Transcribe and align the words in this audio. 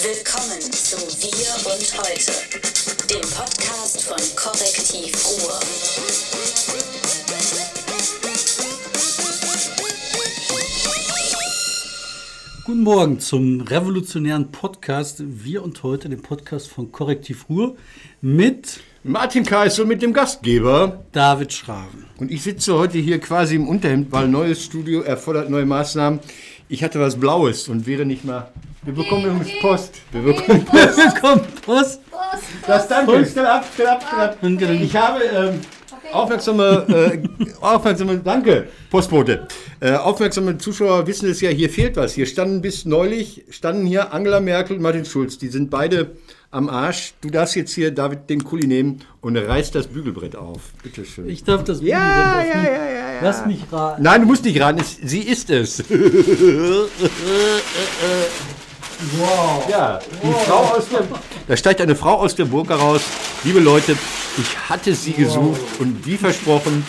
Willkommen 0.00 0.60
zu 0.60 0.96
Wir 0.96 1.72
und 1.72 1.98
Heute, 1.98 2.30
dem 3.10 3.28
Podcast 3.30 4.02
von 4.02 4.16
Korrektiv 4.36 5.26
Ruhr. 5.26 5.58
Guten 12.64 12.82
Morgen 12.84 13.18
zum 13.18 13.62
revolutionären 13.62 14.52
Podcast 14.52 15.20
Wir 15.26 15.64
und 15.64 15.82
Heute, 15.82 16.08
dem 16.08 16.22
Podcast 16.22 16.68
von 16.68 16.92
Korrektiv 16.92 17.48
Ruhr 17.48 17.76
mit 18.20 18.78
Martin 19.02 19.44
Kaiser 19.44 19.84
mit 19.84 20.00
dem 20.02 20.12
Gastgeber. 20.12 21.02
David 21.10 21.52
Schraven. 21.52 22.06
Und 22.18 22.30
ich 22.30 22.44
sitze 22.44 22.74
heute 22.74 22.98
hier 22.98 23.18
quasi 23.18 23.56
im 23.56 23.66
Unterhemd, 23.66 24.12
weil 24.12 24.28
neues 24.28 24.64
Studio 24.64 25.00
erfordert 25.00 25.50
neue 25.50 25.66
Maßnahmen. 25.66 26.20
Ich 26.68 26.84
hatte 26.84 27.00
was 27.00 27.18
Blaues 27.18 27.68
und 27.68 27.84
wäre 27.88 28.06
nicht 28.06 28.24
mal. 28.24 28.52
Wir 28.88 28.94
bekommen 28.94 29.26
übrigens 29.26 29.60
Post. 29.60 30.00
Wir 30.12 30.22
bekommen 30.22 30.64
Post. 30.64 30.96
Willkommen, 30.96 31.42
Prost. 31.62 32.00
Das 32.66 32.88
danke. 32.88 33.26
Stell 33.30 33.44
ab, 33.44 33.66
stell 33.74 33.86
ab, 33.86 34.02
stell 34.08 34.18
ab. 34.18 34.38
Danke. 34.40 34.72
Ich 34.72 34.96
habe 34.96 35.20
ähm, 35.24 35.60
aufmerksame, 36.10 36.86
äh, 36.88 37.18
aufmerksame, 37.60 38.16
danke, 38.16 38.68
Postbote. 38.90 39.46
Äh, 39.80 39.92
aufmerksame 39.92 40.56
Zuschauer 40.56 41.06
wissen 41.06 41.28
es 41.28 41.42
ja, 41.42 41.50
hier 41.50 41.68
fehlt 41.68 41.96
was. 41.96 42.14
Hier 42.14 42.24
standen 42.24 42.62
bis 42.62 42.86
neulich, 42.86 43.44
standen 43.50 43.84
hier 43.84 44.14
Angela 44.14 44.40
Merkel 44.40 44.76
und 44.76 44.82
Martin 44.82 45.04
Schulz. 45.04 45.36
Die 45.36 45.48
sind 45.48 45.68
beide 45.68 46.12
am 46.50 46.70
Arsch. 46.70 47.12
Du 47.20 47.28
darfst 47.28 47.56
jetzt 47.56 47.74
hier, 47.74 47.90
David, 47.90 48.30
den 48.30 48.42
Kuli 48.42 48.66
nehmen 48.66 49.02
und 49.20 49.36
reißt 49.36 49.74
das 49.74 49.88
Bügelbrett 49.88 50.34
auf. 50.34 50.72
Bitte 50.82 51.04
schön. 51.04 51.28
Ich 51.28 51.44
darf 51.44 51.62
das 51.62 51.82
Ja, 51.82 51.98
Bügelbrett 51.98 52.54
ja, 52.54 52.60
öffnen. 52.60 52.64
ja, 52.64 52.72
ja, 52.72 52.90
ja. 52.90 53.20
Lass 53.20 53.44
mich 53.44 53.60
raten. 53.70 54.02
Nein, 54.02 54.22
du 54.22 54.28
musst 54.28 54.44
nicht 54.44 54.58
raten, 54.60 54.78
es, 54.80 54.96
sie 54.96 55.20
ist 55.20 55.50
es. 55.50 55.82
Wow. 58.98 59.68
Ja, 59.70 60.00
die 60.22 60.32
Frau 60.46 60.76
aus 60.76 60.88
der. 60.88 61.06
Da 61.46 61.56
steigt 61.56 61.80
eine 61.80 61.94
Frau 61.94 62.14
aus 62.14 62.34
der 62.34 62.46
Burg 62.46 62.68
heraus. 62.68 63.02
Liebe 63.44 63.60
Leute, 63.60 63.96
ich 64.36 64.68
hatte 64.68 64.94
sie 64.94 65.12
gesucht 65.12 65.60
und 65.78 66.04
wie 66.04 66.16
versprochen. 66.16 66.84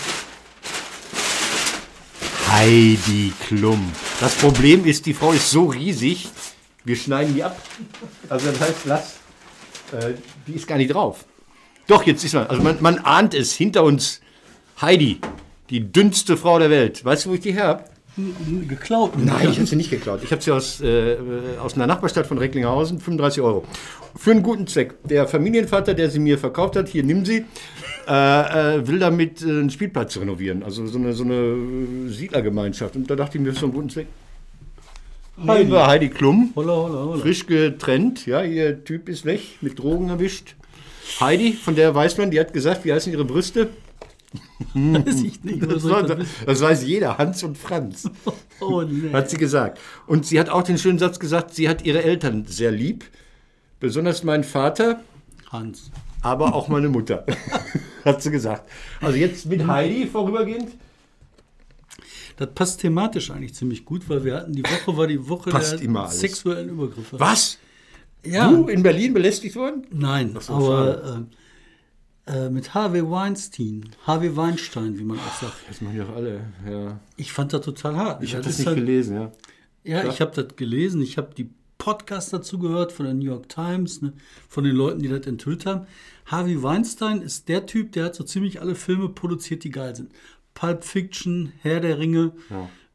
Heidi 2.52 3.32
Klum. 3.48 3.92
Das 4.20 4.34
Problem 4.36 4.86
ist, 4.86 5.06
die 5.06 5.14
Frau 5.14 5.32
ist 5.32 5.52
so 5.52 5.66
riesig, 5.66 6.28
wir 6.84 6.96
schneiden 6.96 7.36
die 7.36 7.44
ab. 7.44 7.56
Also 8.28 8.52
das 8.52 8.60
heißt, 8.60 8.86
lass. 8.86 9.20
Äh, 9.92 10.14
die 10.48 10.54
ist 10.54 10.68
gar 10.68 10.78
nicht 10.78 10.94
drauf. 10.94 11.26
Doch, 11.86 12.04
jetzt 12.04 12.24
ist 12.24 12.34
man. 12.34 12.48
Also 12.48 12.62
man, 12.64 12.78
man 12.82 12.98
ahnt 13.00 13.36
es 13.36 13.54
hinter 13.54 13.84
uns. 13.84 14.22
Heidi, 14.82 15.22
die 15.70 15.92
dünnste 15.92 16.38
Frau 16.38 16.58
der 16.58 16.72
Welt. 16.72 17.06
Weißt 17.06 17.26
du, 17.26 17.30
wo 17.30 17.34
ich 17.36 17.42
die 17.42 17.52
her 17.52 17.68
hab? 17.68 17.89
Geklaut. 18.68 19.14
Nein, 19.18 19.50
ich 19.50 19.58
habe 19.58 19.66
sie 19.68 19.76
nicht 19.76 19.90
geklaut. 19.90 20.22
Ich 20.24 20.32
habe 20.32 20.42
sie 20.42 20.52
aus, 20.52 20.82
äh, 20.82 21.18
aus 21.62 21.76
einer 21.76 21.88
Nachbarstadt 21.88 22.28
von 22.28 22.38
Recklinghausen, 22.38 23.00
35 23.00 23.42
Euro. 23.42 23.64
Für 24.16 24.32
einen 24.32 24.44
guten 24.44 24.68
Zweck. 24.68 24.96
Der 25.04 25.28
Familienvater, 25.28 25.94
der 25.94 26.10
sie 26.10 26.20
mir 26.20 26.38
verkauft 26.38 26.76
hat, 26.76 26.88
hier 26.88 27.04
nimm 27.04 27.26
sie, 27.26 27.46
äh, 28.08 28.12
äh, 28.78 28.88
will 28.88 29.00
damit 29.00 29.42
äh, 29.42 29.46
einen 29.46 29.70
Spielplatz 29.70 30.18
renovieren. 30.18 30.64
Also 30.64 30.88
so 30.88 30.98
eine, 30.98 31.14
so 31.14 31.24
eine 31.24 32.10
Siedlergemeinschaft. 32.10 32.96
Und 32.96 33.10
da 33.10 33.16
dachte 33.16 33.38
ich 33.38 33.44
mir, 33.44 33.54
für 33.54 33.66
einen 33.66 33.74
guten 33.74 33.90
Zweck. 33.90 34.08
Heidi, 35.48 35.72
Heidi 35.72 36.10
Klum, 36.10 36.52
Holla, 36.56 36.74
holla, 36.74 37.00
holla. 37.06 37.22
frisch 37.22 37.46
getrennt. 37.48 38.26
Ja, 38.26 38.44
ihr 38.44 38.84
Typ 38.84 39.08
ist 39.08 39.24
weg, 39.24 39.42
mit 39.62 39.80
Drogen 39.80 40.10
erwischt. 40.10 40.56
Heidi, 41.20 41.54
von 41.54 41.76
der 41.76 41.96
weiß 41.96 42.18
man, 42.18 42.30
die 42.30 42.40
hat 42.40 42.52
gesagt, 42.52 42.84
wie 42.84 42.92
heißen 42.92 43.12
ihre 43.12 43.26
Brüste? 43.26 43.70
Weiß 44.74 45.22
ich 45.22 45.44
nicht. 45.44 45.64
Das, 45.64 45.84
war, 45.90 46.04
das 46.04 46.62
weiß 46.62 46.84
jeder, 46.84 47.18
Hans 47.18 47.44
und 47.44 47.58
Franz. 47.58 48.10
Oh, 48.62 48.82
nee. 48.82 49.14
Hat 49.14 49.30
sie 49.30 49.38
gesagt. 49.38 49.80
Und 50.06 50.26
sie 50.26 50.38
hat 50.38 50.50
auch 50.50 50.64
den 50.64 50.78
schönen 50.78 51.00
Satz 51.00 51.18
gesagt, 51.18 51.56
sie 51.56 51.70
hat 51.70 51.86
ihre 51.86 52.04
Eltern 52.04 52.46
sehr 52.46 52.72
lieb. 52.72 53.06
Besonders 53.80 54.26
meinen 54.26 54.44
Vater, 54.44 55.00
Hans. 55.50 55.92
aber 56.22 56.54
auch 56.54 56.68
meine 56.68 56.90
Mutter. 56.90 57.26
hat 58.04 58.22
sie 58.22 58.32
gesagt. 58.32 58.70
Also 59.00 59.18
jetzt 59.18 59.46
mit 59.46 59.66
Heidi 59.66 60.08
vorübergehend. 60.08 60.72
Das 62.36 62.50
passt 62.54 62.82
thematisch 62.82 63.32
eigentlich 63.32 63.54
ziemlich 63.54 63.86
gut, 63.86 64.10
weil 64.10 64.26
wir 64.26 64.36
hatten, 64.36 64.52
die 64.52 64.64
Woche 64.64 64.98
war 64.98 65.08
die 65.08 65.30
Woche 65.30 65.52
Passt 65.52 65.82
der 65.82 66.08
sexuellen 66.08 66.68
Übergriffe. 66.68 67.18
Was? 67.18 67.60
Ja. 68.26 68.52
Du 68.52 68.68
in 68.68 68.84
Berlin 68.84 69.14
belästigt 69.14 69.56
worden? 69.56 69.88
Nein, 69.90 70.38
aber 70.48 71.26
äh, 72.30 72.50
mit 72.50 72.74
Harvey 72.74 73.10
Weinstein, 73.10 73.90
Harvey 74.06 74.36
Weinstein, 74.36 74.98
wie 75.00 75.04
man 75.04 75.18
auch 75.20 75.42
sagt. 75.42 75.56
Das 75.68 75.82
machen 75.82 75.98
ja 75.98 76.06
auch 76.06 76.16
alle. 76.16 76.42
Ja. 76.70 77.00
Ich 77.18 77.34
fand 77.34 77.52
das 77.54 77.62
total 77.66 77.96
hart. 77.98 78.24
Ich 78.24 78.34
habe 78.36 78.44
Das 78.44 78.58
nicht 78.58 78.68
halt- 78.68 78.78
gelesen, 78.78 79.16
ja. 79.16 79.32
Ja, 79.84 80.04
Ja. 80.04 80.10
ich 80.10 80.22
habe 80.22 80.32
das 80.44 80.56
gelesen. 80.56 81.02
Ich 81.02 81.18
habe 81.18 81.34
die 81.36 81.50
Podcasts 81.78 82.32
dazu 82.32 82.60
gehört 82.60 82.92
von 82.92 83.06
der 83.06 83.14
New 83.16 83.24
York 83.26 83.48
Times, 83.50 84.02
ne, 84.02 84.14
von 84.50 84.64
den 84.66 84.76
Leuten, 84.76 85.00
die 85.02 85.08
das 85.08 85.26
enthüllt 85.26 85.66
haben. 85.66 85.88
Harvey 86.26 86.62
Weinstein 86.62 87.22
ist 87.22 87.48
der 87.48 87.66
Typ, 87.66 87.94
der 87.94 88.06
hat 88.06 88.16
so 88.16 88.24
ziemlich 88.24 88.62
alle 88.62 88.76
Filme 88.76 89.10
produziert, 89.10 89.64
die 89.64 89.72
geil 89.72 89.96
sind. 89.96 90.12
Pulp 90.54 90.84
Fiction, 90.84 91.54
Herr 91.62 91.80
der 91.80 91.98
Ringe, 91.98 92.34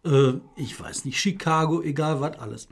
äh, 0.05 0.35
ich 0.57 0.79
weiß 0.79 1.07
nicht, 1.07 1.19
Chicago, 1.19 1.81
egal 1.83 2.21
was 2.21 2.39
alles. 2.39 2.69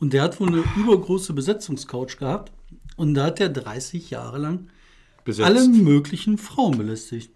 Und 0.00 0.12
der 0.12 0.22
hat 0.22 0.40
wohl 0.40 0.48
eine 0.48 0.64
übergroße 0.76 1.32
Besetzungscouch 1.32 2.16
gehabt. 2.18 2.50
Und 2.96 3.14
da 3.14 3.26
hat 3.26 3.38
er 3.40 3.48
30 3.48 4.10
Jahre 4.10 4.38
lang 4.38 4.66
Besetzt. 5.24 5.46
alle 5.48 5.68
möglichen 5.68 6.38
Frauen 6.38 6.76
belästigt. 6.78 7.30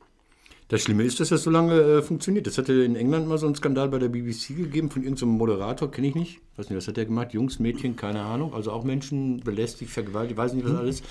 Das 0.69 0.83
Schlimme 0.83 1.05
ist, 1.05 1.21
dass 1.21 1.29
das 1.29 1.45
so 1.45 1.51
lange 1.51 1.75
äh, 1.81 2.03
funktioniert. 2.03 2.47
Das 2.49 2.59
hatte 2.59 2.73
in 2.73 2.97
England 2.97 3.29
mal 3.29 3.39
so 3.39 3.47
einen 3.47 3.55
Skandal 3.55 3.89
bei 3.89 4.01
der 4.01 4.09
BBC 4.09 4.49
gegeben 4.57 4.91
von 4.91 5.03
irgendeinem 5.05 5.31
Moderator, 5.39 5.91
kenne 5.93 6.09
ich 6.09 6.15
nicht. 6.17 6.41
Weiß 6.57 6.69
nicht, 6.69 6.77
was 6.77 6.89
hat 6.89 6.97
der 6.97 7.05
gemacht? 7.05 7.33
Jungs, 7.33 7.61
Mädchen, 7.61 7.95
keine 7.95 8.23
Ahnung. 8.23 8.53
Also 8.53 8.73
auch 8.73 8.83
Menschen 8.83 9.39
belästigt, 9.41 9.93
vergewaltigt, 9.93 10.37
weiß 10.37 10.55
nicht 10.55 10.65
was 10.69 10.75
alles. 10.75 11.03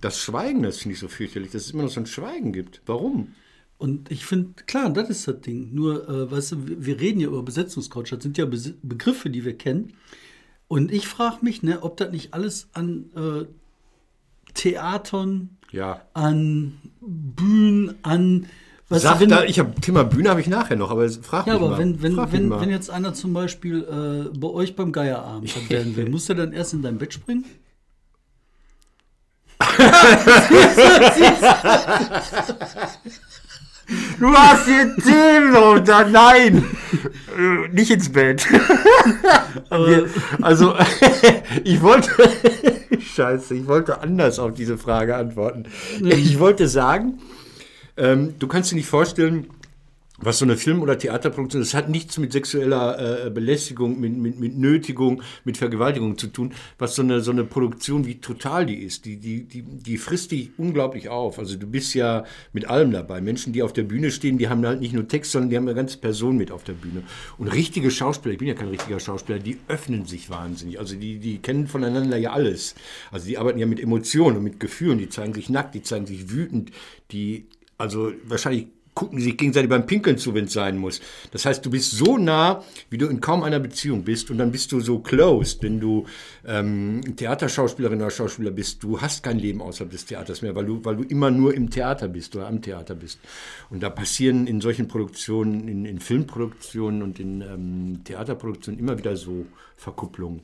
Das 0.00 0.20
Schweigen, 0.20 0.62
das 0.62 0.78
finde 0.78 0.94
ich 0.94 1.00
so 1.00 1.08
fürchterlich, 1.08 1.50
dass 1.50 1.62
es 1.62 1.70
immer 1.72 1.82
noch 1.82 1.90
so 1.90 1.98
ein 2.00 2.06
Schweigen 2.06 2.52
gibt. 2.52 2.80
Warum? 2.86 3.34
Und 3.78 4.08
ich 4.12 4.24
finde, 4.24 4.50
klar, 4.66 4.88
das 4.90 5.10
ist 5.10 5.26
das 5.26 5.40
Ding. 5.40 5.74
Nur, 5.74 6.08
äh, 6.08 6.30
weißt 6.30 6.52
du, 6.52 6.56
wir- 6.86 7.00
reden 7.00 7.18
ja 7.18 7.26
über 7.26 7.42
Besetzungscoach. 7.42 8.10
Das 8.10 8.22
sind 8.22 8.38
ja 8.38 8.46
Bes 8.46 8.74
Begriffe, 8.82 9.30
die 9.30 9.44
wir 9.44 9.58
kennen. 9.58 9.94
Und 10.68 10.92
ich 10.92 11.08
frage 11.08 11.38
mich, 11.44 11.64
ne, 11.64 11.82
ob 11.82 11.96
das 11.96 12.12
nicht 12.12 12.32
alles 12.34 12.68
an 12.72 13.06
äh, 13.16 13.46
Theatern, 14.54 15.50
Ja. 15.72 16.00
an 16.14 16.78
Bühnen, 17.00 17.96
an. 18.02 18.46
Weißt 18.88 19.04
Sag 19.04 19.14
du, 19.14 19.20
wenn, 19.20 19.30
da, 19.30 19.44
ich 19.44 19.58
habe 19.58 19.74
Thema 19.80 20.04
Bühne 20.04 20.30
habe 20.30 20.40
ich 20.40 20.46
nachher 20.46 20.76
noch, 20.76 20.90
aber 20.90 21.08
frag 21.08 21.46
ja, 21.46 21.54
mich 21.54 21.62
aber 21.62 21.70
mal. 21.72 21.78
wenn, 21.78 22.02
wenn, 22.02 22.16
wenn, 22.30 22.48
mal. 22.48 22.60
wenn 22.60 22.70
jetzt 22.70 22.90
einer 22.90 23.14
zum 23.14 23.32
Beispiel 23.32 23.82
äh, 23.82 24.38
bei 24.38 24.48
euch 24.48 24.76
beim 24.76 24.92
Geierabend 24.92 25.50
werden 25.70 25.96
will, 25.96 26.10
muss 26.10 26.28
er 26.28 26.34
dann 26.34 26.52
erst 26.52 26.74
in 26.74 26.82
dein 26.82 26.98
Bett 26.98 27.14
springen? 27.14 27.44
Du 33.41 33.41
hast 34.34 34.64
hier 34.66 34.94
Themen 34.96 35.54
runter, 35.54 36.06
nein! 36.08 36.64
Äh, 37.38 37.68
Nicht 37.72 37.90
ins 37.90 38.10
Bett. 38.10 38.46
Wir- 39.70 40.08
also, 40.40 40.74
ich 41.64 41.80
wollte. 41.82 42.10
Scheiße, 43.14 43.54
ich 43.54 43.66
wollte 43.66 44.00
anders 44.00 44.38
auf 44.38 44.54
diese 44.54 44.78
Frage 44.78 45.16
antworten. 45.16 45.64
Ich 46.00 46.38
wollte 46.38 46.68
sagen, 46.68 47.18
ähm, 47.96 48.34
du 48.38 48.46
kannst 48.48 48.70
dir 48.72 48.76
nicht 48.76 48.88
vorstellen, 48.88 49.48
was 50.22 50.38
so 50.38 50.44
eine 50.44 50.56
Film- 50.56 50.82
oder 50.82 50.96
Theaterproduktion, 50.98 51.62
das 51.62 51.74
hat 51.74 51.88
nichts 51.88 52.18
mit 52.18 52.32
sexueller 52.32 53.26
äh, 53.26 53.30
Belästigung, 53.30 54.00
mit, 54.00 54.16
mit, 54.16 54.38
mit 54.38 54.56
Nötigung, 54.56 55.22
mit 55.44 55.56
Vergewaltigung 55.56 56.16
zu 56.16 56.28
tun, 56.28 56.54
was 56.78 56.94
so 56.94 57.02
eine, 57.02 57.20
so 57.20 57.32
eine 57.32 57.44
Produktion, 57.44 58.06
wie 58.06 58.20
total 58.20 58.66
die 58.66 58.76
ist, 58.76 59.04
die, 59.04 59.16
die, 59.16 59.44
die, 59.44 59.62
die 59.62 59.98
frisst 59.98 60.30
dich 60.30 60.50
unglaublich 60.56 61.08
auf. 61.08 61.38
Also 61.38 61.56
du 61.56 61.66
bist 61.66 61.94
ja 61.94 62.24
mit 62.52 62.66
allem 62.68 62.92
dabei. 62.92 63.20
Menschen, 63.20 63.52
die 63.52 63.62
auf 63.62 63.72
der 63.72 63.82
Bühne 63.82 64.10
stehen, 64.10 64.38
die 64.38 64.48
haben 64.48 64.64
halt 64.64 64.80
nicht 64.80 64.94
nur 64.94 65.08
Text, 65.08 65.32
sondern 65.32 65.50
die 65.50 65.56
haben 65.56 65.66
eine 65.66 65.74
ganze 65.74 65.98
Person 65.98 66.36
mit 66.36 66.52
auf 66.52 66.64
der 66.64 66.74
Bühne. 66.74 67.02
Und 67.38 67.48
richtige 67.48 67.90
Schauspieler, 67.90 68.34
ich 68.34 68.38
bin 68.38 68.48
ja 68.48 68.54
kein 68.54 68.68
richtiger 68.68 69.00
Schauspieler, 69.00 69.40
die 69.40 69.58
öffnen 69.68 70.06
sich 70.06 70.30
wahnsinnig. 70.30 70.78
Also 70.78 70.94
die, 70.94 71.18
die 71.18 71.38
kennen 71.38 71.66
voneinander 71.66 72.16
ja 72.16 72.32
alles. 72.32 72.74
Also 73.10 73.26
die 73.26 73.38
arbeiten 73.38 73.58
ja 73.58 73.66
mit 73.66 73.80
Emotionen 73.80 74.36
und 74.36 74.44
mit 74.44 74.60
Gefühlen, 74.60 74.98
die 74.98 75.08
zeigen 75.08 75.34
sich 75.34 75.50
nackt, 75.50 75.74
die 75.74 75.82
zeigen 75.82 76.06
sich 76.06 76.30
wütend, 76.30 76.70
die, 77.10 77.46
also 77.76 78.12
wahrscheinlich 78.24 78.68
gucken 78.94 79.20
sich 79.20 79.36
gegenseitig 79.36 79.70
beim 79.70 79.86
Pinkeln 79.86 80.18
zu, 80.18 80.34
wenn 80.34 80.44
es 80.44 80.52
sein 80.52 80.76
muss. 80.76 81.00
Das 81.30 81.46
heißt, 81.46 81.64
du 81.64 81.70
bist 81.70 81.92
so 81.92 82.18
nah, 82.18 82.62
wie 82.90 82.98
du 82.98 83.06
in 83.06 83.20
kaum 83.20 83.42
einer 83.42 83.58
Beziehung 83.58 84.04
bist 84.04 84.30
und 84.30 84.38
dann 84.38 84.52
bist 84.52 84.70
du 84.72 84.80
so 84.80 84.98
closed, 84.98 85.62
wenn 85.62 85.80
du 85.80 86.04
ähm, 86.46 87.00
Theaterschauspielerin 87.16 88.00
oder 88.00 88.10
Schauspieler 88.10 88.50
bist. 88.50 88.82
Du 88.82 89.00
hast 89.00 89.22
kein 89.22 89.38
Leben 89.38 89.62
außerhalb 89.62 89.90
des 89.90 90.04
Theaters 90.04 90.42
mehr, 90.42 90.54
weil 90.54 90.66
du, 90.66 90.84
weil 90.84 90.96
du 90.96 91.04
immer 91.04 91.30
nur 91.30 91.54
im 91.54 91.70
Theater 91.70 92.08
bist 92.08 92.36
oder 92.36 92.48
am 92.48 92.60
Theater 92.60 92.94
bist. 92.94 93.18
Und 93.70 93.82
da 93.82 93.88
passieren 93.88 94.46
in 94.46 94.60
solchen 94.60 94.88
Produktionen, 94.88 95.68
in, 95.68 95.86
in 95.86 95.98
Filmproduktionen 95.98 97.02
und 97.02 97.18
in 97.18 97.40
ähm, 97.40 98.00
Theaterproduktionen 98.04 98.78
immer 98.78 98.98
wieder 98.98 99.16
so 99.16 99.46
Verkupplungen. 99.76 100.42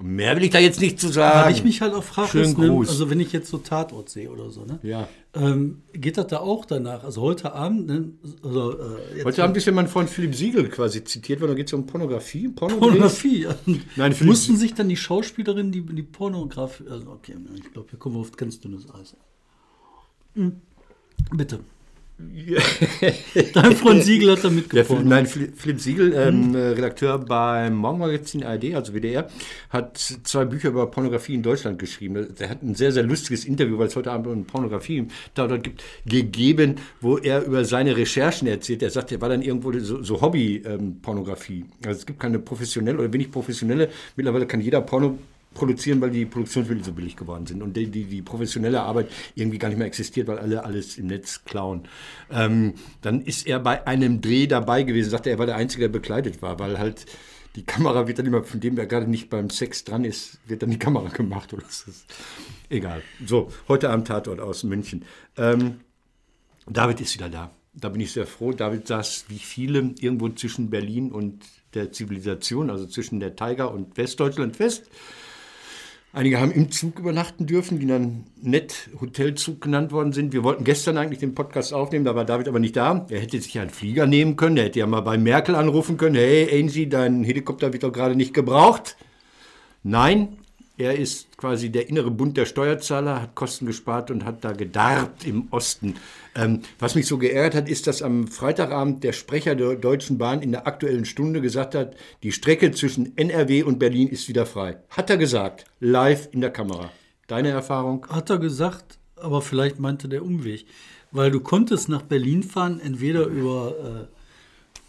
Mehr 0.00 0.36
will 0.36 0.44
ich 0.44 0.50
da 0.50 0.60
jetzt 0.60 0.80
nicht 0.80 1.00
zu 1.00 1.08
sagen. 1.08 1.46
Weil 1.46 1.52
ich 1.52 1.64
mich 1.64 1.80
halt 1.80 1.92
auch 1.92 2.04
frage, 2.04 2.28
Schönen 2.28 2.56
ne, 2.56 2.68
Gruß. 2.68 2.88
also 2.88 3.10
wenn 3.10 3.18
ich 3.18 3.32
jetzt 3.32 3.48
so 3.48 3.58
Tatort 3.58 4.08
sehe 4.08 4.30
oder 4.30 4.48
so, 4.50 4.64
ne? 4.64 4.78
Ja. 4.84 5.08
Ähm, 5.34 5.82
geht 5.92 6.16
das 6.16 6.28
da 6.28 6.38
auch 6.38 6.64
danach? 6.66 7.02
Also 7.02 7.20
heute 7.22 7.52
Abend, 7.52 7.86
ne? 7.88 8.10
Also, 8.44 8.78
äh, 8.78 9.16
jetzt 9.16 9.24
Heute 9.24 9.42
Abend 9.42 9.56
ist 9.56 9.64
ja 9.66 9.72
mein 9.72 9.88
Freund 9.88 10.08
Philipp 10.08 10.36
Siegel 10.36 10.68
quasi 10.68 11.02
zitiert 11.02 11.40
worden, 11.40 11.50
da 11.50 11.56
geht 11.56 11.66
es 11.66 11.72
um 11.72 11.84
Pornografie. 11.86 12.46
Porno 12.48 12.76
Pornografie. 12.76 13.48
Nein, 13.96 14.12
Philipp- 14.12 14.30
Mussten 14.30 14.56
sich 14.56 14.74
dann 14.74 14.88
die 14.88 14.96
Schauspielerinnen, 14.96 15.72
die, 15.72 15.82
die 15.82 16.02
Pornografie, 16.04 16.84
also 16.88 17.10
okay, 17.10 17.34
ich 17.56 17.72
glaube, 17.72 17.88
hier 17.90 17.98
kommen 17.98 18.14
wir 18.14 18.20
auf 18.20 18.30
ganz 18.36 18.60
dünnes 18.60 18.88
Eis. 18.94 19.16
Hm. 20.34 20.60
Bitte. 21.32 21.58
Dein 23.54 23.76
Freund 23.76 24.02
Siegel 24.02 24.32
hat 24.32 24.42
da 24.42 24.50
mitgepornt. 24.50 25.06
nein, 25.06 25.24
Philipp, 25.26 25.80
Siegel, 25.80 26.12
ähm, 26.14 26.52
äh, 26.52 26.70
Redakteur 26.70 27.16
beim 27.16 27.76
Morgenmagazin 27.76 28.42
ARD, 28.42 28.74
also 28.74 28.92
WDR, 28.92 29.28
hat 29.70 29.98
zwei 29.98 30.44
Bücher 30.44 30.70
über 30.70 30.90
Pornografie 30.90 31.34
in 31.34 31.44
Deutschland 31.44 31.78
geschrieben. 31.78 32.34
Der 32.40 32.50
hat 32.50 32.62
ein 32.62 32.74
sehr, 32.74 32.90
sehr 32.90 33.04
lustiges 33.04 33.44
Interview, 33.44 33.78
weil 33.78 33.86
es 33.86 33.94
heute 33.94 34.10
Abend 34.10 34.26
um 34.26 34.44
Pornografie 34.44 35.06
da 35.34 35.46
dort 35.46 35.62
gibt, 35.62 35.84
gegeben, 36.06 36.76
wo 37.00 37.18
er 37.18 37.44
über 37.44 37.64
seine 37.64 37.96
Recherchen 37.96 38.48
erzählt. 38.48 38.82
Er 38.82 38.90
sagt, 38.90 39.12
er 39.12 39.20
war 39.20 39.28
dann 39.28 39.42
irgendwo 39.42 39.72
so, 39.78 40.02
so 40.02 40.20
Hobby-Pornografie. 40.20 41.66
also 41.86 42.00
es 42.00 42.06
gibt 42.06 42.18
keine 42.18 42.40
professionelle 42.40 42.98
oder 42.98 43.12
wenig 43.12 43.30
professionelle. 43.30 43.90
Mittlerweile 44.16 44.46
kann 44.46 44.60
jeder 44.60 44.80
Porno 44.80 45.18
produzieren, 45.58 46.00
weil 46.00 46.10
die 46.10 46.24
Produktionsmittel 46.24 46.84
so 46.84 46.92
billig 46.92 47.16
geworden 47.16 47.46
sind 47.46 47.62
und 47.62 47.76
die, 47.76 47.88
die, 47.88 48.04
die 48.04 48.22
professionelle 48.22 48.80
Arbeit 48.80 49.10
irgendwie 49.34 49.58
gar 49.58 49.68
nicht 49.68 49.78
mehr 49.78 49.86
existiert, 49.86 50.28
weil 50.28 50.38
alle 50.38 50.64
alles 50.64 50.96
im 50.96 51.08
Netz 51.08 51.44
klauen. 51.44 51.88
Ähm, 52.30 52.74
dann 53.02 53.22
ist 53.22 53.46
er 53.46 53.58
bei 53.58 53.86
einem 53.86 54.20
Dreh 54.20 54.46
dabei 54.46 54.84
gewesen, 54.84 55.10
sagte 55.10 55.30
er, 55.30 55.36
er 55.36 55.38
war 55.40 55.46
der 55.46 55.56
Einzige, 55.56 55.82
der 55.82 55.88
bekleidet 55.88 56.40
war, 56.42 56.58
weil 56.58 56.78
halt 56.78 57.06
die 57.56 57.64
Kamera 57.64 58.06
wird 58.06 58.20
dann 58.20 58.26
immer, 58.26 58.44
von 58.44 58.60
dem 58.60 58.78
er 58.78 58.86
gerade 58.86 59.10
nicht 59.10 59.30
beim 59.30 59.50
Sex 59.50 59.82
dran 59.82 60.04
ist, 60.04 60.38
wird 60.46 60.62
dann 60.62 60.70
die 60.70 60.78
Kamera 60.78 61.08
gemacht 61.08 61.52
oder 61.52 61.64
so. 61.68 61.90
Egal. 62.68 63.02
So, 63.26 63.50
heute 63.66 63.90
Abend 63.90 64.06
Tatort 64.06 64.38
aus 64.38 64.62
München. 64.62 65.04
Ähm, 65.36 65.80
David 66.68 67.00
ist 67.00 67.14
wieder 67.14 67.28
da. 67.28 67.50
Da 67.74 67.88
bin 67.88 68.00
ich 68.00 68.12
sehr 68.12 68.26
froh. 68.26 68.52
David 68.52 68.86
saß 68.86 69.24
wie 69.28 69.38
viele 69.38 69.94
irgendwo 69.98 70.28
zwischen 70.28 70.70
Berlin 70.70 71.10
und 71.10 71.44
der 71.74 71.92
Zivilisation, 71.92 72.70
also 72.70 72.86
zwischen 72.86 73.20
der 73.20 73.36
Tiger 73.36 73.72
und 73.72 73.96
Westdeutschland 73.96 74.56
fest. 74.56 74.88
Einige 76.12 76.40
haben 76.40 76.52
im 76.52 76.70
Zug 76.70 76.98
übernachten 76.98 77.46
dürfen, 77.46 77.78
die 77.78 77.86
dann 77.86 78.24
nett 78.40 78.88
Hotelzug 78.98 79.60
genannt 79.60 79.92
worden 79.92 80.12
sind. 80.12 80.32
Wir 80.32 80.42
wollten 80.42 80.64
gestern 80.64 80.96
eigentlich 80.96 81.18
den 81.18 81.34
Podcast 81.34 81.74
aufnehmen, 81.74 82.06
da 82.06 82.14
war 82.14 82.24
David 82.24 82.48
aber 82.48 82.58
nicht 82.58 82.76
da. 82.76 83.06
Er 83.10 83.20
hätte 83.20 83.38
sich 83.38 83.58
einen 83.58 83.68
Flieger 83.68 84.06
nehmen 84.06 84.36
können, 84.36 84.56
er 84.56 84.64
hätte 84.64 84.78
ja 84.78 84.86
mal 84.86 85.02
bei 85.02 85.18
Merkel 85.18 85.54
anrufen 85.54 85.98
können. 85.98 86.14
Hey 86.14 86.48
Angie, 86.58 86.88
dein 86.88 87.24
Helikopter 87.24 87.74
wird 87.74 87.82
doch 87.82 87.92
gerade 87.92 88.16
nicht 88.16 88.32
gebraucht. 88.32 88.96
Nein, 89.82 90.37
er 90.78 90.96
ist 90.96 91.36
quasi 91.36 91.70
der 91.70 91.88
innere 91.88 92.10
Bund 92.10 92.36
der 92.36 92.46
Steuerzahler, 92.46 93.20
hat 93.22 93.34
Kosten 93.34 93.66
gespart 93.66 94.10
und 94.10 94.24
hat 94.24 94.44
da 94.44 94.52
gedarbt 94.52 95.26
im 95.26 95.48
Osten. 95.50 95.96
Ähm, 96.36 96.62
was 96.78 96.94
mich 96.94 97.06
so 97.06 97.18
geärgert 97.18 97.54
hat, 97.54 97.68
ist, 97.68 97.88
dass 97.88 98.00
am 98.00 98.28
Freitagabend 98.28 99.02
der 99.02 99.12
Sprecher 99.12 99.56
der 99.56 99.74
Deutschen 99.74 100.18
Bahn 100.18 100.40
in 100.40 100.52
der 100.52 100.66
aktuellen 100.66 101.04
Stunde 101.04 101.40
gesagt 101.40 101.74
hat, 101.74 101.96
die 102.22 102.30
Strecke 102.30 102.70
zwischen 102.70 103.16
NRW 103.16 103.64
und 103.64 103.78
Berlin 103.78 104.08
ist 104.08 104.28
wieder 104.28 104.46
frei. 104.46 104.78
Hat 104.90 105.10
er 105.10 105.16
gesagt, 105.16 105.64
live 105.80 106.28
in 106.32 106.40
der 106.40 106.50
Kamera. 106.50 106.90
Deine 107.26 107.50
Erfahrung? 107.50 108.06
Hat 108.08 108.30
er 108.30 108.38
gesagt, 108.38 108.98
aber 109.16 109.42
vielleicht 109.42 109.80
meinte 109.80 110.08
der 110.08 110.24
Umweg. 110.24 110.64
Weil 111.10 111.30
du 111.30 111.40
konntest 111.40 111.88
nach 111.88 112.02
Berlin 112.02 112.42
fahren, 112.42 112.80
entweder 112.80 113.26
über 113.26 114.08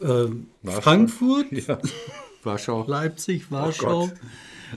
äh, 0.01 0.05
äh, 0.05 0.29
Frankfurt, 0.63 1.51
Ja. 1.51 1.79
Warschau. 2.43 2.85
Leipzig, 2.87 3.45
Oh 3.49 3.53
Warschau 3.55 4.09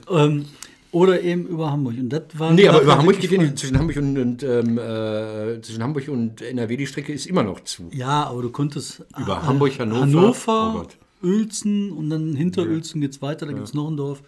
ähm, 0.09 0.45
oder 0.93 1.21
eben 1.21 1.45
über 1.47 1.69
Hamburg. 1.71 1.95
Und 1.99 2.09
das 2.09 2.23
war 2.35 2.51
Nee, 2.53 2.67
aber 2.69 2.81
über 2.81 2.97
Hamburg 2.97 3.19
geht 3.19 3.31
ja 3.31 3.41
nicht. 3.41 3.57
Zwischen 3.59 3.77
Hamburg 3.77 3.97
und, 3.97 4.17
und 4.17 4.43
ähm, 4.43 4.77
äh, 4.77 5.61
zwischen 5.61 5.83
Hamburg 5.83 6.07
und 6.07 6.41
NRW 6.41 6.77
die 6.77 6.87
Strecke 6.87 7.11
ist 7.11 7.25
immer 7.25 7.43
noch 7.43 7.59
zu. 7.61 7.89
Ja, 7.91 8.23
aber 8.27 8.41
du 8.43 8.49
konntest 8.51 9.03
Über 9.19 9.33
äh, 9.43 9.45
Hamburg, 9.45 9.77
Hannover. 9.79 10.01
Hannover, 10.01 10.85
Oh. 10.85 11.25
Uelzen 11.27 11.91
und 11.91 12.09
dann 12.09 12.35
hinter 12.35 12.63
Uelzen 12.63 12.99
geht 13.01 13.11
es 13.11 13.21
weiter, 13.21 13.45
da 13.45 13.53
gibt 13.53 13.65
es 13.67 13.73
noch 13.73 13.89
ein 13.89 13.95
Dorf. 13.97 14.21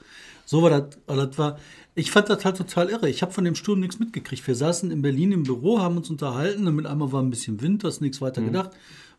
So 0.46 0.62
war 0.62 0.70
das, 0.70 0.98
das 1.08 1.38
war, 1.38 1.58
ich 1.94 2.10
fand 2.12 2.30
das 2.30 2.46
halt 2.46 2.56
total 2.58 2.90
irre. 2.90 3.10
Ich 3.10 3.22
habe 3.22 3.32
von 3.34 3.44
dem 3.44 3.56
Sturm 3.56 3.80
nichts 3.82 4.00
mitgekriegt. 4.00 4.46
Wir 4.48 4.56
saßen 4.56 4.92
in 4.92 5.02
Berlin 5.02 5.32
im 5.34 5.44
Büro, 5.44 5.80
haben 5.80 5.98
uns 5.98 6.10
unterhalten, 6.10 6.66
damit 6.66 6.86
einmal 6.86 7.12
war 7.12 7.22
ein 7.22 7.30
bisschen 7.32 7.62
Wind, 7.62 7.84
hast 7.84 8.00
nichts 8.02 8.22
weiter 8.22 8.42
Mhm. 8.42 8.46
gedacht. 8.48 8.72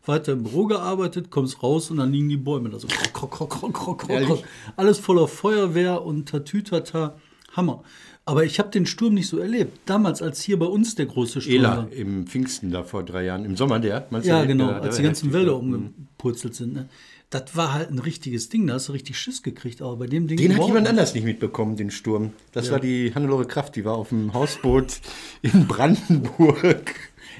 Weiter 0.05 0.31
im 0.33 0.43
Büro 0.43 0.65
gearbeitet, 0.67 1.29
kommst 1.29 1.61
raus 1.61 1.91
und 1.91 1.97
dann 1.97 2.11
liegen 2.13 2.29
die 2.29 2.37
Bäume 2.37 2.69
da 2.69 2.79
so. 2.79 2.87
Krok, 2.87 3.13
krok, 3.13 3.31
krok, 3.31 3.49
krok, 3.59 3.73
krok, 3.73 3.99
krok. 3.99 4.09
Ehrlich? 4.09 4.43
Alles 4.77 4.99
voller 4.99 5.27
Feuerwehr 5.27 6.01
und 6.03 6.29
Tatütata. 6.29 7.15
Hammer. 7.57 7.83
Aber 8.25 8.43
ich 8.43 8.59
habe 8.59 8.69
den 8.69 8.85
Sturm 8.85 9.13
nicht 9.13 9.27
so 9.27 9.39
erlebt. 9.39 9.79
Damals, 9.85 10.21
als 10.21 10.41
hier 10.41 10.59
bei 10.59 10.65
uns 10.65 10.95
der 10.95 11.05
große 11.05 11.41
Sturm 11.41 11.55
Ela 11.55 11.77
war. 11.77 11.91
im 11.91 12.27
Pfingsten 12.27 12.71
da 12.71 12.83
vor 12.83 13.03
drei 13.03 13.23
Jahren. 13.25 13.45
Im 13.45 13.55
Sommer 13.55 13.79
der? 13.79 14.07
Ja, 14.23 14.45
genau, 14.45 14.67
der 14.67 14.83
als 14.83 14.97
die 14.97 15.03
ganzen 15.03 15.33
Wälder 15.33 15.53
ja. 15.53 15.57
umgepurzelt 15.57 16.53
sind. 16.53 16.73
Ne? 16.73 16.89
Das 17.29 17.55
war 17.55 17.73
halt 17.73 17.89
ein 17.89 17.99
richtiges 17.99 18.47
Ding, 18.47 18.67
da 18.67 18.75
hast 18.75 18.87
du 18.87 18.93
richtig 18.93 19.17
Schiss 19.17 19.43
gekriegt. 19.43 19.81
Aber 19.81 19.95
bei 19.97 20.07
dem 20.07 20.27
Ding. 20.27 20.37
Den 20.37 20.57
hat 20.57 20.65
jemand 20.65 20.87
anders 20.87 21.13
nicht 21.13 21.23
mitbekommen, 21.25 21.75
den 21.75 21.91
Sturm. 21.91 22.31
Das 22.51 22.71
war 22.71 22.79
die 22.79 23.13
Hannelore 23.13 23.45
Kraft, 23.45 23.75
die 23.75 23.85
war 23.85 23.95
auf 23.95 24.09
dem 24.09 24.33
Hausboot 24.33 24.99
in 25.41 25.67
Brandenburg. 25.67 26.93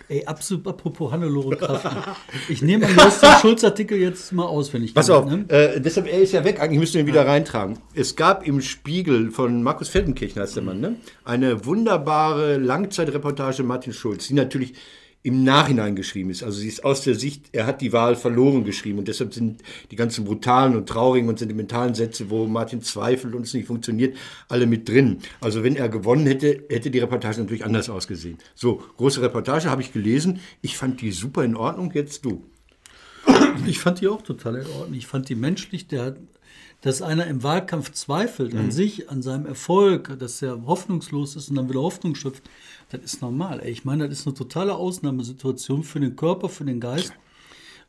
Ey, 0.10 0.24
absolut, 0.26 0.66
apropos 0.68 1.12
Hannelore 1.12 1.58
Kraft. 1.58 1.86
Ich 2.50 2.62
nehme 2.62 2.86
an, 2.86 2.96
du 2.96 3.02
hast 3.02 3.22
den 3.22 3.30
Schulz-Artikel 3.42 3.98
jetzt 3.98 4.32
mal 4.32 4.46
auswendig 4.46 4.94
Pass 4.94 5.10
auf, 5.10 5.26
Ne? 5.26 5.46
äh, 5.50 5.82
deshalb, 5.82 6.08
er 6.08 6.20
ist 6.22 6.32
ja 6.32 6.46
weg, 6.46 6.62
eigentlich 6.62 6.80
müssten 6.80 6.96
wir 6.96 7.02
ihn 7.02 7.08
wieder 7.08 7.28
reintragen. 7.28 7.78
Es 7.94 8.16
gab 8.16 8.48
im 8.48 8.62
Spiegel 8.62 9.32
von 9.32 9.64
Markus 9.64 9.90
Feldenkirchen, 9.90 10.42
heißt 10.42 10.56
der 10.56 10.64
Mann, 10.64 10.80
ne? 10.80 10.96
eine 11.26 11.66
wunderbare 11.66 12.56
Langzeitreportage 12.58 13.64
Martin 13.64 13.92
Schulz, 13.92 14.28
die 14.28 14.34
natürlich 14.34 14.74
im 15.24 15.44
Nachhinein 15.44 15.96
geschrieben 15.96 16.30
ist. 16.30 16.44
Also 16.44 16.60
sie 16.60 16.68
ist 16.68 16.86
aus 16.86 17.02
der 17.02 17.16
Sicht, 17.16 17.50
er 17.52 17.66
hat 17.66 17.82
die 17.82 17.92
Wahl 17.92 18.16
verloren 18.16 18.64
geschrieben 18.64 19.00
und 19.00 19.08
deshalb 19.08 19.34
sind 19.34 19.62
die 19.92 19.96
ganzen 19.96 20.24
brutalen 20.24 20.76
und 20.76 20.88
traurigen 20.88 21.28
und 21.28 21.40
sentimentalen 21.40 21.96
Sätze, 21.96 22.30
wo 22.30 22.48
Martin 22.48 22.82
zweifelt 22.82 23.36
und 23.36 23.44
es 23.44 23.54
nicht 23.54 23.68
funktioniert, 23.68 24.16
alle 24.48 24.68
mit 24.68 24.88
drin. 24.88 25.18
Also 25.42 25.64
wenn 25.64 25.76
er 25.76 25.90
gewonnen 25.90 26.28
hätte, 26.28 26.64
hätte 26.70 26.92
die 26.92 27.00
Reportage 27.00 27.42
natürlich 27.42 27.66
anders 27.66 27.90
ausgesehen. 27.90 28.38
So, 28.56 28.82
große 28.98 29.22
Reportage 29.22 29.70
habe 29.70 29.82
ich 29.82 29.92
gelesen. 29.92 30.40
Ich 30.62 30.78
fand 30.78 31.02
die 31.02 31.12
super 31.12 31.44
in 31.44 31.56
Ordnung, 31.56 31.92
jetzt 31.94 32.24
du. 32.24 32.44
Ich 33.66 33.80
fand 33.80 34.00
die 34.00 34.08
auch 34.08 34.22
total 34.22 34.56
in 34.56 34.68
Ordnung. 34.68 34.94
Ich 34.94 35.08
fand 35.08 35.28
die 35.28 35.36
menschlich, 35.36 35.88
der, 35.88 36.16
dass 36.82 37.02
einer 37.02 37.26
im 37.28 37.44
Wahlkampf 37.44 37.92
zweifelt 37.92 38.54
Mhm. 38.54 38.60
an 38.60 38.72
sich, 38.72 39.10
an 39.10 39.22
seinem 39.22 39.46
Erfolg, 39.46 40.18
dass 40.20 40.42
er 40.42 40.66
hoffnungslos 40.66 41.36
ist 41.36 41.50
und 41.50 41.56
dann 41.56 41.70
wieder 41.70 41.82
Hoffnung 41.82 42.16
schöpft, 42.16 42.44
das 42.90 43.02
ist 43.02 43.22
normal. 43.22 43.60
Ey. 43.62 43.72
Ich 43.72 43.84
meine, 43.84 44.08
das 44.08 44.20
ist 44.20 44.28
eine 44.28 44.36
totale 44.36 44.76
Ausnahmesituation 44.76 45.84
für 45.84 46.00
den 46.00 46.16
Körper, 46.16 46.50
für 46.50 46.66
den 46.66 46.80
Geist. 46.80 47.14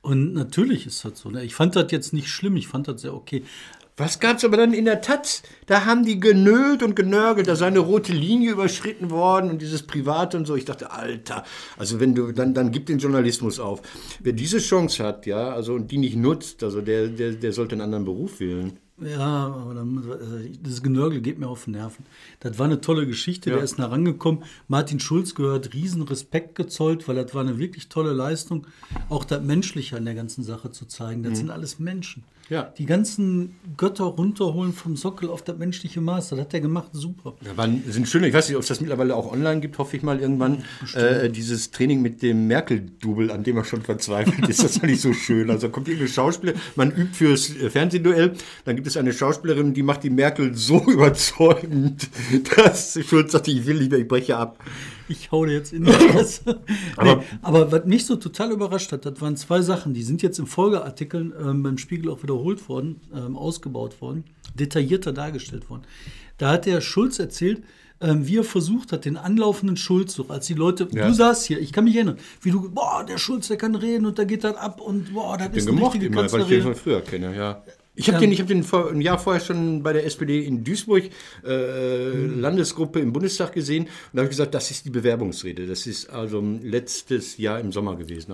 Und 0.00 0.32
natürlich 0.32 0.86
ist 0.86 1.04
das 1.04 1.18
so. 1.18 1.30
Ne? 1.30 1.44
Ich 1.44 1.54
fand 1.54 1.76
das 1.76 1.90
jetzt 1.90 2.12
nicht 2.12 2.28
schlimm, 2.28 2.56
ich 2.56 2.68
fand 2.68 2.88
das 2.88 3.02
sehr 3.02 3.14
okay. 3.14 3.42
Was 3.98 4.20
gab's 4.20 4.44
aber 4.44 4.56
dann 4.56 4.72
in 4.72 4.84
der 4.84 5.00
Taz? 5.00 5.42
Da 5.66 5.84
haben 5.84 6.04
die 6.04 6.20
genölt 6.20 6.84
und 6.84 6.94
genörgelt, 6.94 7.48
da 7.48 7.56
sei 7.56 7.66
eine 7.66 7.80
rote 7.80 8.12
Linie 8.12 8.52
überschritten 8.52 9.10
worden 9.10 9.50
und 9.50 9.60
dieses 9.60 9.82
Private 9.82 10.36
und 10.36 10.46
so. 10.46 10.54
Ich 10.54 10.64
dachte, 10.64 10.92
Alter, 10.92 11.42
also 11.76 11.98
wenn 11.98 12.14
du, 12.14 12.30
dann, 12.30 12.54
dann 12.54 12.70
gib 12.70 12.86
den 12.86 12.98
Journalismus 12.98 13.58
auf. 13.58 13.82
Wer 14.20 14.32
diese 14.32 14.58
Chance 14.58 15.04
hat, 15.04 15.26
ja, 15.26 15.50
also 15.50 15.74
und 15.74 15.90
die 15.90 15.98
nicht 15.98 16.16
nutzt, 16.16 16.62
also 16.62 16.80
der, 16.80 17.08
der, 17.08 17.32
der 17.32 17.52
sollte 17.52 17.72
einen 17.72 17.82
anderen 17.82 18.04
Beruf 18.04 18.38
wählen. 18.38 18.78
Ja, 19.00 19.46
aber 19.46 19.74
dann, 19.74 19.98
äh, 19.98 20.48
dieses 20.58 20.82
Genörgel 20.82 21.20
geht 21.20 21.38
mir 21.38 21.48
auf 21.48 21.64
den 21.64 21.72
Nerven. 21.72 22.04
Das 22.40 22.58
war 22.58 22.66
eine 22.66 22.80
tolle 22.80 23.06
Geschichte, 23.06 23.50
der 23.50 23.62
ist 23.62 23.78
nah 23.78 23.86
rangekommen. 23.86 24.42
Martin 24.66 24.98
Schulz 24.98 25.34
gehört 25.34 25.72
riesen 25.72 26.02
Respekt 26.02 26.54
gezollt, 26.56 27.06
weil 27.06 27.16
das 27.16 27.34
war 27.34 27.42
eine 27.42 27.58
wirklich 27.58 27.88
tolle 27.88 28.12
Leistung, 28.12 28.66
auch 29.08 29.24
das 29.24 29.42
Menschliche 29.42 29.96
an 29.96 30.04
der 30.04 30.14
ganzen 30.14 30.42
Sache 30.42 30.70
zu 30.72 30.86
zeigen. 30.86 31.22
Das 31.22 31.38
sind 31.38 31.50
alles 31.50 31.78
Menschen. 31.78 32.24
Ja. 32.50 32.72
Die 32.78 32.86
ganzen 32.86 33.56
Götter 33.76 34.04
runterholen 34.04 34.72
vom 34.72 34.96
Sockel 34.96 35.28
auf 35.28 35.42
das 35.42 35.58
menschliche 35.58 36.00
Maß, 36.00 36.30
das 36.30 36.40
hat 36.40 36.54
er 36.54 36.60
gemacht, 36.60 36.88
super. 36.92 37.34
Da 37.44 37.56
waren, 37.56 37.82
sind 37.86 38.08
schöne, 38.08 38.28
ich 38.28 38.34
weiß 38.34 38.48
nicht, 38.48 38.56
ob 38.56 38.62
es 38.62 38.68
das 38.68 38.80
mittlerweile 38.80 39.14
auch 39.14 39.30
online 39.30 39.60
gibt, 39.60 39.76
hoffe 39.76 39.96
ich 39.96 40.02
mal 40.02 40.18
irgendwann. 40.18 40.64
Äh, 40.94 41.28
dieses 41.28 41.70
Training 41.70 42.00
mit 42.00 42.22
dem 42.22 42.46
Merkel-Double, 42.46 43.30
an 43.30 43.44
dem 43.44 43.58
er 43.58 43.64
schon 43.64 43.82
verzweifelt 43.82 44.48
ist, 44.48 44.64
das 44.64 44.78
fand 44.78 44.92
ich 44.92 45.00
so 45.00 45.12
schön. 45.12 45.50
Also 45.50 45.68
kommt 45.68 45.88
irgendeine 45.88 46.10
Schauspieler, 46.10 46.54
man 46.74 46.90
übt 46.90 47.14
fürs 47.14 47.54
äh, 47.54 47.68
Fernsehduell, 47.68 48.32
dann 48.64 48.76
gibt 48.76 48.86
es 48.86 48.96
eine 48.96 49.12
Schauspielerin, 49.12 49.74
die 49.74 49.82
macht 49.82 50.02
die 50.02 50.10
Merkel 50.10 50.54
so 50.54 50.82
überzeugend, 50.86 52.08
dass 52.56 52.98
Schulz 53.04 53.32
sagt, 53.32 53.48
ich 53.48 53.66
will 53.66 53.76
lieber, 53.76 53.98
ich 53.98 54.08
breche 54.08 54.36
ab. 54.36 54.58
Ich 55.08 55.30
hau 55.32 55.44
dir 55.46 55.52
jetzt 55.52 55.72
in 55.72 55.84
die 55.84 55.92
Fresse. 55.92 56.60
Aber- 56.96 57.16
nee, 57.16 57.22
aber 57.42 57.72
was 57.72 57.84
mich 57.86 58.04
so 58.06 58.16
total 58.16 58.52
überrascht 58.52 58.92
hat, 58.92 59.04
das 59.06 59.20
waren 59.20 59.36
zwei 59.36 59.62
Sachen, 59.62 59.94
die 59.94 60.02
sind 60.02 60.22
jetzt 60.22 60.38
in 60.38 60.46
Folgeartikeln 60.46 61.32
ähm, 61.40 61.62
beim 61.62 61.78
Spiegel 61.78 62.10
auch 62.10 62.22
wiederholt 62.22 62.68
worden, 62.68 63.00
ähm, 63.14 63.36
ausgebaut 63.36 64.00
worden, 64.00 64.24
detaillierter 64.54 65.12
dargestellt 65.12 65.70
worden. 65.70 65.82
Da 66.36 66.50
hat 66.52 66.66
der 66.66 66.80
Schulz 66.80 67.18
erzählt, 67.18 67.62
ähm, 68.00 68.26
wie 68.28 68.36
er 68.38 68.44
versucht 68.44 68.92
hat, 68.92 69.04
den 69.06 69.16
anlaufenden 69.16 69.76
Schulz, 69.76 70.14
so, 70.14 70.28
als 70.28 70.46
die 70.46 70.54
Leute, 70.54 70.86
Ja. 70.92 71.08
du 71.08 71.14
saßt 71.14 71.46
hier, 71.46 71.60
ich 71.60 71.72
kann 71.72 71.82
mich 71.84 71.96
erinnern, 71.96 72.16
wie 72.42 72.50
du, 72.52 72.70
boah, 72.70 73.04
der 73.04 73.18
Schulz, 73.18 73.48
der 73.48 73.56
kann 73.56 73.74
reden 73.74 74.06
und 74.06 74.18
der 74.18 74.24
geht 74.26 74.44
dann 74.44 74.54
ab 74.54 74.80
und 74.80 75.12
boah, 75.14 75.36
das 75.36 75.48
Den 75.48 75.56
ist 75.56 75.66
eine 75.66 75.74
gemocht 75.76 75.94
richtige 75.94 76.12
immer, 76.12 76.30
weil 76.32 76.40
ich 76.42 76.46
den 76.48 76.62
von 76.62 76.74
früher 76.76 77.00
kenne, 77.00 77.34
ja. 77.36 77.62
Ich 77.98 78.08
habe 78.08 78.20
den, 78.20 78.30
ich 78.30 78.40
hab 78.40 78.46
den 78.46 78.62
vor, 78.62 78.90
ein 78.90 79.00
Jahr 79.00 79.18
vorher 79.18 79.40
schon 79.40 79.82
bei 79.82 79.92
der 79.92 80.06
SPD 80.06 80.44
in 80.44 80.62
Duisburg, 80.62 81.10
äh, 81.44 82.12
Landesgruppe 82.26 83.00
im 83.00 83.12
Bundestag 83.12 83.52
gesehen. 83.52 83.84
Und 83.84 83.90
da 84.12 84.20
habe 84.20 84.26
ich 84.26 84.30
gesagt, 84.30 84.54
das 84.54 84.70
ist 84.70 84.84
die 84.84 84.90
Bewerbungsrede. 84.90 85.66
Das 85.66 85.86
ist 85.86 86.08
also 86.08 86.40
letztes 86.62 87.36
Jahr 87.38 87.58
im 87.58 87.72
Sommer 87.72 87.96
gewesen. 87.96 88.32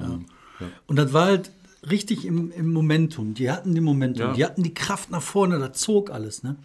Ja. 0.61 0.68
Und 0.87 0.97
das 0.97 1.12
war 1.14 1.26
halt 1.26 1.50
richtig 1.90 2.26
im, 2.26 2.52
im 2.52 2.73
Momentum. 2.73 3.35
Die 3.35 3.50
hatten 3.50 3.75
den 3.75 3.85
Momentum, 3.85 4.28
Ja. 4.28 4.33
die 4.35 4.44
hatten 4.44 4.62
die 4.62 4.75
Kraft 4.75 5.11
nach 5.11 5.23
vorne, 5.23 5.59
da 5.59 5.73
zog 5.73 6.11
alles. 6.11 6.42
Ne? 6.42 6.56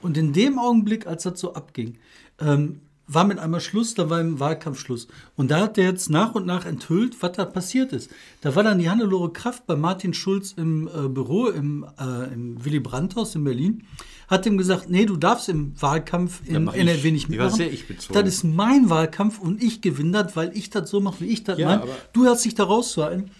Und 0.00 0.16
in 0.16 0.32
dem 0.32 0.58
Augenblick, 0.58 1.06
als 1.06 1.24
das 1.24 1.40
so 1.40 1.54
abging, 1.54 1.98
ähm, 2.40 2.80
war 3.08 3.24
mit 3.24 3.38
einmal 3.38 3.60
Schluss, 3.60 3.94
da 3.94 4.10
war 4.10 4.20
im 4.20 4.40
Wahlkampf 4.40 4.80
Schluss. 4.80 5.06
Und 5.36 5.50
da 5.50 5.60
hat 5.60 5.76
der 5.76 5.84
jetzt 5.84 6.10
nach 6.10 6.34
und 6.34 6.44
nach 6.46 6.66
enthüllt, 6.66 7.16
was 7.22 7.32
da 7.32 7.44
passiert 7.44 7.92
ist. 7.92 8.10
Da 8.40 8.54
war 8.56 8.62
dann 8.64 8.78
die 8.78 8.90
Hannelore 8.90 9.32
Kraft 9.32 9.66
bei 9.66 9.76
Martin 9.76 10.12
Schulz 10.12 10.52
im 10.56 10.88
äh, 10.88 11.08
Büro 11.08 11.46
im, 11.48 11.86
äh, 12.00 12.32
im 12.34 12.64
Willy 12.64 12.80
Brandt-Haus 12.80 13.34
in 13.36 13.44
Berlin, 13.44 13.84
hat 14.28 14.44
ihm 14.44 14.58
gesagt, 14.58 14.90
nee, 14.90 15.06
du 15.06 15.16
darfst 15.16 15.48
im 15.48 15.72
Wahlkampf 15.80 16.40
in 16.46 16.66
ich. 16.68 16.74
NRW 16.74 17.12
nicht 17.12 17.28
Die 17.28 17.38
war 17.38 17.44
mitmachen. 17.44 17.56
sehr 17.56 17.72
ich-bezogen. 17.72 18.14
Das 18.14 18.28
ist 18.34 18.42
mein 18.42 18.90
Wahlkampf 18.90 19.38
und 19.38 19.62
ich 19.62 19.82
gewinne 19.82 20.24
das, 20.24 20.34
weil 20.34 20.50
ich 20.56 20.70
das 20.70 20.90
so 20.90 21.00
mache, 21.00 21.20
wie 21.20 21.26
ich 21.26 21.44
das 21.44 21.58
Ja, 21.58 21.78
meine. 21.78 21.90
Du 22.12 22.26
hast 22.26 22.44
dich 22.44 22.56
da 22.56 22.64
rauszuhalten. 22.64 23.30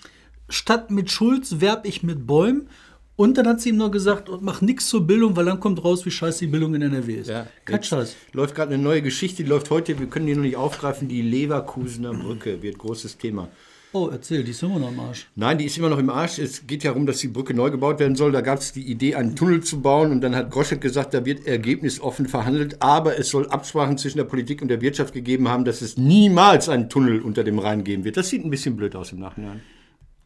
Statt 0.48 0.92
mit 0.92 1.10
Schulz 1.10 1.56
werb 1.60 1.86
ich 1.86 2.04
mit 2.04 2.24
Bäumen. 2.24 2.68
Und 3.16 3.38
dann 3.38 3.48
hat 3.48 3.62
sie 3.62 3.70
ihm 3.70 3.78
noch 3.78 3.90
gesagt, 3.90 4.28
und 4.28 4.42
mach 4.42 4.60
nichts 4.60 4.88
zur 4.88 5.06
Bildung, 5.06 5.36
weil 5.36 5.46
dann 5.46 5.58
kommt 5.58 5.82
raus, 5.82 6.04
wie 6.04 6.10
scheiße 6.10 6.40
die 6.40 6.46
Bildung 6.48 6.74
in 6.74 6.82
NRW 6.82 7.14
ist. 7.14 7.28
Ja, 7.28 7.46
Scheiß. 7.66 8.14
Läuft 8.32 8.54
gerade 8.54 8.74
eine 8.74 8.82
neue 8.82 9.00
Geschichte, 9.00 9.42
die 9.42 9.48
läuft 9.48 9.70
heute, 9.70 9.98
wir 9.98 10.06
können 10.06 10.26
die 10.26 10.34
noch 10.34 10.42
nicht 10.42 10.56
aufgreifen, 10.56 11.08
die 11.08 11.22
Leverkusener 11.22 12.12
Brücke 12.12 12.62
wird 12.62 12.76
großes 12.76 13.16
Thema. 13.16 13.48
Oh, 13.92 14.10
erzähl, 14.12 14.44
die 14.44 14.50
ist 14.50 14.62
immer 14.62 14.78
noch 14.78 14.88
am 14.88 15.00
Arsch. 15.00 15.26
Nein, 15.36 15.56
die 15.56 15.64
ist 15.64 15.78
immer 15.78 15.88
noch 15.88 15.98
im 15.98 16.10
Arsch. 16.10 16.38
Es 16.38 16.66
geht 16.66 16.84
ja 16.84 16.90
darum, 16.90 17.06
dass 17.06 17.18
die 17.18 17.28
Brücke 17.28 17.54
neu 17.54 17.70
gebaut 17.70 17.98
werden 17.98 18.14
soll. 18.14 18.30
Da 18.30 18.42
gab 18.42 18.58
es 18.58 18.72
die 18.72 18.82
Idee, 18.82 19.14
einen 19.14 19.36
Tunnel 19.36 19.62
zu 19.62 19.80
bauen. 19.80 20.10
Und 20.10 20.20
dann 20.20 20.36
hat 20.36 20.50
Groschek 20.50 20.82
gesagt, 20.82 21.14
da 21.14 21.24
wird 21.24 21.46
ergebnisoffen 21.46 22.26
verhandelt. 22.26 22.82
Aber 22.82 23.18
es 23.18 23.30
soll 23.30 23.48
Absprachen 23.48 23.96
zwischen 23.96 24.18
der 24.18 24.24
Politik 24.24 24.60
und 24.60 24.68
der 24.68 24.82
Wirtschaft 24.82 25.14
gegeben 25.14 25.48
haben, 25.48 25.64
dass 25.64 25.80
es 25.80 25.96
niemals 25.96 26.68
einen 26.68 26.90
Tunnel 26.90 27.22
unter 27.22 27.42
dem 27.42 27.58
Rhein 27.58 27.84
geben 27.84 28.04
wird. 28.04 28.18
Das 28.18 28.28
sieht 28.28 28.44
ein 28.44 28.50
bisschen 28.50 28.76
blöd 28.76 28.94
aus 28.96 29.12
im 29.12 29.20
Nachhinein. 29.20 29.62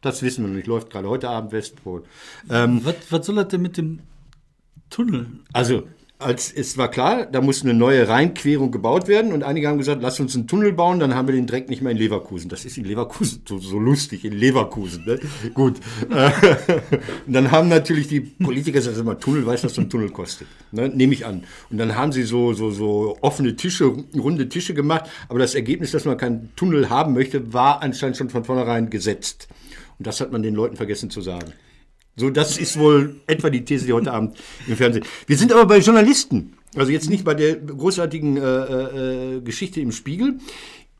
Das 0.01 0.23
wissen 0.23 0.43
wir 0.43 0.49
noch 0.49 0.55
nicht. 0.55 0.67
Läuft 0.67 0.89
gerade 0.89 1.07
heute 1.07 1.29
Abend 1.29 1.51
Westpol. 1.51 2.03
Ähm, 2.49 2.81
Was, 2.83 2.95
was 3.09 3.25
soll 3.25 3.35
das 3.35 3.49
denn 3.49 3.61
mit 3.61 3.77
dem 3.77 3.99
Tunnel? 4.89 5.27
also, 5.53 5.83
als 6.21 6.51
es 6.51 6.77
war 6.77 6.89
klar, 6.89 7.25
da 7.25 7.41
muss 7.41 7.63
eine 7.63 7.73
neue 7.73 8.07
Rheinquerung 8.07 8.71
gebaut 8.71 9.07
werden 9.07 9.33
und 9.33 9.43
einige 9.43 9.67
haben 9.67 9.77
gesagt, 9.77 10.01
lass 10.01 10.19
uns 10.19 10.35
einen 10.35 10.47
Tunnel 10.47 10.71
bauen, 10.73 10.99
dann 10.99 11.15
haben 11.15 11.27
wir 11.27 11.35
den 11.35 11.47
direkt 11.47 11.69
nicht 11.69 11.81
mehr 11.81 11.91
in 11.91 11.97
Leverkusen. 11.97 12.49
Das 12.49 12.63
ist 12.63 12.77
in 12.77 12.85
Leverkusen 12.85 13.41
so, 13.47 13.57
so 13.57 13.79
lustig, 13.79 14.23
in 14.23 14.33
Leverkusen. 14.33 15.05
Ne? 15.05 15.19
Gut. 15.53 15.79
Äh, 16.09 16.31
und 17.27 17.33
dann 17.33 17.51
haben 17.51 17.69
natürlich 17.69 18.07
die 18.07 18.21
Politiker 18.21 18.77
gesagt, 18.79 18.95
sag 18.95 19.05
mal, 19.05 19.15
Tunnel, 19.15 19.45
weißt 19.45 19.63
du, 19.63 19.67
was 19.67 19.75
so 19.75 19.81
ein 19.81 19.89
Tunnel 19.89 20.09
kostet? 20.09 20.47
Ne? 20.71 20.89
Nehme 20.89 21.13
ich 21.13 21.25
an. 21.25 21.43
Und 21.69 21.77
dann 21.77 21.95
haben 21.95 22.11
sie 22.11 22.23
so, 22.23 22.53
so, 22.53 22.71
so 22.71 23.17
offene 23.21 23.55
Tische, 23.55 23.85
runde 24.15 24.47
Tische 24.47 24.73
gemacht, 24.73 25.09
aber 25.27 25.39
das 25.39 25.55
Ergebnis, 25.55 25.91
dass 25.91 26.05
man 26.05 26.17
keinen 26.17 26.55
Tunnel 26.55 26.89
haben 26.89 27.13
möchte, 27.13 27.53
war 27.53 27.81
anscheinend 27.81 28.17
schon 28.17 28.29
von 28.29 28.43
vornherein 28.43 28.89
gesetzt. 28.89 29.47
Und 30.01 30.07
das 30.07 30.19
hat 30.19 30.31
man 30.31 30.41
den 30.41 30.55
Leuten 30.55 30.77
vergessen 30.77 31.11
zu 31.11 31.21
sagen. 31.21 31.53
So, 32.15 32.31
das 32.31 32.57
ist 32.57 32.79
wohl 32.79 33.17
etwa 33.27 33.51
die 33.51 33.63
These, 33.63 33.85
die 33.85 33.93
heute 33.93 34.11
Abend 34.11 34.35
im 34.65 34.75
Fernsehen. 34.75 35.05
Wir 35.27 35.37
sind 35.37 35.51
aber 35.51 35.67
bei 35.67 35.77
Journalisten. 35.77 36.53
Also 36.75 36.91
jetzt 36.91 37.07
nicht 37.07 37.23
bei 37.23 37.35
der 37.35 37.55
großartigen 37.57 38.35
äh, 38.35 39.35
äh, 39.35 39.41
Geschichte 39.41 39.79
im 39.79 39.91
Spiegel. 39.91 40.39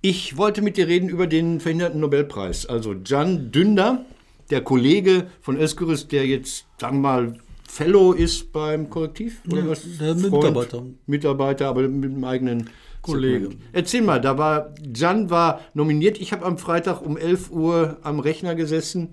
Ich 0.01 0.37
wollte 0.37 0.61
mit 0.61 0.77
dir 0.77 0.87
reden 0.87 1.09
über 1.09 1.25
den 1.25 1.59
verhinderten 1.59 1.99
Nobelpreis. 1.99 2.67
Also 2.67 2.93
Can 3.03 3.51
Dündar, 3.51 4.05
der 4.51 4.61
Kollege 4.61 5.25
von 5.41 5.57
Özgürüz, 5.57 6.07
der 6.07 6.27
jetzt, 6.27 6.67
sagen 6.79 6.97
wir 6.97 7.01
mal, 7.01 7.39
Fellow 7.67 8.11
ist 8.11 8.53
beim 8.53 8.87
Korrektiv? 8.91 9.41
Oder 9.51 9.63
Ja, 9.63 9.69
was? 9.69 9.81
der 9.99 10.13
Mitarbeiter. 10.13 10.85
Mitarbeiter, 11.07 11.67
aber 11.69 11.87
mit 11.87 12.11
dem 12.11 12.23
eigenen 12.23 12.69
Kollege. 13.01 13.49
Erzähl 13.73 14.01
mal, 14.01 14.21
da 14.21 14.37
war, 14.37 14.73
Can 14.97 15.29
war 15.29 15.61
nominiert. 15.73 16.19
Ich 16.19 16.31
habe 16.31 16.45
am 16.45 16.57
Freitag 16.57 17.01
um 17.01 17.17
11 17.17 17.51
Uhr 17.51 17.97
am 18.03 18.19
Rechner 18.19 18.55
gesessen 18.55 19.09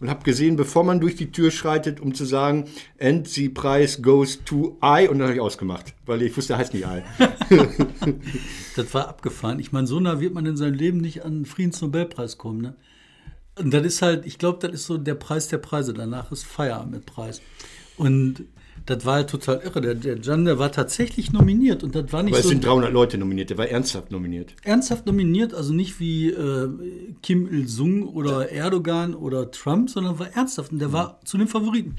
und 0.00 0.08
habe 0.08 0.22
gesehen, 0.22 0.56
bevor 0.56 0.84
man 0.84 1.00
durch 1.00 1.16
die 1.16 1.32
Tür 1.32 1.50
schreitet, 1.50 2.00
um 2.00 2.14
zu 2.14 2.24
sagen, 2.24 2.66
and 3.00 3.26
the 3.28 3.48
prize 3.48 4.00
goes 4.00 4.44
to 4.44 4.78
I, 4.82 5.08
und 5.08 5.18
dann 5.18 5.28
habe 5.28 5.34
ich 5.34 5.40
ausgemacht, 5.40 5.94
weil 6.06 6.22
ich 6.22 6.36
wusste, 6.36 6.54
er 6.54 6.58
heißt 6.58 6.74
nicht 6.74 6.86
I. 6.86 7.02
Das 8.76 8.94
war 8.94 9.08
abgefahren. 9.08 9.58
Ich 9.58 9.72
meine, 9.72 9.88
so 9.88 9.98
nah 9.98 10.20
wird 10.20 10.34
man 10.34 10.46
in 10.46 10.56
seinem 10.56 10.74
Leben 10.74 10.98
nicht 10.98 11.24
an 11.24 11.40
den 11.40 11.46
Friedensnobelpreis 11.46 12.38
kommen. 12.38 12.60
Ne? 12.60 12.76
Und 13.58 13.74
das 13.74 13.84
ist 13.84 14.02
halt, 14.02 14.24
ich 14.24 14.38
glaube, 14.38 14.58
das 14.64 14.72
ist 14.72 14.86
so 14.86 14.98
der 14.98 15.16
Preis 15.16 15.48
der 15.48 15.58
Preise. 15.58 15.92
Danach 15.92 16.30
ist 16.30 16.44
Feierabend 16.44 16.92
mit 16.92 17.06
Preis. 17.06 17.42
Und 17.96 18.44
das 18.86 19.04
war 19.04 19.14
halt 19.14 19.30
total 19.30 19.60
irre. 19.64 19.80
Der, 19.80 19.94
der 19.94 20.16
Can, 20.38 20.44
der 20.44 20.58
war 20.58 20.72
tatsächlich 20.72 21.32
nominiert. 21.32 21.82
Und 21.82 21.94
das 21.94 22.12
war 22.12 22.22
nicht 22.22 22.32
Aber 22.32 22.38
es 22.38 22.44
so 22.44 22.50
sind 22.50 22.64
300 22.64 22.92
Leute 22.92 23.18
nominiert, 23.18 23.50
der 23.50 23.58
war 23.58 23.68
ernsthaft 23.68 24.10
nominiert. 24.10 24.54
ernsthaft 24.62 25.06
nominiert, 25.06 25.54
also 25.54 25.72
nicht 25.72 26.00
wie 26.00 26.30
äh, 26.30 26.68
Kim 27.22 27.48
Il-sung 27.52 28.08
oder 28.08 28.50
Erdogan 28.50 29.14
oder 29.14 29.50
Trump, 29.50 29.90
sondern 29.90 30.18
war 30.18 30.28
ernsthaft 30.34 30.72
und 30.72 30.78
der 30.78 30.92
war 30.92 31.20
zu 31.24 31.38
den 31.38 31.48
Favoriten. 31.48 31.96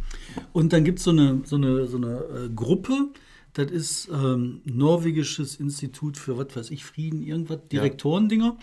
Und 0.53 0.73
dann 0.73 0.83
gibt 0.83 0.99
so 0.99 1.11
es 1.11 1.17
eine, 1.17 1.41
so 1.45 1.55
eine, 1.55 1.87
so 1.87 1.97
eine 1.97 2.17
äh, 2.17 2.49
Gruppe, 2.55 3.09
das 3.53 3.71
ist 3.71 4.09
ähm, 4.13 4.61
norwegisches 4.65 5.55
Institut 5.55 6.17
für, 6.17 6.37
was 6.37 6.55
weiß 6.55 6.71
ich, 6.71 6.85
Frieden, 6.85 7.21
irgendwas, 7.21 7.59
Direktorendinger. 7.71 8.57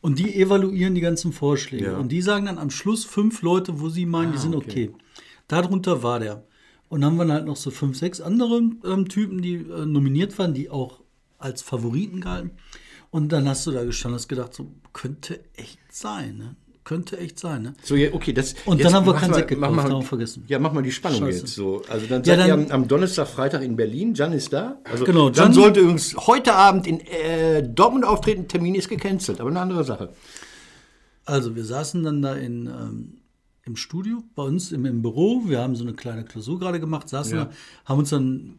Und 0.00 0.18
die 0.18 0.34
evaluieren 0.34 0.94
die 0.94 1.00
ganzen 1.00 1.32
Vorschläge. 1.32 1.86
Ja. 1.86 1.96
Und 1.96 2.12
die 2.12 2.22
sagen 2.22 2.46
dann 2.46 2.58
am 2.58 2.70
Schluss 2.70 3.04
fünf 3.04 3.42
Leute, 3.42 3.80
wo 3.80 3.88
sie 3.88 4.06
meinen, 4.06 4.32
die 4.32 4.38
sind 4.38 4.54
okay. 4.54 4.92
Darunter 5.48 6.02
war 6.02 6.20
der. 6.20 6.44
Und 6.88 7.02
dann 7.02 7.18
waren 7.18 7.30
halt 7.32 7.44
noch 7.46 7.56
so 7.56 7.70
fünf, 7.70 7.98
sechs 7.98 8.20
andere 8.20 8.62
ähm, 8.84 9.08
Typen, 9.08 9.42
die 9.42 9.56
äh, 9.56 9.84
nominiert 9.86 10.38
waren, 10.38 10.54
die 10.54 10.70
auch 10.70 11.00
als 11.38 11.62
Favoriten 11.62 12.20
galten. 12.20 12.52
Und 13.10 13.30
dann 13.32 13.48
hast 13.48 13.66
du 13.66 13.70
da 13.72 13.84
gestanden 13.84 14.14
und 14.14 14.20
hast 14.20 14.28
gedacht, 14.28 14.54
so 14.54 14.70
könnte 14.92 15.40
echt 15.54 15.78
sein, 15.90 16.36
ne? 16.38 16.56
Könnte 16.84 17.18
echt 17.18 17.38
sein, 17.38 17.62
ne? 17.62 17.74
So, 17.82 17.96
ja, 17.96 18.14
okay, 18.14 18.32
das. 18.32 18.54
Und 18.64 18.82
dann 18.82 18.94
haben 18.94 19.04
wir 19.04 19.12
keinen 19.12 19.34
Sekt 19.34 19.48
gekauft, 19.48 19.74
mal- 19.74 19.82
haben 19.84 19.90
wir 19.92 20.02
vergessen. 20.02 20.44
Ja, 20.48 20.58
mach 20.58 20.72
mal 20.72 20.82
die 20.82 20.90
Spannung 20.90 21.20
Scheiße. 21.20 21.38
jetzt 21.40 21.54
so. 21.54 21.82
Also 21.86 22.06
dann 22.06 22.22
Ja, 22.24 22.36
seid 22.36 22.46
ihr 22.46 22.56
dann- 22.56 22.64
am, 22.66 22.82
am 22.82 22.88
Donnerstag, 22.88 23.28
Freitag 23.28 23.62
in 23.62 23.76
Berlin. 23.76 24.14
Jan 24.14 24.32
ist 24.32 24.50
da. 24.54 24.78
Also 24.84 25.04
Genau, 25.04 25.26
Jan, 25.26 25.34
Jan- 25.34 25.52
sollte 25.52 25.80
übrigens 25.80 26.16
heute 26.16 26.54
Abend 26.54 26.86
in 26.86 27.00
äh, 27.00 27.62
Dortmund 27.68 28.06
auftreten. 28.06 28.48
Termin 28.48 28.74
ist 28.74 28.88
gecancelt, 28.88 29.38
aber 29.40 29.50
eine 29.50 29.60
andere 29.60 29.84
Sache. 29.84 30.14
Also 31.26 31.54
wir 31.54 31.64
saßen 31.64 32.02
dann 32.02 32.22
da 32.22 32.34
in, 32.34 32.66
ähm, 32.66 33.18
im 33.68 33.76
Studio, 33.76 34.22
bei 34.34 34.42
uns 34.42 34.72
im, 34.72 34.84
im 34.86 35.02
Büro. 35.02 35.42
Wir 35.46 35.60
haben 35.60 35.76
so 35.76 35.84
eine 35.84 35.92
kleine 35.94 36.24
Klausur 36.24 36.58
gerade 36.58 36.80
gemacht, 36.80 37.08
saßen 37.08 37.36
Ja. 37.38 37.44
da, 37.44 37.50
haben 37.84 37.98
uns 38.00 38.10
dann 38.10 38.54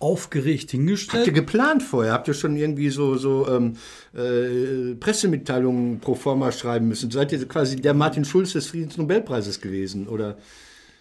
aufgeregt 0.00 0.62
Habt 0.64 0.74
ihr 0.74 0.78
hingestellt. 0.80 1.34
geplant 1.34 1.82
vorher? 1.82 2.12
Habt 2.12 2.26
ihr 2.28 2.34
schon 2.34 2.56
irgendwie 2.56 2.90
so, 2.90 3.16
so 3.16 3.46
ähm, 3.48 3.76
äh, 4.14 4.94
Pressemitteilungen 4.96 6.00
pro 6.00 6.14
forma 6.14 6.50
schreiben 6.52 6.88
müssen? 6.88 7.10
Seid 7.10 7.32
ihr 7.32 7.46
quasi 7.46 7.76
der 7.76 7.94
Martin 7.94 8.24
Schulz 8.24 8.52
des 8.52 8.66
Friedensnobelpreises 8.66 9.60
gewesen? 9.60 10.08
Oder? 10.08 10.36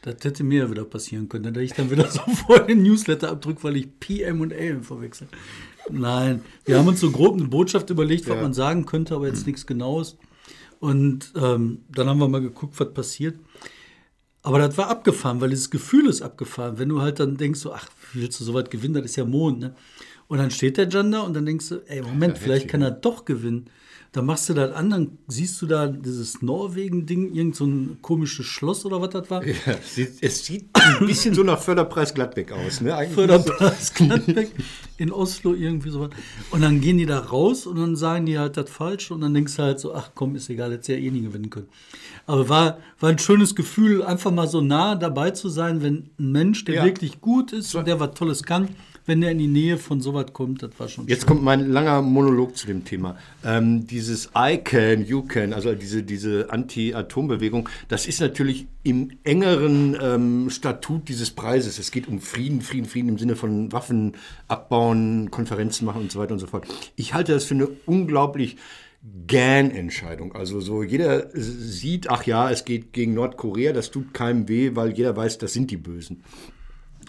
Das 0.03 0.15
hätte 0.24 0.43
mir 0.43 0.63
ja 0.65 0.72
wieder 0.72 0.84
passieren 0.84 1.29
können, 1.29 1.43
dann 1.46 1.53
hätte 1.53 1.63
ich 1.65 1.74
dann 1.74 1.89
wieder 1.89 2.08
so 2.12 2.22
vor 2.48 2.60
den 2.60 2.84
Newsletter 2.84 3.29
abdrückt, 3.32 3.63
weil 3.63 3.77
ich 3.77 3.88
PM 4.00 4.41
und 4.41 4.53
AM 4.53 4.84
verwechsel. 4.84 5.27
Nein, 5.89 6.41
wir 6.65 6.77
haben 6.77 6.88
uns 6.88 7.00
so 7.01 7.12
grob 7.12 7.36
eine 7.38 7.48
Botschaft 7.48 7.89
überlegt, 7.89 8.27
was 8.29 8.36
Ja. 8.36 8.41
man 8.41 8.53
sagen 8.53 8.86
könnte, 8.86 9.15
aber 9.15 9.27
jetzt 9.27 9.48
nichts 9.48 9.65
Genaues. 9.65 10.17
Und 10.80 11.34
ähm, 11.36 11.80
dann 11.89 12.08
haben 12.08 12.20
wir 12.20 12.27
mal 12.27 12.42
geguckt, 12.42 12.80
was 12.80 12.94
passiert. 12.94 13.36
Aber 14.42 14.60
das 14.60 14.77
war 14.77 14.89
abgefahren, 14.89 15.39
weil 15.39 15.50
dieses 15.50 15.70
Gefühl 15.70 16.08
ist 16.08 16.22
abgefahren. 16.22 16.77
Wenn 16.77 16.89
du 16.89 17.01
halt 17.01 17.20
dann 17.20 17.38
denkst, 17.38 17.62
so, 17.62 17.74
ach, 17.74 17.88
wie 18.12 18.22
willst 18.22 18.39
du 18.39 18.44
so 18.44 18.53
weit 18.53 18.70
gewinnen? 18.70 18.96
Das 18.96 19.06
ist 19.06 19.15
ja 19.15 19.25
Mond, 19.25 19.60
ne? 19.60 19.75
Und 20.27 20.38
dann 20.38 20.51
steht 20.51 20.77
der 20.77 20.89
Jan 20.89 21.12
da 21.12 21.22
und 21.22 21.34
dann 21.34 21.46
denkst 21.46 21.70
du, 21.70 21.82
ey, 21.86 22.01
Moment, 22.01 22.38
vielleicht 22.38 22.68
kann 22.68 22.82
er 22.82 22.92
doch 22.92 23.25
gewinnen. 23.25 23.70
Dann 24.13 24.27
machst 24.27 24.48
du 24.48 24.53
das 24.53 24.72
an, 24.74 24.91
dann 24.91 25.17
siehst 25.27 25.60
du 25.60 25.65
da 25.65 25.88
dieses 25.88 26.43
Norwegen-Ding, 26.43 27.34
irgend 27.34 27.55
so 27.55 27.65
ein 27.65 27.98
komisches 28.03 28.46
Schloss 28.46 28.86
oder 28.86 29.01
was 29.01 29.10
das 29.10 29.27
war. 29.32 29.43
Ja, 29.43 29.55
es 30.22 30.46
sieht, 30.46 30.65
ein 31.00 31.08
bisschen 31.08 31.34
so 31.34 31.41
nach 31.41 31.60
Förderpreis 31.60 32.13
Gladbeck 32.13 32.51
aus. 32.51 32.79
Ne? 32.79 32.96
Eigentlich 32.96 33.15
Förderpreis 33.15 33.91
Gladbeck 33.96 34.51
in 34.98 35.12
Oslo, 35.12 35.55
irgendwie 35.55 35.89
sowas. 35.89 36.12
Und 36.51 36.62
dann 36.62 36.79
gehen 36.79 37.00
die 37.00 37.08
da 37.08 37.17
raus 37.17 37.65
und 37.65 37.77
dann 37.77 37.96
sagen 37.96 38.27
die 38.27 38.38
halt 38.38 38.55
das 38.55 38.70
Falsche 38.70 39.15
und 39.15 39.22
dann 39.22 39.34
denkst 39.34 39.55
du 39.55 39.63
halt 39.63 39.79
so, 39.79 39.96
ach 39.96 40.12
komm, 40.13 40.36
ist 40.36 40.48
egal, 40.48 40.72
hättest 40.72 40.89
ja 40.89 40.96
eh 40.96 41.10
nie 41.10 41.22
gewinnen 41.22 41.50
können. 41.50 41.67
Aber 42.27 42.48
war, 42.50 42.77
war 43.00 43.10
ein 43.10 43.17
schönes 43.17 43.55
Gefühl, 43.55 44.03
einfach 44.03 44.29
mal 44.29 44.48
so 44.48 44.62
nah 44.62 44.93
dabei 44.93 45.32
zu 45.32 45.50
sein, 45.50 45.82
wenn 45.82 46.12
ein 46.20 46.32
Mensch, 46.32 46.65
der 46.65 46.75
Ja. 46.75 46.86
wirklich 46.86 47.20
gut 47.20 47.51
ist 47.51 47.74
und 47.74 47.88
der 47.88 48.00
was 48.00 48.12
Tolles 48.13 48.43
kann, 48.43 48.70
wenn 49.05 49.22
der 49.22 49.31
in 49.31 49.38
die 49.38 49.48
Nähe 49.48 49.77
von 49.77 50.01
sowas 50.01 50.27
kommt, 50.33 50.63
das 50.63 50.72
war 50.77 50.88
schon 50.88 51.07
Jetzt 51.07 51.22
schön. 51.22 51.27
kommt 51.29 51.43
mein 51.43 51.69
langer 51.69 52.01
Monolog 52.01 52.55
zu 52.55 52.67
dem 52.67 52.86
Thema. 52.86 53.17
Ähm, 53.43 53.86
dieses 53.86 54.29
I 54.38 54.57
can, 54.57 55.05
you 55.05 55.24
can, 55.24 55.53
also 55.53 55.74
diese, 55.74 56.03
diese 56.03 56.51
Anti-Atom-Bewegung, 56.51 57.69
das 57.88 58.05
ist 58.05 58.22
natürlich 58.22 58.67
im 58.83 59.12
engeren 59.24 59.98
ähm, 60.01 60.50
Statut 60.50 61.10
dieses 61.10 61.31
Preises. 61.31 61.79
Es 61.79 61.91
geht 61.91 62.07
um 62.07 62.19
Frieden, 62.19 62.62
Frieden, 62.62 62.86
Frieden 62.86 63.10
im 63.10 63.17
Sinne 63.17 63.36
von 63.36 63.72
Waffen 63.72 64.13
abbauen, 64.48 65.31
Konferenzen 65.31 65.86
machen 65.86 66.01
und 66.01 66.12
so 66.12 66.19
weiter 66.19 66.33
und 66.33 66.39
so 66.39 66.48
fort. 66.48 66.67
Ich 66.95 67.13
halte 67.13 67.33
das 67.33 67.43
für 67.45 67.55
eine 67.55 67.67
unglaublich 67.86 68.57
GAN-Entscheidung. 69.27 70.33
Also 70.33 70.62
so 70.62 70.81
jeder 70.81 71.27
sieht, 71.33 72.10
ach 72.10 72.25
ja, 72.25 72.50
es 72.50 72.63
geht 72.63 72.93
gegen 72.93 73.13
Nordkorea, 73.13 73.74
das 73.74 73.91
tut 73.91 74.13
keinem 74.13 74.48
weh, 74.48 74.72
weil 74.75 74.93
jeder 74.93 75.15
weiß, 75.15 75.38
das 75.39 75.51
sind 75.53 75.72
die 75.72 75.77
Bösen. 75.77 76.24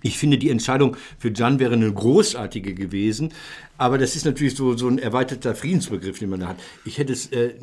Ich 0.05 0.19
finde, 0.19 0.37
die 0.37 0.51
Entscheidung 0.51 0.99
für 1.19 1.33
Jan 1.33 1.59
wäre 1.59 1.73
eine 1.73 1.91
großartige 1.91 2.75
gewesen, 2.75 3.33
aber 3.79 3.97
das 3.97 4.15
ist 4.15 4.27
natürlich 4.27 4.55
so, 4.55 4.77
so 4.77 4.87
ein 4.87 4.99
erweiterter 4.99 5.55
Friedensbegriff, 5.55 6.19
den 6.19 6.29
man 6.29 6.41
da 6.41 6.49
hat. 6.49 6.57
Ich 6.85 6.99
hätte 6.99 7.15
es, 7.15 7.33
äh, 7.33 7.55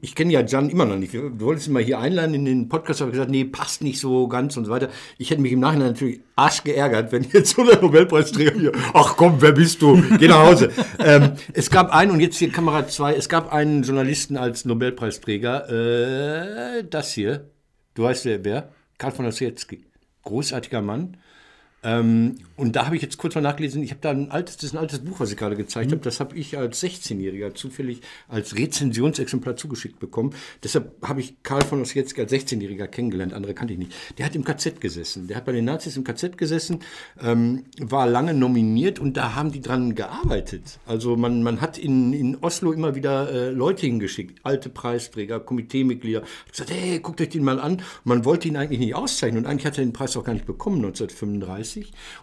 ich 0.00 0.16
kenne 0.16 0.32
ja 0.32 0.42
Jan 0.42 0.70
immer 0.70 0.86
noch 0.86 0.96
nicht. 0.96 1.14
Du 1.14 1.40
wolltest 1.40 1.68
ihn 1.68 1.72
mal 1.72 1.84
hier 1.84 2.00
einladen 2.00 2.34
in 2.34 2.44
den 2.46 2.68
Podcast, 2.68 3.00
aber 3.00 3.12
gesagt, 3.12 3.30
nee, 3.30 3.44
passt 3.44 3.82
nicht 3.82 4.00
so 4.00 4.26
ganz 4.26 4.56
und 4.56 4.64
so 4.64 4.72
weiter. 4.72 4.88
Ich 5.18 5.30
hätte 5.30 5.40
mich 5.40 5.52
im 5.52 5.60
Nachhinein 5.60 5.92
natürlich 5.92 6.18
arsch 6.34 6.64
geärgert, 6.64 7.12
wenn 7.12 7.24
jetzt 7.32 7.54
so 7.54 7.64
der 7.64 7.80
Nobelpreisträger 7.80 8.58
hier, 8.58 8.72
ach 8.92 9.16
komm, 9.16 9.40
wer 9.40 9.52
bist 9.52 9.80
du? 9.80 10.02
Geh 10.18 10.26
nach 10.26 10.46
Hause. 10.46 10.70
ähm, 10.98 11.34
es 11.52 11.70
gab 11.70 11.94
einen, 11.94 12.10
und 12.10 12.18
jetzt 12.18 12.38
hier 12.38 12.50
Kamera 12.50 12.88
2, 12.88 13.14
es 13.14 13.28
gab 13.28 13.52
einen 13.52 13.84
Journalisten 13.84 14.36
als 14.36 14.64
Nobelpreisträger, 14.64 15.68
äh, 16.78 16.84
das 16.90 17.12
hier, 17.12 17.50
du 17.94 18.02
weißt 18.02 18.24
wer, 18.24 18.44
wer? 18.44 18.72
Karl 18.98 19.12
von 19.12 19.26
Ossietzky. 19.26 19.86
Großartiger 20.24 20.82
Mann. 20.82 21.18
Ähm, 21.84 22.36
und 22.56 22.76
da 22.76 22.86
habe 22.86 22.96
ich 22.96 23.02
jetzt 23.02 23.18
kurz 23.18 23.34
mal 23.34 23.42
nachgelesen, 23.42 23.82
ich 23.82 23.90
habe 23.90 24.00
da 24.00 24.10
ein 24.10 24.30
altes, 24.30 24.56
das 24.56 24.64
ist 24.64 24.72
ein 24.72 24.78
altes 24.78 25.00
Buch, 25.00 25.20
was 25.20 25.30
ich 25.30 25.36
gerade 25.36 25.54
gezeigt 25.54 25.92
habe, 25.92 26.00
das 26.00 26.18
habe 26.18 26.36
ich 26.36 26.56
als 26.56 26.82
16-Jähriger 26.82 27.54
zufällig 27.54 28.00
als 28.28 28.56
Rezensionsexemplar 28.56 29.56
zugeschickt 29.56 29.98
bekommen. 29.98 30.34
Deshalb 30.62 30.92
habe 31.02 31.20
ich 31.20 31.42
Karl 31.42 31.62
von 31.62 31.82
Ossietzky 31.82 32.22
als 32.22 32.32
16-Jähriger 32.32 32.86
kennengelernt, 32.86 33.34
andere 33.34 33.54
kannte 33.54 33.74
ich 33.74 33.78
nicht. 33.78 33.92
Der 34.18 34.24
hat 34.26 34.34
im 34.34 34.44
KZ 34.44 34.80
gesessen, 34.80 35.26
der 35.28 35.36
hat 35.36 35.44
bei 35.44 35.52
den 35.52 35.66
Nazis 35.66 35.96
im 35.96 36.04
KZ 36.04 36.38
gesessen, 36.38 36.78
ähm, 37.20 37.64
war 37.78 38.06
lange 38.06 38.32
nominiert 38.32 38.98
und 38.98 39.16
da 39.16 39.34
haben 39.34 39.52
die 39.52 39.60
dran 39.60 39.94
gearbeitet. 39.94 40.78
Also 40.86 41.16
man, 41.16 41.42
man 41.42 41.60
hat 41.60 41.76
in, 41.76 42.12
in 42.14 42.36
Oslo 42.36 42.72
immer 42.72 42.94
wieder 42.94 43.30
äh, 43.30 43.50
Leute 43.50 43.84
hingeschickt, 43.86 44.40
alte 44.42 44.70
Preisträger, 44.70 45.40
Komiteemitglieder, 45.40 46.22
gesagt, 46.50 46.70
hey, 46.70 47.00
guckt 47.00 47.20
euch 47.20 47.28
den 47.28 47.44
mal 47.44 47.60
an. 47.60 47.74
Und 47.74 47.82
man 48.04 48.24
wollte 48.24 48.48
ihn 48.48 48.56
eigentlich 48.56 48.78
nicht 48.78 48.94
auszeichnen 48.94 49.44
und 49.44 49.50
eigentlich 49.50 49.66
hat 49.66 49.76
er 49.76 49.84
den 49.84 49.92
Preis 49.92 50.16
auch 50.16 50.24
gar 50.24 50.34
nicht 50.34 50.46
bekommen, 50.46 50.76
1935 50.76 51.73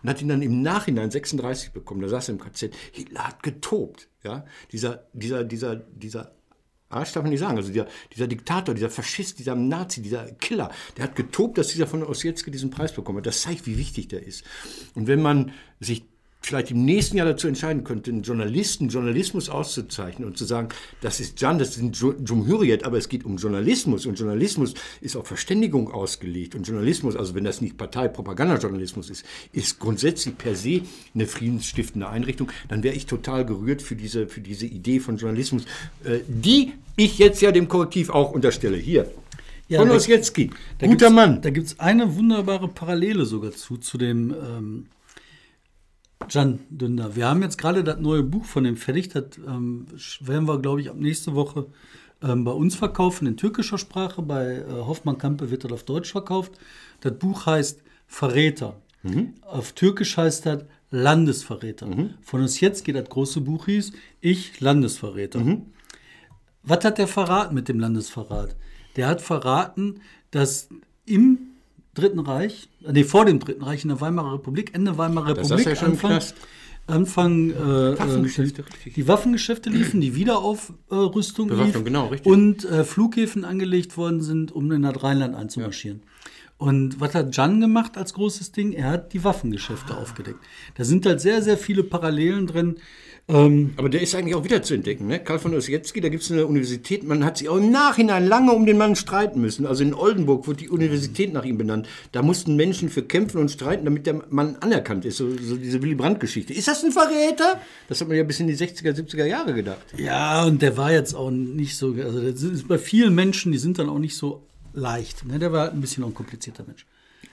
und 0.02 0.10
hat 0.10 0.22
ihn 0.22 0.28
dann 0.28 0.42
im 0.42 0.62
Nachhinein 0.62 1.12
36 1.12 1.72
bekommen. 1.72 2.02
Da 2.02 2.10
saß 2.10 2.30
er 2.30 2.34
im 2.34 2.40
KZ. 2.40 2.74
Hitler 2.92 3.28
hat 3.28 3.44
getobt. 3.44 4.10
Ja? 4.24 4.46
Dieser, 4.72 5.06
dieser, 5.14 5.44
dieser, 5.44 5.76
dieser 5.76 6.32
Arsch 6.90 7.14
darf 7.14 7.24
man 7.24 7.32
nicht 7.32 7.40
sagen. 7.40 7.58
Also 7.58 7.72
dieser, 7.72 7.88
dieser 8.14 8.28
Diktator, 8.28 8.76
dieser 8.76 8.90
Faschist, 8.90 9.40
dieser 9.40 9.56
Nazi, 9.56 10.02
dieser 10.02 10.26
Killer, 10.34 10.72
der 10.98 11.06
hat 11.06 11.16
getobt, 11.16 11.58
dass 11.58 11.70
dieser 11.70 11.88
von 11.88 12.04
Ossietzky 12.04 12.52
diesen 12.52 12.70
Preis 12.70 12.94
bekommen 12.94 13.20
hat. 13.20 13.26
Das 13.26 13.42
zeigt, 13.42 13.66
wie 13.66 13.78
wichtig 13.78 14.10
der 14.10 14.24
ist. 14.24 14.44
Und 14.94 15.08
wenn 15.08 15.22
man 15.22 15.52
sich 15.80 16.04
vielleicht 16.42 16.72
im 16.72 16.84
nächsten 16.84 17.18
Jahr 17.18 17.28
dazu 17.28 17.48
entscheiden 17.48 17.84
könnte, 17.84 18.12
einen 18.12 18.24
Journalisten 18.24 18.90
Journalismus 18.90 19.50
auszuzeichnen 19.50 20.28
und 20.28 20.38
zu 20.38 20.46
sagen, 20.46 20.70
das 21.02 21.20
ist 21.20 21.40
Jan, 21.40 21.60
das 21.60 21.78
ist 21.78 21.82
ein 21.82 21.94
Jumhuriyet, 22.26 22.84
aber 22.84 22.98
es 22.98 23.10
geht 23.10 23.26
um 23.26 23.38
Journalismus 23.38 24.06
und 24.06 24.20
Journalismus 24.20 24.74
ist 25.02 25.16
auf 25.16 25.28
Verständigung 25.28 25.92
ausgelegt 25.92 26.56
und 26.56 26.68
Journalismus, 26.68 27.16
also 27.16 27.36
wenn 27.36 27.44
das 27.44 27.62
nicht 27.62 27.78
Partei-Propagandajournalismus 27.78 29.10
ist, 29.10 29.26
ist 29.54 29.80
grundsätzlich 29.80 30.38
per 30.38 30.56
se 30.56 30.82
eine 31.14 31.28
friedensstiftende 31.28 32.10
Einrichtung, 32.10 32.52
dann 32.68 32.84
wäre 32.84 32.96
ich 32.96 33.06
total 33.06 33.46
gerührt 33.46 33.82
für 33.82 33.96
diese, 33.96 34.28
für 34.28 34.42
diese 34.42 34.66
Idee 34.66 35.00
von 35.00 35.18
Journalismus, 35.18 35.66
äh, 36.04 36.20
die 36.28 36.74
ich 36.96 37.20
jetzt 37.20 37.42
ja 37.42 37.52
dem 37.52 37.68
Korrektiv 37.68 38.10
auch 38.10 38.32
unterstelle. 38.32 38.78
Hier, 38.78 39.12
Ja, 39.68 39.80
Da 40.80 40.88
guter 40.88 41.10
Mann. 41.10 41.42
Da 41.42 41.50
gibt 41.50 41.68
es 41.68 41.80
eine 41.80 42.16
wunderbare 42.16 42.68
Parallele 42.68 43.26
sogar 43.26 43.52
zu, 43.52 43.78
zu 43.78 43.98
dem 43.98 44.32
ähm, 44.32 44.86
Can 46.30 46.60
Dündar. 46.70 47.16
Wir 47.16 47.28
haben 47.28 47.42
jetzt 47.42 47.58
gerade 47.58 47.84
das 47.84 48.00
neue 48.00 48.24
Buch 48.24 48.46
von 48.46 48.64
dem 48.64 48.78
fertig. 48.78 49.10
Das 49.10 49.26
ähm, 49.38 49.86
werden 50.20 50.48
wir, 50.48 50.60
glaube 50.60 50.82
ich, 50.82 50.90
ab 50.90 50.98
nächste 50.98 51.36
Woche 51.36 51.68
ähm, 52.24 52.44
bei 52.44 52.52
uns 52.52 52.76
verkaufen 52.76 53.28
in 53.28 53.38
türkischer 53.38 53.78
Sprache. 53.78 54.22
Bei 54.22 54.58
äh, 54.58 54.66
Hoffmann 54.70 55.18
Kampe 55.18 55.52
wird 55.52 55.64
das 55.64 55.72
auf 55.72 55.84
Deutsch 55.84 56.12
verkauft. 56.12 56.54
Das 57.02 57.18
Buch 57.18 57.46
heißt 57.46 57.82
Verräter. 58.08 58.76
Auf 59.48 59.72
Türkisch 59.72 60.16
heißt 60.18 60.46
das 60.46 60.64
Landesverräter. 60.92 61.88
Von 62.22 62.42
uns 62.42 62.60
jetzt 62.60 62.86
geht 62.86 62.96
das 62.96 63.10
große 63.10 63.42
Buch 63.42 63.66
hieß 63.66 63.94
Ich 64.20 64.60
Landesverräter. 64.60 65.42
Was 66.64 66.86
hat 66.86 66.98
der 67.00 67.08
verraten 67.08 67.56
mit 67.56 67.68
dem 67.68 67.80
Landesverrat? 67.80 68.56
Der 68.96 69.08
hat 69.08 69.22
verraten, 69.22 70.02
dass 70.30 70.70
im 71.06 71.51
Dritten 71.94 72.20
Reich, 72.20 72.70
äh, 72.86 72.92
nee, 72.94 73.04
vor 73.04 73.26
dem 73.26 73.40
Dritten 73.40 73.64
Reich 73.64 73.84
in 73.84 73.90
der 73.90 74.02
Weimarer 74.02 74.36
Republik, 74.36 74.74
Ende 74.74 74.98
Weimarer 74.98 75.34
Da 75.34 75.44
saß 75.44 75.60
Republik, 75.66 75.82
im 75.82 75.88
Anfang. 75.88 76.22
Anfang 76.88 77.52
äh, 77.52 78.00
Waffengeschäfte, 78.00 78.64
äh, 78.86 78.90
die 78.90 79.08
Waffengeschäfte 79.08 79.70
liefen, 79.70 80.02
die 80.02 80.16
Wiederaufrüstung 80.16 81.50
lief 81.50 81.84
genau, 81.84 82.12
und 82.24 82.66
äh, 82.66 82.84
Flughäfen 82.84 83.46
angelegt 83.46 83.98
worden 83.98 84.22
sind, 84.22 84.52
um 84.52 84.72
in 84.72 84.82
das 84.82 85.02
Rheinland 85.04 85.36
einzumarschieren. 85.36 86.02
Und 86.62 87.02
was 87.02 87.16
hat 87.16 87.36
Jan 87.36 87.60
gemacht 87.60 87.98
als 87.98 88.14
großes 88.14 88.52
Ding? 88.52 88.74
Er 88.74 88.92
hat 88.92 89.14
die 89.14 89.24
Waffengeschäfte 89.24 89.98
aufgedeckt. 89.98 90.38
Da 90.76 90.84
sind 90.84 91.08
halt 91.08 91.20
sehr, 91.20 91.42
sehr 91.42 91.58
viele 91.58 91.82
Parallelen 91.82 92.46
drin. 92.46 92.76
Ähm, 93.28 93.74
Aber 93.78 93.90
der 93.90 94.04
ist 94.04 94.14
eigentlich 94.14 94.36
auch 94.36 94.44
wieder 94.44 94.62
zu 94.62 94.76
entdecken. 94.76 95.08
Ne? 95.08 95.18
Karl 95.18 95.40
von 95.40 95.56
Ossietzky, 95.56 96.02
da 96.02 96.10
gibt 96.10 96.22
es 96.22 96.32
eine 96.32 96.46
Universität, 96.46 97.04
man 97.04 97.26
hat 97.26 97.40
sich 97.40 97.50
auch 97.50 97.58
im 97.58 97.72
Nachhinein 97.72 98.28
lange 98.28 98.52
um 98.52 98.68
den 98.68 98.78
Mann 98.78 98.96
streiten 98.96 99.42
müssen. 99.42 99.66
Also 99.66 99.84
in 99.84 99.96
Oldenburg 99.96 100.46
wurde 100.46 100.58
die 100.58 100.70
Universität 100.70 101.34
nach 101.34 101.46
ihm 101.46 101.58
benannt. 101.58 101.88
Da 102.12 102.22
mussten 102.22 102.56
Menschen 102.56 102.90
für 102.90 103.02
kämpfen 103.02 103.40
und 103.40 103.50
streiten, 103.50 103.86
damit 103.86 104.06
der 104.06 104.22
Mann 104.30 104.56
anerkannt 104.60 105.04
ist. 105.04 105.18
So, 105.18 105.36
so 105.36 105.56
diese 105.56 105.82
Willy 105.82 105.96
Brandt-Geschichte. 105.96 106.54
Ist 106.54 106.68
das 106.68 106.84
ein 106.84 106.92
Verräter? 106.92 107.60
Das 107.88 108.02
hat 108.02 108.08
man 108.08 108.18
ja 108.18 108.24
bis 108.24 108.40
in 108.40 108.46
die 108.46 108.56
60er, 108.56 108.94
70er 108.94 109.26
Jahre 109.26 109.56
gedacht. 109.56 109.82
Ja, 109.98 110.46
und 110.46 110.62
der 110.62 110.78
war 110.78 110.92
jetzt 110.92 111.16
auch 111.16 111.32
nicht 111.32 111.76
so, 111.76 111.96
also 111.96 112.22
das 112.22 112.44
ist 112.44 112.68
bei 112.68 112.78
vielen 112.78 113.16
Menschen, 113.16 113.52
die 113.52 113.58
sind 113.58 113.80
dann 113.80 113.90
auch 113.90 113.98
nicht 113.98 114.16
so 114.16 114.44
leicht. 114.74 115.26
Ne? 115.26 115.40
Der 115.40 115.52
war 115.52 115.72
ein 115.72 115.82
bisschen 115.82 116.04
auch 116.04 116.08
ein 116.08 116.14
komplizierter 116.14 116.64
Mensch. 116.66 116.86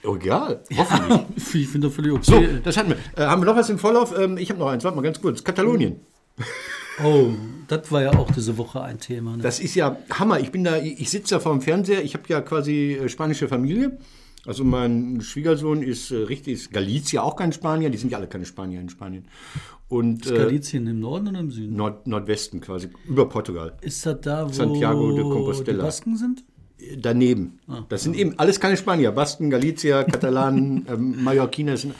Oh, 0.03 0.15
egal, 0.15 0.63
hoffentlich. 0.77 1.21
ich 1.55 1.67
finde 1.67 1.87
das 1.87 1.95
völlig 1.95 2.23
So, 2.23 2.35
okay. 2.35 2.59
das 2.63 2.77
hatten 2.77 2.89
wir. 2.89 2.97
Äh, 3.21 3.27
haben 3.27 3.41
wir 3.41 3.45
noch 3.45 3.55
was 3.55 3.69
im 3.69 3.79
Vorlauf? 3.79 4.17
Ähm, 4.17 4.37
ich 4.37 4.49
habe 4.49 4.59
noch 4.59 4.67
eins, 4.67 4.83
warte 4.83 4.95
mal 4.95 5.01
ganz 5.01 5.21
kurz. 5.21 5.43
Katalonien. 5.43 5.99
Oh, 7.01 7.29
das 7.69 7.91
war 7.93 8.01
ja 8.01 8.11
auch 8.11 8.29
diese 8.29 8.57
Woche 8.57 8.81
ein 8.81 8.99
Thema. 8.99 9.37
Ne? 9.37 9.43
Das 9.43 9.61
ist 9.61 9.73
ja 9.73 9.97
Hammer. 10.09 10.41
Ich 10.41 10.51
bin 10.51 10.65
da, 10.65 10.77
ich 10.77 11.09
sitze 11.09 11.35
da 11.35 11.39
vor 11.39 11.53
dem 11.53 11.61
Fernseher. 11.61 12.03
Ich 12.03 12.13
habe 12.13 12.23
ja 12.27 12.41
quasi 12.41 12.95
äh, 12.95 13.07
spanische 13.07 13.47
Familie. 13.47 13.97
Also 14.45 14.63
mein 14.63 15.21
Schwiegersohn 15.21 15.81
ist 15.81 16.11
äh, 16.11 16.17
richtig, 16.17 16.53
ist 16.53 16.73
Galicia 16.73 17.21
auch 17.21 17.35
kein 17.35 17.51
Spanier. 17.51 17.89
Die 17.89 17.97
sind 17.97 18.11
ja 18.11 18.17
alle 18.17 18.27
keine 18.27 18.45
Spanier 18.45 18.81
in 18.81 18.89
Spanien. 18.89 19.25
Und 19.87 20.29
äh, 20.29 20.35
Galizien 20.35 20.87
im 20.87 20.99
Norden 20.99 21.29
oder 21.29 21.39
im 21.39 21.51
Süden? 21.51 21.75
Nord 21.75 22.05
Nordwesten 22.05 22.61
quasi, 22.61 22.89
über 23.07 23.27
Portugal. 23.27 23.77
Ist 23.81 24.05
das 24.05 24.21
da, 24.21 24.47
wo 24.47 24.51
Santiago 24.51 25.11
de 25.11 25.23
die 25.23 25.29
Compostela. 25.29 25.83
Basken 25.83 26.17
sind? 26.17 26.43
Daneben. 26.97 27.59
Das 27.89 28.03
sind 28.03 28.15
eben 28.15 28.37
alles 28.37 28.59
keine 28.59 28.77
Spanier. 28.77 29.11
Basken, 29.11 29.49
Galicia, 29.49 30.03
Katalanen, 30.05 30.85
ähm, 30.89 31.23
Mallorquiner. 31.23 31.77
Sind, 31.77 31.93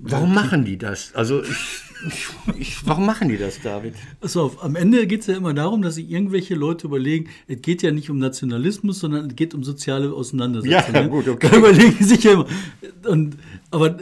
warum 0.00 0.34
machen 0.34 0.64
die 0.64 0.76
das? 0.76 1.14
Also, 1.14 1.42
ich, 1.42 2.28
ich, 2.58 2.86
warum 2.86 3.06
machen 3.06 3.28
die 3.28 3.38
das, 3.38 3.60
David? 3.62 3.94
Auf, 4.20 4.62
am 4.62 4.76
Ende 4.76 5.06
geht 5.06 5.22
es 5.22 5.26
ja 5.28 5.36
immer 5.36 5.54
darum, 5.54 5.82
dass 5.82 5.94
sich 5.94 6.10
irgendwelche 6.10 6.54
Leute 6.54 6.86
überlegen, 6.86 7.30
es 7.48 7.62
geht 7.62 7.82
ja 7.82 7.90
nicht 7.90 8.10
um 8.10 8.18
Nationalismus, 8.18 9.00
sondern 9.00 9.30
es 9.30 9.36
geht 9.36 9.54
um 9.54 9.64
soziale 9.64 10.12
Auseinandersetzungen. 10.12 10.94
Ja, 10.94 11.02
ne? 11.02 11.08
gut, 11.08 11.26
okay. 11.28 11.48
Da 11.50 11.56
überlegen 11.56 11.96
sie 11.98 12.04
sich 12.04 12.24
ja 12.24 12.32
immer. 12.32 12.46
Und, 13.06 13.36
aber 13.70 13.98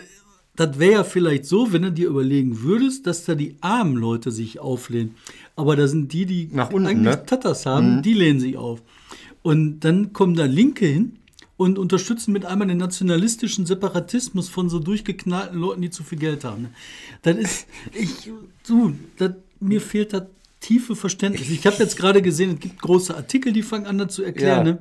das 0.56 0.78
wäre 0.78 0.92
ja 0.92 1.04
vielleicht 1.04 1.46
so, 1.46 1.72
wenn 1.72 1.82
du 1.82 1.92
dir 1.92 2.08
überlegen 2.08 2.62
würdest, 2.62 3.06
dass 3.06 3.24
da 3.24 3.34
die 3.34 3.56
armen 3.60 3.96
Leute 3.96 4.30
sich 4.30 4.60
auflehnen. 4.60 5.14
Aber 5.56 5.76
da 5.76 5.86
sind 5.86 6.12
die, 6.12 6.26
die 6.26 6.48
Nach 6.52 6.70
unten, 6.70 6.88
eigentlich 6.88 7.16
ne? 7.16 7.26
Tatas 7.26 7.66
haben, 7.66 8.02
die 8.02 8.14
lehnen 8.14 8.40
sich 8.40 8.56
auf. 8.56 8.82
Und 9.42 9.80
dann 9.80 10.12
kommen 10.12 10.34
da 10.34 10.44
Linke 10.44 10.86
hin 10.86 11.16
und 11.56 11.78
unterstützen 11.78 12.32
mit 12.32 12.44
einmal 12.44 12.68
den 12.68 12.78
nationalistischen 12.78 13.66
Separatismus 13.66 14.48
von 14.48 14.68
so 14.70 14.78
durchgeknallten 14.78 15.58
Leuten, 15.58 15.82
die 15.82 15.90
zu 15.90 16.02
viel 16.04 16.18
Geld 16.18 16.44
haben. 16.44 16.62
ne? 16.62 16.70
Das 17.22 17.36
ist, 17.36 17.66
ich, 17.92 18.30
du, 18.66 18.94
das, 19.18 19.32
mir 19.60 19.80
fehlt 19.80 20.12
das 20.12 20.22
tiefe 20.60 20.96
Verständnis. 20.96 21.50
Ich 21.50 21.66
habe 21.66 21.76
jetzt 21.80 21.96
gerade 21.96 22.22
gesehen, 22.22 22.54
es 22.54 22.60
gibt 22.60 22.80
große 22.80 23.14
Artikel, 23.16 23.52
die 23.52 23.62
fangen 23.62 23.86
an, 23.86 23.98
das 23.98 24.14
zu 24.14 24.22
erklären. 24.22 24.66
Ja. 24.66 24.72
Ne? 24.74 24.78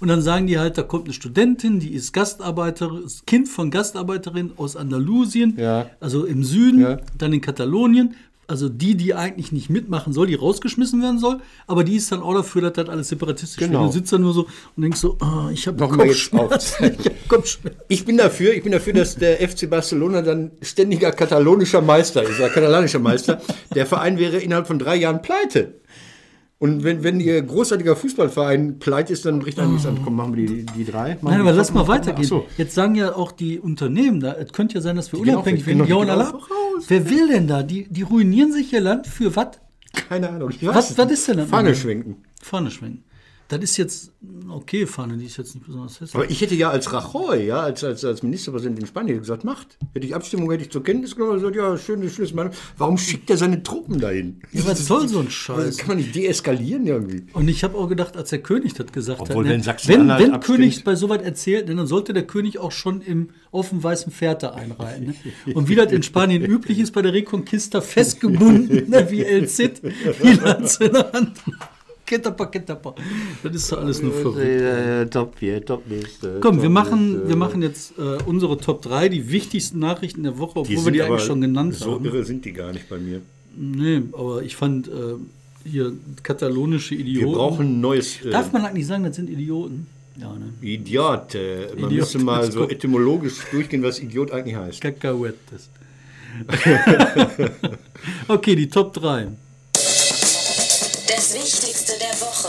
Und 0.00 0.08
dann 0.08 0.22
sagen 0.22 0.46
die 0.46 0.58
halt, 0.58 0.78
da 0.78 0.82
kommt 0.82 1.04
eine 1.06 1.12
Studentin, 1.14 1.80
die 1.80 1.92
ist 1.92 2.12
Gastarbeiterin, 2.12 3.02
ist 3.04 3.26
Kind 3.26 3.48
von 3.48 3.70
Gastarbeiterin 3.70 4.52
aus 4.56 4.76
Andalusien, 4.76 5.56
Ja. 5.58 5.90
also 5.98 6.24
im 6.24 6.44
Süden, 6.44 6.80
Ja. 6.82 6.98
dann 7.16 7.32
in 7.32 7.40
Katalonien. 7.40 8.14
Also 8.50 8.70
die, 8.70 8.94
die 8.96 9.12
eigentlich 9.14 9.52
nicht 9.52 9.68
mitmachen 9.68 10.14
soll, 10.14 10.26
die 10.26 10.34
rausgeschmissen 10.34 11.02
werden 11.02 11.18
soll, 11.18 11.40
aber 11.66 11.84
die 11.84 11.96
ist 11.96 12.10
dann 12.10 12.22
auch 12.22 12.32
dafür, 12.32 12.62
dass 12.62 12.72
das 12.72 12.88
alles 12.88 13.08
separatistisch 13.10 13.58
Genau. 13.58 13.80
wird. 13.82 13.90
Du 13.90 13.92
sitzt 13.98 14.10
da 14.12 14.16
nur 14.16 14.32
so 14.32 14.46
und 14.74 14.82
denkst 14.82 14.98
so, 15.00 15.18
ah, 15.20 15.50
ich 15.52 15.66
habe 15.66 15.86
Kopfschmerzen. 15.86 16.84
Ich 16.98 17.06
hab 17.06 17.28
Kopfschmerzen. 17.28 17.80
Ich 17.88 18.06
bin 18.06 18.16
dafür, 18.16 18.54
ich 18.54 18.62
bin 18.62 18.72
dafür, 18.72 18.94
dass 18.94 19.16
der 19.16 19.46
FC 19.46 19.68
Barcelona 19.68 20.22
dann 20.22 20.50
ständiger 20.62 21.12
katalonischer 21.12 21.82
Meister 21.82 22.22
ist, 22.22 22.38
oder 22.40 22.48
katalanischer 22.48 22.98
Meister. 23.00 23.40
Der 23.74 23.84
Verein 23.84 24.18
wäre 24.18 24.38
innerhalb 24.38 24.66
von 24.66 24.78
drei 24.78 24.96
Jahren 24.96 25.20
pleite. 25.20 25.74
Und 26.60 26.82
wenn, 26.82 27.04
wenn 27.04 27.20
ihr 27.20 27.40
großartiger 27.40 27.94
Fußballverein 27.94 28.80
pleite 28.80 29.12
ist, 29.12 29.24
dann 29.24 29.38
bricht 29.38 29.60
einem 29.60 29.72
nichts 29.72 29.86
an. 29.86 30.00
Komm, 30.02 30.16
machen 30.16 30.34
wir 30.34 30.44
die, 30.44 30.66
die 30.66 30.84
drei. 30.84 31.16
Nein, 31.22 31.40
aber 31.40 31.52
die 31.52 31.56
lass 31.58 31.72
mal 31.72 31.86
weitergehen. 31.86 32.26
so. 32.26 32.46
Jetzt 32.56 32.74
sagen 32.74 32.96
ja 32.96 33.14
auch 33.14 33.30
die 33.30 33.60
Unternehmen 33.60 34.18
da, 34.18 34.32
es 34.32 34.52
könnte 34.52 34.74
ja 34.74 34.80
sein, 34.80 34.96
dass 34.96 35.12
wir 35.12 35.20
auch 35.20 35.22
unabhängig 35.22 35.64
werden. 35.66 35.84
die 35.84 35.90
Ja, 35.90 35.96
und 35.96 36.10
Allah. 36.10 36.36
Wer 36.88 37.08
will 37.10 37.28
denn 37.28 37.46
da? 37.46 37.62
Die, 37.62 37.86
die 37.88 38.02
ruinieren 38.02 38.52
sich 38.52 38.72
ihr 38.72 38.80
Land 38.80 39.06
für 39.06 39.36
was? 39.36 39.60
Keine 40.08 40.30
Ahnung. 40.30 40.52
Was, 40.62 40.98
was 40.98 41.10
ist 41.12 41.28
denn 41.28 41.36
das? 41.38 41.48
Fahne 41.48 41.76
schwenken. 41.76 42.16
Fahne 42.42 42.72
schwenken. 42.72 43.04
Das 43.48 43.60
ist 43.60 43.76
jetzt 43.78 44.12
okay 44.50 44.86
Fahne, 44.86 45.16
die 45.16 45.24
ist 45.24 45.36
jetzt 45.38 45.54
nicht 45.54 45.66
besonders 45.66 45.94
hässlich. 46.00 46.14
Aber 46.14 46.30
ich 46.30 46.40
hätte 46.40 46.54
ja 46.54 46.70
als 46.70 46.92
Rajoy, 46.92 47.46
ja, 47.46 47.60
als, 47.60 47.82
als, 47.82 48.04
als 48.04 48.22
Ministerpräsident 48.22 48.78
in 48.78 48.86
Spanien 48.86 49.18
gesagt, 49.18 49.42
macht. 49.44 49.78
Hätte 49.94 50.06
ich 50.06 50.14
Abstimmung, 50.14 50.50
hätte 50.50 50.64
ich 50.64 50.70
zur 50.70 50.82
Kenntnis 50.84 51.14
genommen 51.14 51.32
und 51.32 51.38
gesagt, 51.38 51.56
ja, 51.56 51.76
schönes, 51.78 52.14
schönes 52.14 52.34
Mann. 52.34 52.50
Warum 52.76 52.98
schickt 52.98 53.30
er 53.30 53.36
seine 53.38 53.62
Truppen 53.62 53.98
dahin? 54.00 54.40
Ja, 54.52 54.66
was 54.66 54.86
soll 54.86 55.08
so 55.08 55.20
ein 55.20 55.26
Das 55.26 55.34
Scheiß? 55.34 55.76
kann 55.78 55.88
man 55.88 55.96
nicht 55.98 56.14
deeskalieren 56.14 56.86
irgendwie. 56.86 57.24
Und 57.32 57.48
ich 57.48 57.64
habe 57.64 57.76
auch 57.78 57.88
gedacht, 57.88 58.16
als 58.16 58.30
der 58.30 58.40
König 58.42 58.74
das 58.74 58.92
gesagt 58.92 59.20
Obwohl, 59.20 59.44
hat, 59.46 59.50
wenn 59.52 59.60
ne, 59.60 59.66
wenn, 59.86 59.98
wenn 60.08 60.34
abstimmt- 60.34 60.44
König 60.44 60.84
bei 60.84 60.94
sowas 60.94 61.22
erzählt, 61.22 61.68
ne, 61.68 61.74
dann 61.74 61.86
sollte 61.86 62.12
der 62.12 62.26
König 62.26 62.58
auch 62.58 62.72
schon 62.72 63.00
im, 63.00 63.30
auf 63.50 63.70
dem 63.70 63.82
weißen 63.82 64.12
Pferd 64.12 64.42
da 64.42 64.50
einreiten. 64.50 65.14
Ne? 65.46 65.54
Und 65.54 65.68
wie 65.68 65.74
das 65.74 65.90
in 65.92 66.02
Spanien 66.02 66.44
üblich 66.44 66.78
ist, 66.78 66.92
bei 66.92 67.00
der 67.02 67.12
Reconquista 67.14 67.80
festgebunden, 67.80 68.90
ne, 68.90 69.10
wie 69.10 69.24
El 69.24 69.48
Cid, 69.48 69.80
die 70.22 70.32
Lanze 70.32 70.84
in 70.84 70.92
der 70.92 71.12
Hand. 71.12 71.32
Ketapa, 72.08 72.46
ketapa. 72.46 72.94
Das 73.42 73.54
ist 73.54 73.70
doch 73.70 73.78
alles 73.82 74.00
nur 74.02 74.12
verrückt. 74.12 74.38
Äh, 74.40 75.06
top 75.10 75.36
4, 75.36 75.64
Top 75.64 75.86
nächste. 75.86 76.38
Komm, 76.40 76.56
wir 76.56 76.64
Top 76.64 76.72
machen, 76.72 77.12
nächste. 77.12 77.28
wir 77.28 77.36
machen 77.36 77.60
jetzt 77.62 77.98
äh, 77.98 78.16
unsere 78.24 78.56
Top 78.56 78.80
3, 78.82 79.10
die 79.10 79.30
wichtigsten 79.30 79.78
Nachrichten 79.78 80.22
der 80.22 80.38
Woche, 80.38 80.60
obwohl 80.60 80.74
wir 80.74 80.80
sind 80.80 80.94
die 80.94 81.02
eigentlich 81.02 81.22
schon 81.24 81.40
genannt 81.42 81.74
So 81.74 81.92
haben. 81.94 82.04
irre 82.06 82.24
sind 82.24 82.44
die 82.46 82.52
gar 82.52 82.72
nicht 82.72 82.88
bei 82.88 82.98
mir. 82.98 83.20
Nee, 83.54 84.02
aber 84.12 84.42
ich 84.42 84.56
fand 84.56 84.88
äh, 84.88 84.90
hier 85.64 85.92
katalonische 86.22 86.94
Idioten. 86.94 87.26
Wir 87.28 87.34
brauchen 87.36 87.66
ein 87.66 87.80
neues. 87.80 88.24
Äh, 88.24 88.30
Darf 88.30 88.52
man 88.52 88.64
eigentlich 88.64 88.86
sagen, 88.86 89.04
das 89.04 89.16
sind 89.16 89.28
Idioten? 89.28 89.86
Ja, 90.18 90.32
ne? 90.32 90.52
Idiot. 90.62 91.34
Äh, 91.34 91.66
man 91.76 91.90
Idiot, 91.90 91.92
müsste 91.92 92.18
mal 92.20 92.50
so 92.50 92.66
etymologisch 92.68 93.34
durchgehen, 93.50 93.82
was 93.82 94.00
Idiot 94.00 94.30
eigentlich 94.32 94.56
heißt. 94.56 94.80
Kakaoettes. 94.80 95.68
okay, 98.28 98.54
die 98.56 98.68
Top 98.68 98.94
3. 98.94 99.28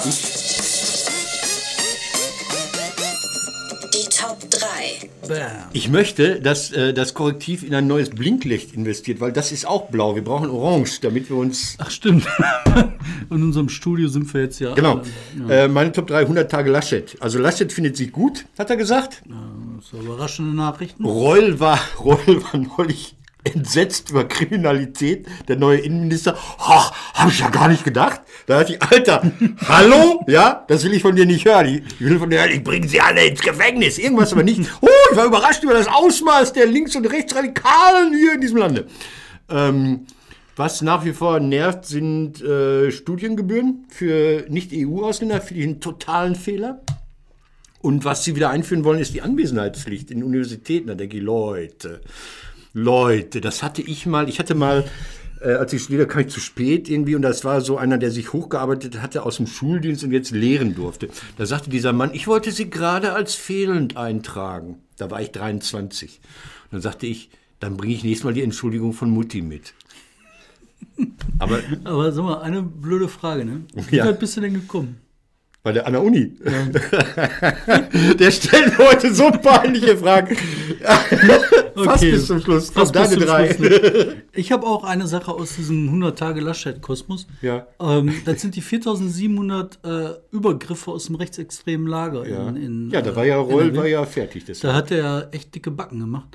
Woche. 0.10 1.10
Die 3.94 4.10
Top 4.10 4.40
3. 4.50 5.10
Bam. 5.28 5.52
Ich 5.74 5.90
möchte, 5.90 6.40
dass 6.42 6.72
äh, 6.72 6.94
das 6.94 7.14
Korrektiv 7.14 7.64
in 7.64 7.74
ein 7.76 7.88
neues 7.88 8.10
Blinklicht 8.10 8.74
investiert, 8.74 9.20
weil 9.20 9.32
das 9.32 9.52
ist 9.52 9.66
auch 9.68 9.90
blau. 9.90 10.16
Wir 10.16 10.24
brauchen 10.24 10.50
Orange, 10.50 11.00
damit 11.02 11.30
wir 11.30 11.38
uns. 11.38 11.76
Ach, 11.80 11.90
stimmt. 11.92 12.26
In 13.30 13.44
unserem 13.44 13.70
Studio 13.70 14.08
sind 14.08 14.34
wir 14.34 14.42
jetzt 14.42 14.60
ja. 14.60 14.74
Genau. 14.74 15.02
alle- 15.48 15.64
Äh, 15.66 15.68
meine 15.68 15.92
Top 15.92 16.08
3, 16.08 16.22
100 16.22 16.50
Tage 16.50 16.72
Laschet. 16.72 17.16
Also 17.20 17.38
Laschet 17.40 17.72
findet 17.72 17.96
sich 17.98 18.12
gut, 18.12 18.46
hat 18.58 18.70
er 18.72 18.76
gesagt. 18.78 19.22
So 19.82 19.98
überraschende 20.00 20.56
Nachrichten. 20.56 21.06
Reul 21.06 21.60
war, 21.60 21.80
Reul 22.04 22.44
war 22.44 22.58
neulich 22.78 23.16
entsetzt 23.44 24.10
über 24.12 24.28
Kriminalität. 24.28 25.28
Der 25.48 25.56
neue 25.56 25.80
Innenminister. 25.80 26.38
Ha, 26.60 26.92
habe 27.14 27.32
ich 27.32 27.40
ja 27.40 27.50
gar 27.50 27.68
nicht 27.68 27.84
gedacht. 27.84 28.22
Da 28.48 28.60
hat 28.60 28.70
ich, 28.70 28.82
Alter, 28.82 29.32
hallo? 29.68 30.24
Ja, 30.28 30.66
das 30.68 30.84
will 30.84 30.94
ich 30.94 31.02
von 31.02 31.16
dir 31.16 31.26
nicht 31.26 31.46
hören. 31.46 31.66
Ich, 31.68 31.84
ich 32.00 32.02
will 32.02 32.20
von 32.20 32.30
dir 32.30 32.40
hören, 32.40 32.52
ich 32.52 32.64
bringe 32.64 32.88
sie 32.88 33.00
alle 33.00 33.26
ins 33.26 33.42
Gefängnis. 33.42 33.98
Irgendwas 33.98 34.34
aber 34.34 34.44
nicht. 34.44 34.62
Oh, 34.82 34.88
ich 35.12 35.18
war 35.18 35.26
überrascht 35.26 35.64
über 35.64 35.74
das 35.74 35.88
Ausmaß 35.88 36.54
der 36.54 36.66
Links- 36.66 36.96
und 36.96 37.06
Rechtsradikalen 37.06 38.14
hier 38.14 38.34
in 38.34 38.42
diesem 38.42 38.58
Lande. 38.58 38.88
Ähm, 39.50 40.06
was 40.56 40.82
nach 40.82 41.06
wie 41.06 41.14
vor 41.14 41.40
nervt, 41.40 41.86
sind 41.86 42.42
äh, 42.42 42.92
Studiengebühren 42.92 43.86
für 43.88 44.46
Nicht-EU-Ausländer, 44.50 45.40
für 45.40 45.54
den 45.54 45.80
totalen 45.80 46.36
Fehler. 46.36 46.82
Und 47.82 48.04
was 48.04 48.26
sie 48.26 48.36
wieder 48.36 48.50
einführen 48.50 48.84
wollen, 48.84 49.00
ist 49.00 49.14
die 49.14 49.22
Anwesenheitspflicht 49.22 50.12
in 50.12 50.22
Universitäten. 50.22 50.88
Da 50.88 50.96
denke 50.96 51.16
ich, 51.16 51.24
Leute, 51.24 52.02
Leute, 52.84 53.42
das 53.42 53.64
hatte 53.64 53.82
ich 53.82 54.06
mal, 54.06 54.30
ich 54.30 54.40
hatte 54.40 54.56
mal, 54.56 54.86
äh, 55.42 55.52
als 55.54 55.74
ich 55.74 55.82
studierte, 55.84 56.08
kam 56.08 56.22
ich 56.22 56.30
zu 56.30 56.40
spät 56.40 56.90
irgendwie 56.90 57.16
und 57.16 57.22
das 57.22 57.44
war 57.46 57.62
so 57.62 57.78
einer, 57.78 57.98
der 57.98 58.12
sich 58.12 58.34
hochgearbeitet 58.34 59.02
hatte 59.02 59.24
aus 59.24 59.38
dem 59.38 59.48
Schuldienst 59.48 60.04
und 60.04 60.12
jetzt 60.12 60.32
lehren 60.32 60.76
durfte. 60.76 61.10
Da 61.38 61.46
sagte 61.46 61.70
dieser 61.70 61.94
Mann, 61.94 62.14
ich 62.14 62.28
wollte 62.28 62.52
sie 62.52 62.70
gerade 62.70 63.14
als 63.14 63.36
fehlend 63.36 63.98
eintragen. 63.98 64.78
Da 64.98 65.10
war 65.12 65.22
ich 65.22 65.32
23. 65.32 66.20
Und 66.66 66.74
dann 66.74 66.82
sagte 66.82 67.08
ich, 67.08 67.30
dann 67.60 67.78
bringe 67.78 67.94
ich 67.94 68.04
nächstes 68.04 68.24
Mal 68.26 68.34
die 68.34 68.42
Entschuldigung 68.44 68.94
von 68.94 69.10
Mutti 69.10 69.42
mit. 69.42 69.74
Aber 71.40 71.60
Aber 71.84 72.12
sag 72.12 72.24
mal, 72.24 72.42
eine 72.42 72.62
blöde 72.64 73.08
Frage, 73.08 73.46
ne? 73.46 73.62
Wie 73.90 73.98
Ja. 73.98 74.06
weit 74.06 74.20
bist 74.20 74.38
du 74.38 74.42
denn 74.42 74.54
gekommen? 74.54 74.98
Bei 75.62 75.74
der, 75.74 75.86
an 75.86 75.92
der 75.94 76.02
Uni. 76.02 76.36
der 78.20 78.32
stellt 78.32 78.78
heute 78.78 79.14
so 79.14 79.30
peinliche 79.30 79.98
Fragen. 79.98 80.38
Fast 81.76 82.04
Okay. 82.04 82.12
bis 82.12 82.28
zum 82.28 82.40
Schluss. 82.42 82.70
Fast 82.70 82.94
Komm, 82.94 83.04
deine 83.04 83.18
drei. 83.18 83.54
Schluss, 83.54 83.70
ne? 83.70 84.24
Ich 84.34 84.54
habe 84.54 84.66
auch 84.66 84.86
eine 84.86 85.06
Sache 85.06 85.32
aus 85.32 85.58
diesem 85.58 85.88
100 85.88 86.18
Tage 86.18 86.40
Laschet-Kosmos. 86.40 87.28
Ja. 87.42 87.68
Ähm, 87.80 88.14
das 88.26 88.40
sind 88.42 88.56
die 88.56 88.62
4700 88.62 89.80
äh, 89.84 90.10
Übergriffe 90.32 90.92
aus 90.92 91.08
dem 91.08 91.16
rechtsextremen 91.16 91.88
Lager. 91.88 92.28
Ja. 92.28 92.48
In, 92.48 92.56
in, 92.56 92.90
ja, 92.90 93.02
da 93.02 93.16
war 93.16 93.26
ja 93.26 93.36
äh, 93.36 93.40
Roll 93.40 93.76
war 93.76 93.88
ja 93.88 94.06
fertig. 94.06 94.46
Das 94.46 94.60
Da 94.62 94.74
hat 94.74 94.92
er 94.92 95.28
echt 95.32 95.54
dicke 95.56 95.72
Backen 95.72 96.00
gemacht. 96.00 96.30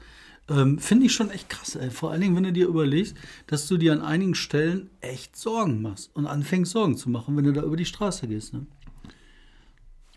Ähm, 0.51 0.79
Finde 0.79 1.07
ich 1.07 1.13
schon 1.13 1.31
echt 1.31 1.49
krass, 1.49 1.77
ey. 1.77 1.91
Vor 1.91 2.11
allen 2.11 2.21
Dingen, 2.21 2.37
wenn 2.37 2.43
du 2.43 2.53
dir 2.53 2.67
überlegst, 2.67 3.17
dass 3.47 3.67
du 3.67 3.79
dir 3.79 3.95
an 3.95 4.03
einigen 4.03 4.35
Stellen 4.35 4.91
echt 5.01 5.37
Sorgen 5.37 5.81
machst 5.81 6.11
und 6.15 6.27
anfängst, 6.27 6.73
Sorgen 6.73 6.99
zu 6.99 7.09
machen, 7.09 7.35
wenn 7.39 7.45
du 7.45 7.53
da 7.55 7.63
über 7.63 7.77
die 7.77 7.87
Straße 7.87 8.29
gehst. 8.29 8.53
Ne? 8.53 8.67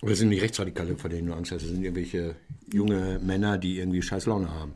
Oder 0.02 0.16
sind 0.16 0.30
die 0.30 0.40
Rechtsradikale, 0.40 0.96
vor 0.96 1.10
denen 1.10 1.28
du 1.28 1.34
Angst 1.34 1.52
hast? 1.52 1.64
Das 1.64 1.70
sind 1.70 1.84
irgendwelche 1.84 2.36
junge 2.72 3.20
Männer, 3.20 3.58
die 3.58 3.80
irgendwie 3.80 4.02
scheiß 4.02 4.28
Laune 4.28 4.54
haben. 4.54 4.74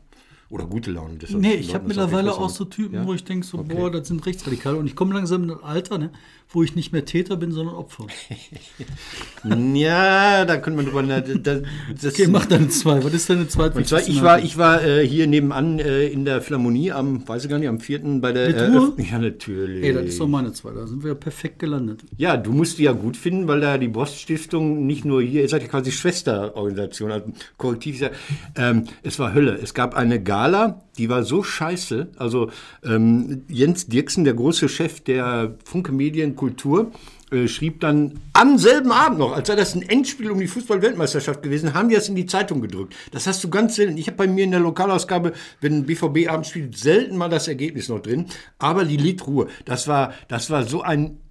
Oder 0.52 0.66
gute 0.66 0.90
Laune. 0.90 1.16
Das 1.16 1.30
Nee, 1.30 1.54
ich 1.54 1.74
habe 1.74 1.88
mittlerweile 1.88 2.30
auch 2.34 2.50
so 2.50 2.66
Typen, 2.66 2.94
Ja? 2.96 3.06
wo 3.06 3.14
ich 3.14 3.24
denke, 3.24 3.46
so, 3.46 3.56
Okay. 3.60 3.74
boah, 3.74 3.90
das 3.90 4.06
sind 4.08 4.26
Rechtsradikale. 4.26 4.76
Und 4.76 4.86
ich 4.86 4.94
komme 4.94 5.14
langsam 5.14 5.44
in 5.44 5.50
ein 5.50 5.62
Alter, 5.62 5.96
ne, 5.96 6.10
wo 6.50 6.62
ich 6.62 6.76
nicht 6.76 6.92
mehr 6.92 7.06
Täter 7.06 7.38
bin, 7.38 7.52
sondern 7.52 7.74
Opfer. 7.74 8.06
Ja, 9.44 10.44
da 10.44 10.56
könnte 10.58 10.76
man 10.76 10.84
drüber. 10.86 11.02
na, 11.02 11.20
Das, 11.20 11.62
das, 12.00 12.12
Okay, 12.12 12.26
mach 12.28 12.46
deine 12.46 12.68
zwei. 12.68 13.02
Was 13.02 13.14
ist 13.14 13.30
deine 13.30 13.40
Und 13.42 13.50
zwar, 13.50 14.06
ich 14.06 14.22
war, 14.22 14.38
ich 14.40 14.58
war 14.58 14.84
äh, 14.84 15.06
hier 15.06 15.26
nebenan 15.26 15.78
äh, 15.78 16.06
in 16.08 16.24
der 16.24 16.42
Philharmonie 16.42 16.92
am, 16.92 17.26
weiß 17.26 17.44
ich 17.44 17.50
gar 17.50 17.58
nicht, 17.58 17.68
am 17.68 17.80
4. 17.80 18.20
bei 18.20 18.32
der? 18.32 18.54
Eröffnung. 18.54 19.06
Ja, 19.10 19.18
natürlich. 19.18 19.82
Ey, 19.84 19.94
das 19.94 20.04
ist 20.04 20.20
doch 20.20 20.28
meine 20.28 20.52
zwei. 20.52 20.72
Da 20.72 20.86
sind 20.86 21.02
wir 21.02 21.14
perfekt 21.14 21.58
gelandet. 21.60 22.04
Ja, 22.18 22.36
du 22.36 22.52
musst 22.52 22.78
die 22.78 22.82
ja 22.84 22.92
gut 22.92 23.16
finden, 23.16 23.48
weil 23.48 23.60
da 23.60 23.78
die 23.78 23.88
Brost-Stiftung 23.88 24.86
nicht 24.86 25.04
nur 25.06 25.22
hier, 25.22 25.40
ihr 25.42 25.48
seid 25.48 25.62
ja 25.62 25.68
quasi 25.68 25.90
Schwesterorganisation, 25.90 27.10
also 27.10 27.26
Korrektiv 27.56 27.94
ist 27.96 28.00
ja, 28.02 28.10
ähm, 28.56 28.84
es 29.02 29.18
war 29.18 29.32
Hölle. 29.34 29.58
Es 29.60 29.74
gab 29.74 29.94
eine 29.94 30.22
Gala, 30.22 30.41
die 30.98 31.08
war 31.08 31.22
so 31.24 31.42
scheiße. 31.42 32.08
Also 32.16 32.50
ähm, 32.84 33.42
Jens 33.48 33.86
Dirksen, 33.86 34.24
der 34.24 34.34
große 34.34 34.68
Chef 34.68 35.00
der 35.00 35.56
Funke 35.64 35.92
Medien 35.92 36.36
Kultur, 36.36 36.92
äh, 37.32 37.48
schrieb 37.48 37.80
dann 37.80 38.20
am 38.34 38.58
selben 38.58 38.92
Abend 38.92 39.18
noch, 39.18 39.32
als 39.32 39.48
sei 39.48 39.56
das 39.56 39.74
ein 39.74 39.82
Endspiel 39.82 40.30
um 40.30 40.38
die 40.38 40.46
Fußball-Weltmeisterschaft 40.46 41.42
gewesen, 41.42 41.72
haben 41.72 41.88
die 41.88 41.94
das 41.94 42.08
in 42.08 42.14
die 42.14 42.26
Zeitung 42.26 42.60
gedrückt. 42.60 42.94
Das 43.10 43.26
hast 43.26 43.42
du 43.42 43.48
ganz 43.48 43.76
selten. 43.76 43.96
Ich 43.96 44.06
habe 44.06 44.18
bei 44.18 44.26
mir 44.26 44.44
in 44.44 44.50
der 44.50 44.60
Lokalausgabe, 44.60 45.32
wenn 45.60 45.86
BVB 45.86 46.28
abends 46.28 46.50
spielt, 46.50 46.76
selten 46.76 47.16
mal 47.16 47.30
das 47.30 47.48
Ergebnis 47.48 47.88
noch 47.88 48.00
drin. 48.00 48.26
Aber 48.58 48.84
die 48.84 48.98
Liedruhe, 48.98 49.48
das 49.64 49.88
war, 49.88 50.12
das 50.28 50.50
war 50.50 50.64
so 50.64 50.82
ein 50.82 51.21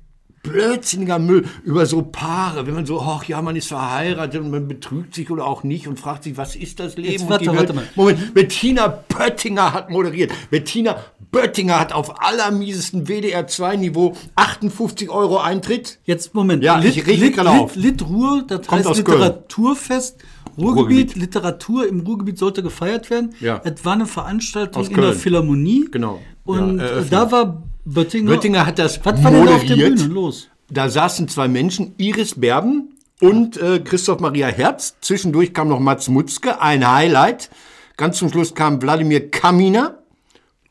blödsinniger 0.44 1.20
Müll 1.20 1.46
über 1.64 1.86
so 1.86 2.02
Paare, 2.02 2.66
wenn 2.68 2.74
man 2.74 2.86
so, 2.86 3.00
ach 3.02 3.24
ja, 3.26 3.42
man 3.42 3.56
ist 3.56 3.68
verheiratet 3.68 4.42
und 4.42 4.52
man 4.52 4.68
betrügt 4.68 5.14
sich 5.16 5.30
oder 5.30 5.46
auch 5.46 5.64
nicht 5.64 5.88
und 5.88 6.00
fragt 6.00 6.24
sich, 6.24 6.38
was 6.38 6.56
ist 6.56 6.80
das 6.80 6.98
Leben? 6.98 7.12
Jetzt 7.12 7.30
warte, 7.30 7.46
warte 7.48 7.60
Welt- 7.70 7.76
mal. 7.76 7.84
Moment, 7.96 8.34
Bettina 8.34 8.88
Böttinger 8.88 9.74
hat 9.74 9.90
moderiert. 9.90 10.32
Bettina 10.50 10.98
Böttinger 11.32 11.80
hat 11.80 11.94
auf 11.94 12.22
allermiesesten 12.22 13.06
WDR2-Niveau 13.08 14.16
58 14.36 15.10
Euro 15.10 15.38
Eintritt. 15.38 16.00
Jetzt, 16.06 16.34
Moment. 16.34 16.64
Ja, 16.64 16.82
ich 16.82 17.06
reg 17.08 17.20
mich 17.20 17.34
gerade 17.34 17.50
auf. 17.52 17.76
Lit, 17.76 18.02
Ruhr, 18.08 18.44
das 18.48 18.68
Kommt 18.68 18.86
heißt. 18.86 18.98
Literaturfest. 18.98 20.18
Ruhrgebiet, 20.58 20.76
Ruhrgebiet. 20.78 21.16
Literatur 21.16 21.88
im 21.88 22.02
Ruhrgebiet 22.02 22.38
sollte 22.38 22.62
gefeiert 22.62 23.10
werden. 23.10 23.34
Ja. 23.40 23.62
Es 23.64 23.86
war 23.86 23.94
eine 23.94 24.06
Veranstaltung 24.06 24.86
in 24.86 24.96
der. 25.00 25.14
Philharmonie. 25.14 25.88
Genau. 25.90 26.20
Und 26.44 26.80
Ja, 26.80 27.02
da 27.10 27.32
war 27.32 27.64
Böttinger. 27.86 28.32
Böttinger 28.32 28.66
hat 28.66 28.80
das 28.80 29.00
Was 29.06 29.24
war 29.24 29.32
denn 29.32 29.46
da 29.46 29.56
auf 29.56 29.62
der 29.66 29.76
moderiert. 29.76 29.96
Bühne 30.00 30.14
los? 30.14 30.48
Da 30.70 30.90
saßen 30.90 31.28
zwei 31.28 31.48
Menschen, 31.48 31.94
Iris 31.98 32.40
Berben 32.40 32.96
und 33.20 33.58
äh, 33.58 33.80
Christoph 33.80 34.20
Maria 34.20 34.48
Herbst. 34.48 34.98
Zwischendurch 35.02 35.54
kam 35.54 35.68
noch 35.68 35.80
Mats 35.80 36.08
Mutzke, 36.08 36.62
ein 36.62 36.90
Highlight. 36.90 37.50
Ganz 37.98 38.18
zum 38.18 38.30
Schluss 38.30 38.56
kam 38.56 38.82
Wladimir 38.82 39.30
Kaminer. 39.30 39.98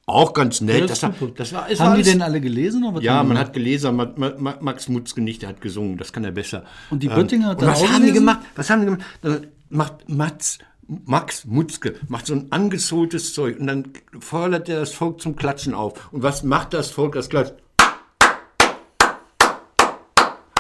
Auch 0.07 0.33
ganz 0.33 0.61
nett. 0.61 0.81
Ja, 0.81 0.87
das, 0.87 1.03
war, 1.05 1.15
das 1.37 1.53
war, 1.53 1.69
Haben 1.69 1.97
die 1.99 2.03
denn 2.03 2.21
alle 2.23 2.41
gelesen? 2.41 2.85
Ja, 3.01 3.23
man 3.23 3.39
hat 3.39 3.53
gelesen, 3.53 3.95
Ma- 3.95 4.11
Ma- 4.17 4.35
Ma- 4.39 4.57
Max 4.61 4.89
Mutzke 4.89 5.21
nicht, 5.21 5.43
der 5.43 5.51
hat 5.51 5.61
gesungen, 5.61 5.99
das 5.99 6.13
kann 6.13 6.25
er 6.25 6.33
besser. 6.33 6.65
Und 6.91 7.03
die 7.05 7.09
Böttinger 7.09 7.49
hat 7.51 7.61
und 7.61 7.67
da 7.69 7.73
was 7.73 7.83
auch 7.83 7.89
haben 7.91 8.05
die 8.07 8.13
gemacht? 8.13 8.41
Was 8.57 8.71
haben 8.71 8.81
die 8.81 8.87
gemacht? 8.87 9.49
Macht 9.69 10.09
Mats, 10.09 10.59
Max 11.05 11.45
Mutzke 11.45 11.95
macht 12.09 12.27
so 12.27 12.35
ein 12.35 12.51
angesohltes 12.51 13.33
Zeug 13.33 13.61
und 13.61 13.69
dann 13.69 13.93
fordert 14.19 14.69
er 14.69 14.81
das 14.81 14.93
Volk 14.93 15.21
zum 15.21 15.37
Klatschen 15.37 15.73
auf. 15.73 16.13
Und 16.13 16.23
was 16.23 16.43
macht 16.43 16.75
das 16.75 16.91
Volk? 16.91 17.15
Das 17.15 17.29
klatscht. 17.29 17.55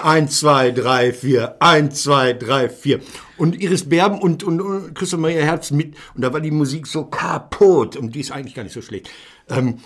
Eins, 0.02 0.38
zwei, 0.38 0.70
drei, 0.70 1.12
vier. 1.12 1.56
Eins, 1.60 2.04
zwei, 2.04 2.32
drei, 2.32 2.68
vier. 2.70 3.00
Und 3.36 3.60
Iris 3.60 3.88
Berben 3.88 4.18
und, 4.18 4.42
und, 4.42 4.60
und 4.60 4.94
Christoph 4.94 5.20
Maria 5.20 5.42
Herz 5.42 5.72
mit. 5.72 5.94
Und 6.14 6.22
da 6.22 6.32
war 6.32 6.40
die 6.40 6.50
Musik 6.50 6.86
so 6.86 7.04
kaputt. 7.04 7.96
Und 7.96 8.14
die 8.14 8.20
ist 8.20 8.30
eigentlich 8.30 8.54
gar 8.54 8.62
nicht 8.62 8.72
so 8.72 8.80
schlecht. 8.80 9.10
Ähm, 9.48 9.80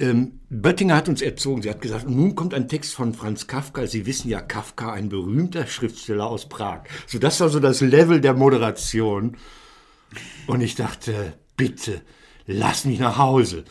ähm, 0.00 0.40
Böttinger 0.48 0.96
hat 0.96 1.08
uns 1.08 1.22
erzogen. 1.22 1.62
Sie 1.62 1.70
hat 1.70 1.82
gesagt, 1.82 2.08
nun 2.08 2.34
kommt 2.34 2.54
ein 2.54 2.68
Text 2.68 2.94
von 2.94 3.12
Franz 3.14 3.46
Kafka. 3.46 3.86
Sie 3.86 4.06
wissen 4.06 4.28
ja, 4.28 4.40
Kafka, 4.40 4.92
ein 4.92 5.08
berühmter 5.08 5.66
Schriftsteller 5.66 6.26
aus 6.26 6.48
Prag. 6.48 6.84
So, 7.06 7.18
das 7.18 7.38
war 7.40 7.48
so 7.48 7.60
das 7.60 7.80
Level 7.80 8.20
der 8.20 8.34
Moderation. 8.34 9.36
Und 10.46 10.60
ich 10.60 10.74
dachte, 10.74 11.34
bitte, 11.56 12.00
lass 12.46 12.84
mich 12.84 12.98
nach 12.98 13.18
Hause. 13.18 13.64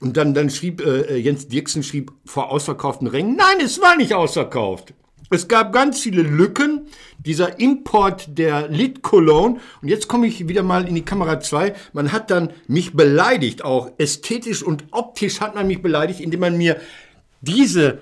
Und 0.00 0.16
dann, 0.16 0.32
dann 0.32 0.48
schrieb 0.48 0.80
äh, 0.80 1.16
Jens 1.16 1.48
Dirksen 1.48 1.82
schrieb 1.82 2.12
vor 2.24 2.50
ausverkauften 2.50 3.08
Rängen, 3.08 3.36
nein, 3.36 3.64
es 3.64 3.80
war 3.80 3.96
nicht 3.96 4.14
ausverkauft. 4.14 4.94
Es 5.30 5.46
gab 5.46 5.72
ganz 5.72 6.00
viele 6.00 6.22
Lücken, 6.22 6.86
dieser 7.18 7.60
Import 7.60 8.38
der 8.38 8.68
Lit 8.68 9.02
Cologne. 9.02 9.60
Und 9.82 9.88
jetzt 9.88 10.08
komme 10.08 10.26
ich 10.26 10.48
wieder 10.48 10.62
mal 10.62 10.88
in 10.88 10.94
die 10.94 11.04
Kamera 11.04 11.40
2. 11.40 11.74
Man 11.92 12.12
hat 12.12 12.30
dann 12.30 12.50
mich 12.66 12.94
beleidigt, 12.94 13.62
auch 13.62 13.90
ästhetisch 13.98 14.62
und 14.62 14.84
optisch 14.92 15.40
hat 15.40 15.54
man 15.54 15.66
mich 15.66 15.82
beleidigt, 15.82 16.20
indem 16.20 16.40
man 16.40 16.56
mir 16.56 16.80
diese 17.42 18.00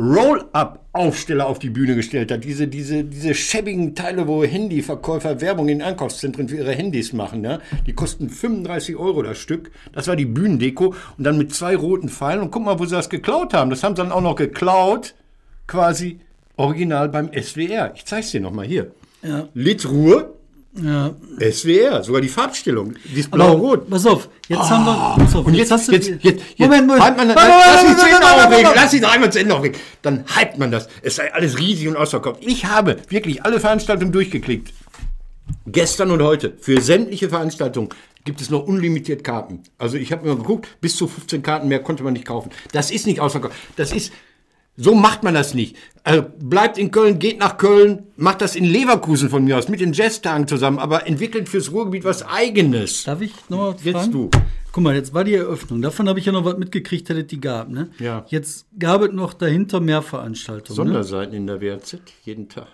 Roll-Up-Aufsteller 0.00 1.46
auf 1.46 1.58
die 1.58 1.70
Bühne 1.70 1.94
gestellt 1.94 2.32
hat. 2.32 2.42
Diese, 2.44 2.66
diese, 2.66 3.04
diese 3.04 3.34
schäbigen 3.34 3.94
Teile, 3.94 4.26
wo 4.26 4.42
Handyverkäufer 4.42 5.40
Werbung 5.40 5.68
in 5.68 5.82
Einkaufszentren 5.82 6.48
für 6.48 6.56
ihre 6.56 6.72
Handys 6.72 7.12
machen. 7.12 7.44
Ja? 7.44 7.58
Die 7.86 7.92
kosten 7.92 8.30
35 8.30 8.96
Euro 8.96 9.22
das 9.22 9.38
Stück. 9.38 9.70
Das 9.92 10.08
war 10.08 10.16
die 10.16 10.24
Bühnendeko. 10.24 10.94
Und 11.18 11.24
dann 11.24 11.38
mit 11.38 11.54
zwei 11.54 11.76
roten 11.76 12.08
Pfeilen. 12.08 12.40
Und 12.40 12.50
guck 12.50 12.64
mal, 12.64 12.78
wo 12.78 12.86
sie 12.86 12.96
das 12.96 13.10
geklaut 13.10 13.52
haben. 13.52 13.70
Das 13.70 13.82
haben 13.82 13.94
sie 13.94 14.02
dann 14.02 14.12
auch 14.12 14.22
noch 14.22 14.36
geklaut, 14.36 15.14
quasi 15.66 16.20
original 16.56 17.08
beim 17.08 17.30
SWR. 17.32 17.92
Ich 17.94 18.06
zeig's 18.06 18.30
dir 18.30 18.40
nochmal 18.40 18.66
hier. 18.66 18.92
Ja. 19.22 19.48
Litruhe, 19.54 20.32
Ja. 20.72 21.14
SWR, 21.40 22.04
sogar 22.04 22.20
die 22.20 22.28
Farbstellung. 22.28 22.94
Die 23.04 23.20
ist 23.20 23.30
blau-rot. 23.30 23.90
pass 23.90 24.06
auf, 24.06 24.28
jetzt 24.46 24.70
haben 24.70 24.84
wir. 24.84 25.16
Pass 25.18 25.34
auf, 25.34 25.44
Und 25.44 25.54
jetzt, 25.54 25.72
hast 25.72 25.90
jetzt, 25.90 26.08
du. 26.08 26.12
jetzt, 26.12 26.24
jetzt, 26.24 26.58
Moment, 26.60 26.86
Moment. 26.86 27.04
Halt 27.04 27.16
man, 27.16 27.28
Warte, 27.28 27.50
lass 27.50 27.88
mich 27.88 27.96
zu 27.96 28.06
Ende 28.06 28.26
aufregen, 28.26 28.70
lass 28.74 28.92
mich 28.92 29.02
doch 29.02 29.12
einmal 29.12 29.32
zu 29.32 29.40
Ende 29.40 29.54
aufregen. 29.56 29.80
Dann 30.02 30.24
hypt 30.38 30.58
man 30.58 30.70
das. 30.70 30.88
Es 31.02 31.16
sei 31.16 31.32
alles 31.34 31.58
riesig 31.58 31.88
und 31.88 31.96
ausverkauft. 31.96 32.40
Ich 32.46 32.66
habe 32.66 32.98
wirklich 33.08 33.44
alle 33.44 33.58
Veranstaltungen 33.58 34.12
durchgeklickt. 34.12 34.72
Gestern 35.66 36.12
und 36.12 36.22
heute. 36.22 36.54
Für 36.60 36.80
sämtliche 36.80 37.28
Veranstaltungen 37.28 37.88
gibt 38.24 38.40
es 38.40 38.50
noch 38.50 38.64
unlimitiert 38.66 39.24
Karten. 39.24 39.62
Also 39.78 39.96
ich 39.96 40.12
habe 40.12 40.24
mir 40.24 40.34
mal 40.34 40.40
geguckt, 40.40 40.68
bis 40.80 40.96
zu 40.96 41.08
15 41.08 41.42
Karten 41.42 41.68
mehr 41.68 41.82
konnte 41.82 42.04
man 42.04 42.12
nicht 42.12 42.26
kaufen. 42.26 42.50
Das 42.72 42.90
ist 42.90 43.06
nicht 43.06 43.18
ausverkauft. 43.20 43.54
Das 43.76 43.92
ist, 43.92 44.12
so 44.82 44.94
macht 44.94 45.22
man 45.22 45.34
das 45.34 45.52
nicht. 45.52 45.76
Also 46.04 46.24
bleibt 46.38 46.78
in 46.78 46.90
Köln, 46.90 47.18
geht 47.18 47.38
nach 47.38 47.58
Köln, 47.58 48.04
macht 48.16 48.40
das 48.40 48.56
in 48.56 48.64
Leverkusen 48.64 49.28
von 49.28 49.44
mir 49.44 49.58
aus, 49.58 49.68
mit 49.68 49.80
den 49.80 49.92
Jazztagen 49.92 50.48
zusammen, 50.48 50.78
aber 50.78 51.06
entwickelt 51.06 51.48
fürs 51.50 51.70
Ruhrgebiet 51.70 52.04
was 52.04 52.26
Eigenes. 52.26 53.04
Darf 53.04 53.20
ich 53.20 53.32
noch 53.50 53.58
mal 53.58 53.76
Jetzt 53.82 53.92
fragen? 53.92 54.12
du. 54.12 54.30
Guck 54.72 54.84
mal, 54.84 54.94
jetzt 54.94 55.12
war 55.12 55.24
die 55.24 55.34
Eröffnung. 55.34 55.82
Davon 55.82 56.08
habe 56.08 56.18
ich 56.18 56.26
ja 56.26 56.32
noch 56.32 56.44
was 56.44 56.56
mitgekriegt, 56.56 57.10
es 57.10 57.26
die 57.26 57.40
gab. 57.40 57.68
Ne? 57.68 57.90
Ja. 57.98 58.24
Jetzt 58.28 58.66
gab 58.78 59.02
es 59.02 59.12
noch 59.12 59.34
dahinter 59.34 59.80
mehr 59.80 60.00
Veranstaltungen. 60.00 60.78
Ne? 60.78 60.84
Sonderseiten 60.94 61.34
in 61.34 61.46
der 61.46 61.60
WRZ, 61.60 61.98
jeden 62.24 62.48
Tag. 62.48 62.68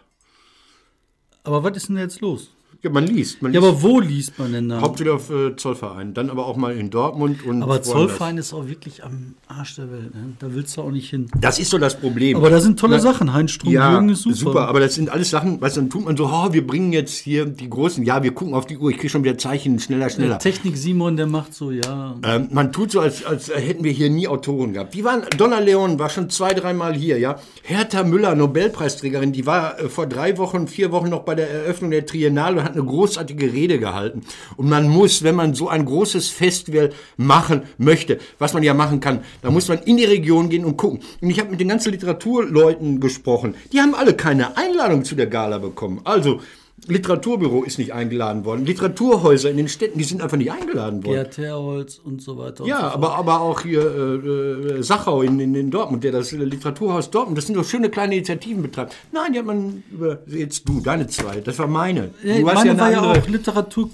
Aber 1.42 1.64
was 1.64 1.76
ist 1.76 1.88
denn 1.88 1.96
jetzt 1.96 2.20
los? 2.20 2.52
Ja, 2.87 2.92
man 2.92 3.07
liest. 3.07 3.42
Man 3.42 3.53
Ja, 3.53 3.61
liest 3.61 3.72
aber 3.72 3.83
wo 3.83 4.01
liest 4.01 4.38
man 4.38 4.53
denn 4.53 4.68
da? 4.68 4.81
hauptsächlich 4.81 5.12
auf 5.14 5.29
äh, 5.31 5.57
Zollverein, 5.57 6.14
dann 6.14 6.31
aber 6.31 6.46
auch 6.46 6.57
mal 6.57 6.77
in 6.77 6.90
Dortmund 6.90 7.44
und 7.44 7.62
aber. 7.62 7.83
Zollverein 7.83 8.38
ist 8.38 8.53
auch 8.55 8.68
wirklich 8.68 9.03
am 9.05 9.35
Arsch 9.49 9.75
der 9.77 9.90
Welt. 9.90 10.14
Ne? 10.14 10.35
Da 10.38 10.46
willst 10.55 10.77
du 10.77 10.83
auch 10.83 10.90
nicht 10.90 11.11
hin. 11.11 11.27
Das 11.40 11.59
ist 11.59 11.70
so 11.70 11.79
das 11.79 11.99
Problem. 11.99 12.37
Aber 12.37 12.49
da 12.51 12.61
sind 12.61 12.79
tolle 12.79 12.96
Na, 12.96 13.03
Sachen. 13.03 13.33
Heinz 13.33 13.51
Strom 13.51 13.72
Ja, 13.72 13.92
Jürgen 13.92 14.09
ist 14.11 14.22
super. 14.22 14.37
super. 14.37 14.68
aber 14.68 14.79
das 14.81 14.94
sind 14.94 15.09
alles 15.11 15.31
Sachen, 15.31 15.61
weißt 15.61 15.77
du, 15.77 15.81
dann 15.81 15.90
tut 15.90 16.05
man 16.05 16.16
so, 16.16 16.27
oh, 16.27 16.53
wir 16.53 16.64
bringen 16.66 16.92
jetzt 16.92 17.16
hier 17.16 17.44
die 17.46 17.68
großen, 17.68 18.05
ja, 18.05 18.22
wir 18.22 18.33
gucken 18.33 18.55
auf 18.55 18.66
die 18.66 18.79
Uhr, 18.79 18.90
ich 18.90 18.99
kriege 18.99 19.09
schon 19.11 19.25
wieder 19.25 19.37
Zeichen, 19.37 19.79
schneller, 19.81 20.09
schneller. 20.11 20.38
Technik 20.38 20.77
Simon, 20.77 21.16
der 21.16 21.27
macht 21.27 21.55
so, 21.55 21.72
ja. 21.72 22.14
Ähm, 22.22 22.49
man 22.53 22.72
tut 22.72 22.92
so, 22.92 23.01
als, 23.01 23.25
als 23.25 23.49
hätten 23.49 23.83
wir 23.83 23.90
hier 23.92 24.11
nie 24.11 24.29
Autoren 24.29 24.72
gehabt. 24.75 24.94
Die 24.94 25.03
waren, 25.05 25.22
Donna 25.37 25.59
Leon 25.59 25.99
war 25.99 26.09
schon 26.11 26.31
zwei, 26.31 26.55
dreimal 26.55 26.94
hier, 26.94 27.18
ja. 27.18 27.40
Hertha 27.64 28.05
Müller, 28.05 28.35
Nobelpreisträgerin, 28.35 29.33
die 29.33 29.46
war 29.46 29.81
äh, 29.81 29.88
vor 29.88 30.07
drei 30.07 30.38
Wochen, 30.38 30.68
vier 30.68 30.92
Wochen 30.92 31.09
noch 31.09 31.22
bei 31.25 31.35
der 31.35 31.51
Eröffnung 31.51 31.90
der 31.90 32.07
Triennale 32.07 32.59
und 32.61 32.64
hat 32.64 32.75
eine 32.76 32.86
großartige 32.86 33.52
Rede 33.52 33.78
gehalten. 33.78 34.22
Und 34.56 34.68
man 34.68 34.88
muss, 34.88 35.22
wenn 35.22 35.34
man 35.34 35.54
so 35.54 35.68
ein 35.68 35.84
großes 35.84 36.28
Festival 36.28 36.92
machen 37.16 37.62
möchte, 37.78 38.18
was 38.38 38.54
man 38.54 38.62
ja 38.62 38.74
machen 38.74 39.00
kann, 39.00 39.20
da 39.42 39.50
muss 39.50 39.68
man 39.68 39.78
in 39.80 39.96
die 39.96 40.04
Region 40.04 40.48
gehen 40.48 40.64
und 40.64 40.76
gucken. 40.76 41.00
Und 41.20 41.30
ich 41.30 41.40
habe 41.40 41.50
mit 41.50 41.60
den 41.60 41.68
ganzen 41.68 41.92
Literaturleuten 41.92 43.00
gesprochen. 43.00 43.54
Die 43.72 43.80
haben 43.80 43.94
alle 43.94 44.14
keine 44.14 44.56
Einladung 44.56 45.04
zu 45.04 45.14
der 45.14 45.26
Gala 45.26 45.58
bekommen. 45.58 46.00
Also, 46.04 46.40
Literaturbüro 46.88 47.62
ist 47.64 47.79
nicht 47.79 47.92
eingeladen 47.92 48.44
worden. 48.44 48.64
Literaturhäuser 48.66 49.51
in 49.51 49.57
den 49.57 49.68
Städten, 49.68 49.99
die 49.99 50.05
sind 50.05 50.22
einfach 50.22 50.37
nicht 50.37 50.53
eingeladen 50.53 51.05
worden. 51.05 51.14
Gerd 51.14 51.38
Herholz 51.38 51.99
und 52.03 52.22
so 52.22 52.38
weiter. 52.38 52.62
und 52.64 52.68
so 52.70 52.75
Ja, 52.75 52.81
fort. 52.81 52.94
aber, 52.94 53.14
aber 53.16 53.40
auch 53.40 53.61
hier 53.62 53.81
äh, 53.81 54.79
äh, 54.79 54.83
Sachau 54.83 55.22
in, 55.22 55.38
in, 55.40 55.55
in 55.55 55.70
Dortmund, 55.70 56.05
der 56.05 56.12
das 56.12 56.33
Literaturhaus 56.33 57.11
Dortmund, 57.11 57.38
das 57.38 57.46
sind 57.46 57.57
doch 57.57 57.64
schöne 57.64 57.90
kleine 57.90 58.14
Initiativen 58.14 58.62
betreibt. 58.62 58.94
Nein, 59.12 59.33
die 59.33 59.38
hat 59.40 59.46
man 59.46 59.83
über, 59.90 60.18
jetzt 60.29 60.68
du, 60.68 60.81
deine 60.81 61.07
zwei, 61.09 61.40
das 61.40 61.59
war 61.59 61.66
meine. 61.66 62.11
Du 62.22 62.29
Ja, 62.29 62.35
hast 62.46 62.55
meine 62.55 62.70
eine 62.70 62.81
war 62.81 62.90
ja 62.90 63.03
auch 63.03 63.29
Literatur 63.29 63.90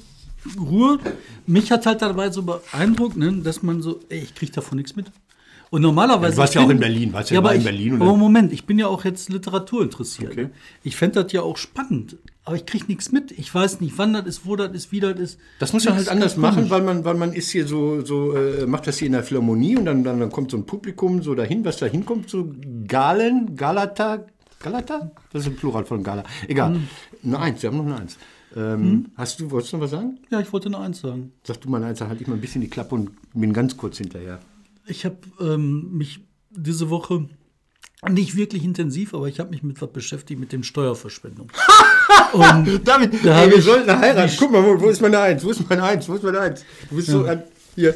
Ruhe. 0.59 0.99
Mich 1.47 1.71
hat 1.71 1.87
halt 1.87 2.03
dabei 2.03 2.31
so 2.31 2.43
beeindruckt, 2.43 3.17
ne, 3.17 3.33
dass 3.45 3.63
man 3.63 3.81
so, 3.81 4.01
ey, 4.09 4.19
ich 4.21 4.35
kriege 4.35 4.51
davon 4.53 4.77
nichts 4.79 4.97
mit. 4.97 5.07
Und 5.71 5.81
normalerweise. 5.83 6.33
Ja, 6.33 6.35
du 6.35 6.39
warst 6.39 6.55
ja 6.55 6.61
auch 6.63 6.67
bin- 6.67 6.77
in 6.77 6.81
Berlin, 6.81 7.13
warst 7.13 7.31
ja 7.31 7.39
aber 7.39 7.49
mal 7.51 7.55
in 7.55 7.61
ich, 7.61 7.65
Berlin, 7.65 7.95
oder? 7.95 8.05
Aber 8.07 8.17
Moment, 8.17 8.53
ich 8.53 8.67
bin 8.67 8.79
ja 8.79 8.89
auch 8.89 9.05
jetzt 9.05 9.31
Literatur 9.31 9.83
interessiert. 9.83 10.33
Okay. 10.33 10.49
Ich 10.83 10.97
fände 10.97 11.23
das 11.23 11.33
ja 11.33 11.43
auch 11.43 11.57
spannend. 11.57 12.17
Aber 12.45 12.57
ich 12.57 12.67
kriege 12.67 12.87
nichts 12.89 13.13
mit. 13.13 13.31
Ich 13.31 13.55
weiß 13.55 13.81
nicht, 13.81 13.97
wann 13.99 14.15
das 14.15 14.27
ist, 14.27 14.47
wo 14.47 14.57
das 14.57 14.73
ist, 14.73 14.91
wie 14.91 14.99
das 14.99 15.19
ist. 15.19 15.39
Das 15.61 15.73
muss 15.73 15.85
man 15.85 15.95
halt 15.95 16.09
anders 16.09 16.37
machen, 16.37 16.71
weil 16.71 16.83
man, 16.83 17.05
weil 17.05 17.15
man 17.15 17.33
ist 17.33 17.51
hier 17.51 17.69
so, 17.69 18.05
so 18.05 18.37
äh, 18.37 18.67
macht 18.67 18.89
das 18.89 18.99
hier 18.99 19.07
in 19.07 19.13
der 19.13 19.23
Philharmonie 19.23 19.77
und 19.77 19.85
dann, 19.85 20.03
dann, 20.03 20.19
dann 20.19 20.33
kommt 20.33 20.51
so 20.51 20.57
ein 20.57 20.67
Publikum 20.67 21.23
so 21.23 21.37
dahin, 21.37 21.65
was 21.65 21.77
da 21.77 21.87
hinkommt, 21.87 22.29
so 22.29 22.53
Galen, 22.89 23.55
Galata, 23.55 24.27
Galata? 24.59 25.13
Das 25.33 25.43
ist 25.43 25.49
ein 25.49 25.57
Plural 25.57 25.85
von 25.85 26.03
Gala. 26.03 26.25
Egal. 26.49 26.75
Hm. 26.75 26.89
Eine 27.25 27.39
Eins, 27.39 27.63
wir 27.63 27.71
haben 27.71 27.77
noch 27.77 27.87
eine 27.87 28.01
Eins. 28.01 28.19
Ähm, 28.57 29.11
Hast 29.17 29.41
du, 29.41 29.51
wolltest 29.51 29.73
du 29.73 29.77
noch 29.77 29.85
was 29.85 29.93
sagen? 29.93 30.19
Ja, 30.31 30.41
ich 30.41 30.53
wollte 30.53 30.69
nur 30.69 30.81
eins 30.81 31.01
sagen. 31.01 31.33
Sag 31.45 31.61
du 31.61 31.71
mal 31.71 31.79
eine 31.79 31.87
Eins, 31.87 32.01
dann 32.01 32.09
halte 32.09 32.23
ich 32.23 32.29
mal 32.29 32.35
ein 32.35 32.41
bisschen 32.41 32.61
die 32.61 32.69
Klappe 32.69 32.95
und 32.95 33.11
bin 33.33 33.53
ganz 33.53 33.77
kurz 33.77 33.99
hinterher. 33.99 34.41
Ich 34.87 35.05
habe 35.05 35.17
ähm, 35.41 35.97
mich 35.97 36.21
diese 36.51 36.91
Woche 36.91 37.29
nicht 38.11 38.37
wirklich 38.37 38.65
intensiv, 38.65 39.15
aber 39.15 39.29
ich 39.29 39.41
habe 39.41 39.51
mich 39.51 39.63
mit 39.63 39.81
was 39.81 39.93
beschäftigt 39.93 40.41
mit 40.41 40.53
dem 40.53 40.65
Steuerverschwendung. 40.65 41.51
Und 42.33 42.81
David, 42.89 43.25
Da 43.25 43.43
ey, 43.43 43.51
wir 43.51 43.59
ich- 43.59 43.65
sollten 43.65 43.97
heiraten. 43.99 44.33
Guck 44.39 44.53
mal, 44.53 44.63
wo, 44.65 44.81
wo 44.81 44.89
ist 44.89 45.01
meine 45.01 45.19
Eins? 45.21 45.45
Wo 45.45 45.51
ist 45.51 45.69
meine 45.69 45.83
Eins? 45.83 46.09
Wo 46.09 46.15
ist 46.15 46.23
meine 46.25 46.41
Eins? 46.41 46.65
Du 46.89 46.97
bist 46.97 47.09
so 47.09 47.25
ein, 47.25 47.43
hier, 47.75 47.95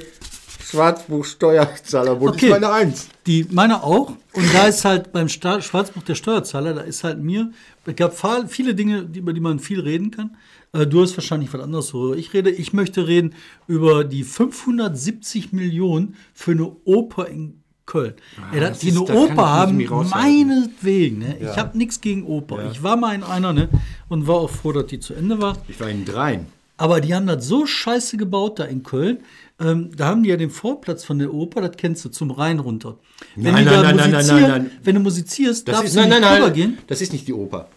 Schwarzbuch 0.64 1.24
Steuerzahler. 1.24 2.20
Wo 2.20 2.28
Okay. 2.28 2.46
ist 2.46 2.50
meine 2.52 2.70
Eins? 2.72 3.08
Die 3.26 3.46
meine 3.50 3.82
auch. 3.82 4.10
Und 4.32 4.54
da 4.54 4.66
ist 4.66 4.84
halt 4.84 5.12
beim 5.12 5.28
Sta 5.28 5.60
Schwarzbuch 5.62 6.02
der 6.02 6.14
Steuerzahler, 6.16 6.74
da 6.74 6.80
ist 6.82 7.04
halt 7.04 7.18
mir, 7.22 7.50
es 7.86 7.96
gab 7.96 8.14
viele 8.48 8.74
Dinge, 8.74 9.08
über 9.14 9.32
die 9.32 9.40
man 9.40 9.58
viel 9.60 9.80
reden 9.80 10.10
kann. 10.10 10.36
Äh, 10.72 10.86
Du 10.86 11.02
hast 11.02 11.16
wahrscheinlich 11.16 11.52
was 11.54 11.60
anderes, 11.60 11.94
worüber 11.94 12.16
ich 12.16 12.34
rede. 12.34 12.50
Ich 12.50 12.72
möchte 12.72 13.06
reden 13.06 13.34
über 13.68 14.02
die 14.04 14.24
570 14.24 15.52
Millionen 15.52 16.16
für 16.34 16.50
eine 16.50 16.66
Oper 16.84 17.28
in 17.28 17.62
Köln. 17.86 18.14
Ey, 18.52 18.60
dass 18.60 18.70
das 18.70 18.78
die 18.80 18.88
ist- 18.88 18.96
eine 19.10 19.18
Oper 19.18 19.48
haben, 19.48 19.76
meinetwegen. 20.10 21.18
Ne? 21.20 21.36
Ich 21.40 21.56
habe 21.56 21.78
nichts 21.78 22.00
gegen 22.00 22.24
Oper. 22.26 22.70
Ich 22.72 22.82
war 22.82 22.96
mal 22.96 23.14
in 23.14 23.22
einer 23.22 23.52
ne? 23.52 23.68
und 24.08 24.26
war 24.26 24.36
auch 24.36 24.50
froh, 24.50 24.72
dass 24.72 24.86
die 24.86 25.00
zu 25.00 25.14
Ende 25.14 25.40
war. 25.40 25.56
Ich 25.68 25.78
war 25.80 25.88
in 25.88 26.04
dreien. 26.04 26.46
Aber 26.78 27.00
die 27.00 27.14
haben 27.14 27.26
das 27.26 27.46
so 27.46 27.64
scheiße 27.64 28.16
gebaut 28.18 28.58
da 28.58 28.64
in 28.64 28.82
Köln. 28.82 29.20
Ähm, 29.58 29.90
da 29.96 30.08
haben 30.08 30.22
die 30.22 30.28
ja 30.28 30.36
den 30.36 30.50
Vorplatz 30.50 31.04
von 31.04 31.18
der 31.18 31.32
Oper, 31.32 31.62
das 31.62 31.78
kennst 31.78 32.04
du, 32.04 32.10
zum 32.10 32.30
Rhein 32.30 32.58
runter. 32.58 32.96
Wenn 33.34 33.54
Nein, 33.54 33.64
nein, 33.64 33.74
da 33.74 33.82
nein, 33.82 33.96
nein, 33.96 34.26
nein, 34.26 34.42
nein, 34.42 34.70
wenn 34.82 34.94
du 34.96 35.00
musizierst, 35.00 35.66
Das 35.66 35.76
darfst 35.76 35.88
ist, 35.88 35.94
du 35.96 36.00
nein, 36.00 36.10
nicht 36.10 36.20
nein, 36.20 36.40
nein. 36.42 36.52
gehen. 36.52 36.78
Das 36.88 37.00
ist 37.00 37.12
nicht 37.14 37.26
die 37.26 37.32
Oper. 37.32 37.68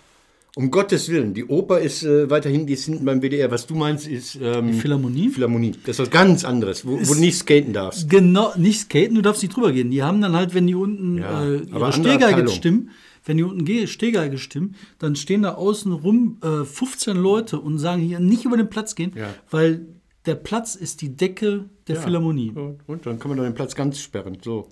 Um 0.60 0.72
Gottes 0.72 1.08
Willen. 1.08 1.34
Die 1.34 1.46
Oper 1.46 1.80
ist 1.80 2.04
äh, 2.04 2.30
weiterhin, 2.30 2.68
die 2.68 2.74
ist 2.74 2.84
hinten 2.84 3.06
beim 3.06 3.22
WDR. 3.22 3.50
Was 3.50 3.66
du 3.66 3.76
meinst, 3.76 4.06
ist. 4.08 4.38
Ähm, 4.42 4.74
Philharmonie? 4.74 5.30
Philharmonie. 5.30 5.72
Das 5.86 5.96
ist 5.96 6.00
was 6.00 6.10
ganz 6.10 6.44
anderes, 6.44 6.86
wo, 6.86 7.00
wo 7.00 7.14
du 7.14 7.20
nicht 7.22 7.38
skaten 7.38 7.72
darfst. 7.72 8.10
Genau, 8.10 8.52
nicht 8.58 8.82
skaten, 8.82 9.16
du 9.16 9.22
darfst 9.22 9.42
nicht 9.42 9.56
drüber 9.56 9.72
gehen. 9.72 9.90
Die 9.90 10.04
haben 10.04 10.20
dann 10.22 10.34
halt, 10.36 10.54
wenn 10.54 10.68
die 10.68 10.76
unten 10.76 11.18
Ja, 11.20 11.46
äh, 11.48 11.62
ihre 11.62 11.94
Stehgeige 11.94 12.50
stimmen, 12.50 12.90
wenn 13.24 13.38
die 13.38 13.44
unten 13.44 13.64
Ge- 13.64 13.88
Stehgeige 13.88 14.38
stimmen, 14.38 14.76
dann 14.98 15.16
stehen 15.16 15.44
da 15.44 15.54
außen 15.54 15.94
rum 15.94 16.40
äh, 16.44 16.66
15 16.66 17.16
Leute 17.16 17.58
und 17.62 17.80
sagen 17.80 18.02
hier 18.02 18.20
nicht 18.20 18.44
über 18.44 18.58
den 18.58 18.70
Platz 18.70 18.96
gehen, 18.96 19.14
Ja. 19.16 19.34
weil 19.50 19.86
der 20.26 20.36
Platz 20.36 20.76
ist 20.76 21.02
die 21.02 21.16
Decke 21.16 21.70
der 21.88 21.96
Philharmonie. 21.96 22.52
Und, 22.54 22.80
und 22.86 23.06
dann 23.06 23.18
kann 23.18 23.30
man 23.30 23.38
doch 23.38 23.46
den 23.46 23.54
Platz 23.54 23.76
ganz 23.76 23.98
sperren. 24.02 24.38
So. 24.44 24.68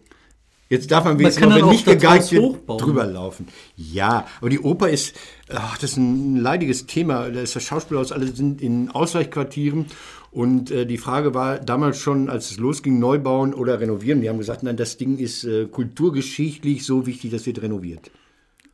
Jetzt 0.69 0.91
darf 0.91 1.05
man 1.05 1.13
Man 1.13 1.19
wenigstens 1.19 1.47
dann 1.47 1.55
wenn 1.55 1.69
nicht 1.69 1.87
das 1.87 1.93
gegeigt 1.93 2.31
wird, 2.31 2.43
hochbauen. 2.43 2.79
drüber 2.79 3.05
laufen. 3.05 3.47
Ja, 3.77 4.27
aber 4.41 4.49
die 4.49 4.59
Oper 4.59 4.89
ist, 4.89 5.15
ach, 5.49 5.77
das 5.77 5.91
ist 5.91 5.97
ein 5.97 6.35
leidiges 6.37 6.85
Thema. 6.87 7.29
Da 7.29 7.41
ist 7.41 7.55
das 7.55 7.63
Schauspielhaus, 7.63 8.11
alle 8.11 8.27
sind 8.27 8.61
in 8.61 8.89
Ausweichquartieren. 8.91 9.85
Und 10.31 10.69
äh, 10.71 10.85
die 10.85 10.97
Frage 10.97 11.33
war 11.33 11.57
damals 11.57 11.99
schon, 11.99 12.29
als 12.29 12.51
es 12.51 12.57
losging, 12.57 12.99
neu 12.99 13.17
bauen 13.17 13.53
oder 13.53 13.79
renovieren. 13.79 14.21
Die 14.21 14.29
haben 14.29 14.37
gesagt, 14.37 14.61
nein, 14.61 14.75
das 14.75 14.97
Ding 14.97 15.17
ist 15.17 15.45
äh, 15.45 15.65
kulturgeschichtlich 15.65 16.85
so 16.85 17.05
wichtig, 17.05 17.31
das 17.31 17.45
wird 17.45 17.61
renoviert. 17.61 18.11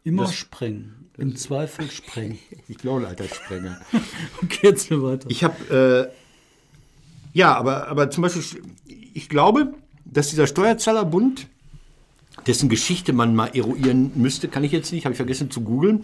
Immer 0.03 0.27
sprengen. 0.27 1.03
Im 1.17 1.35
Zweifel 1.35 1.89
sprengen. 1.89 2.39
Ich 2.67 2.77
glaube, 2.77 3.07
alter 3.07 3.25
Sprenger. 3.25 3.79
Okay, 4.43 4.67
jetzt 4.67 4.89
weiter. 4.89 5.29
Ich 5.29 5.43
habe, 5.43 6.11
äh, 6.11 7.37
ja, 7.37 7.55
aber, 7.55 7.87
aber 7.87 8.09
zum 8.09 8.23
Beispiel, 8.23 8.63
ich 9.13 9.29
glaube, 9.29 9.73
dass 10.05 10.29
dieser 10.29 10.47
Steuerzahlerbund, 10.47 11.47
dessen 12.47 12.69
Geschichte 12.69 13.13
man 13.13 13.35
mal 13.35 13.51
eruieren 13.53 14.11
müsste, 14.15 14.47
kann 14.47 14.63
ich 14.63 14.71
jetzt 14.71 14.91
nicht, 14.91 15.05
habe 15.05 15.13
ich 15.13 15.17
vergessen 15.17 15.51
zu 15.51 15.61
googeln, 15.61 16.03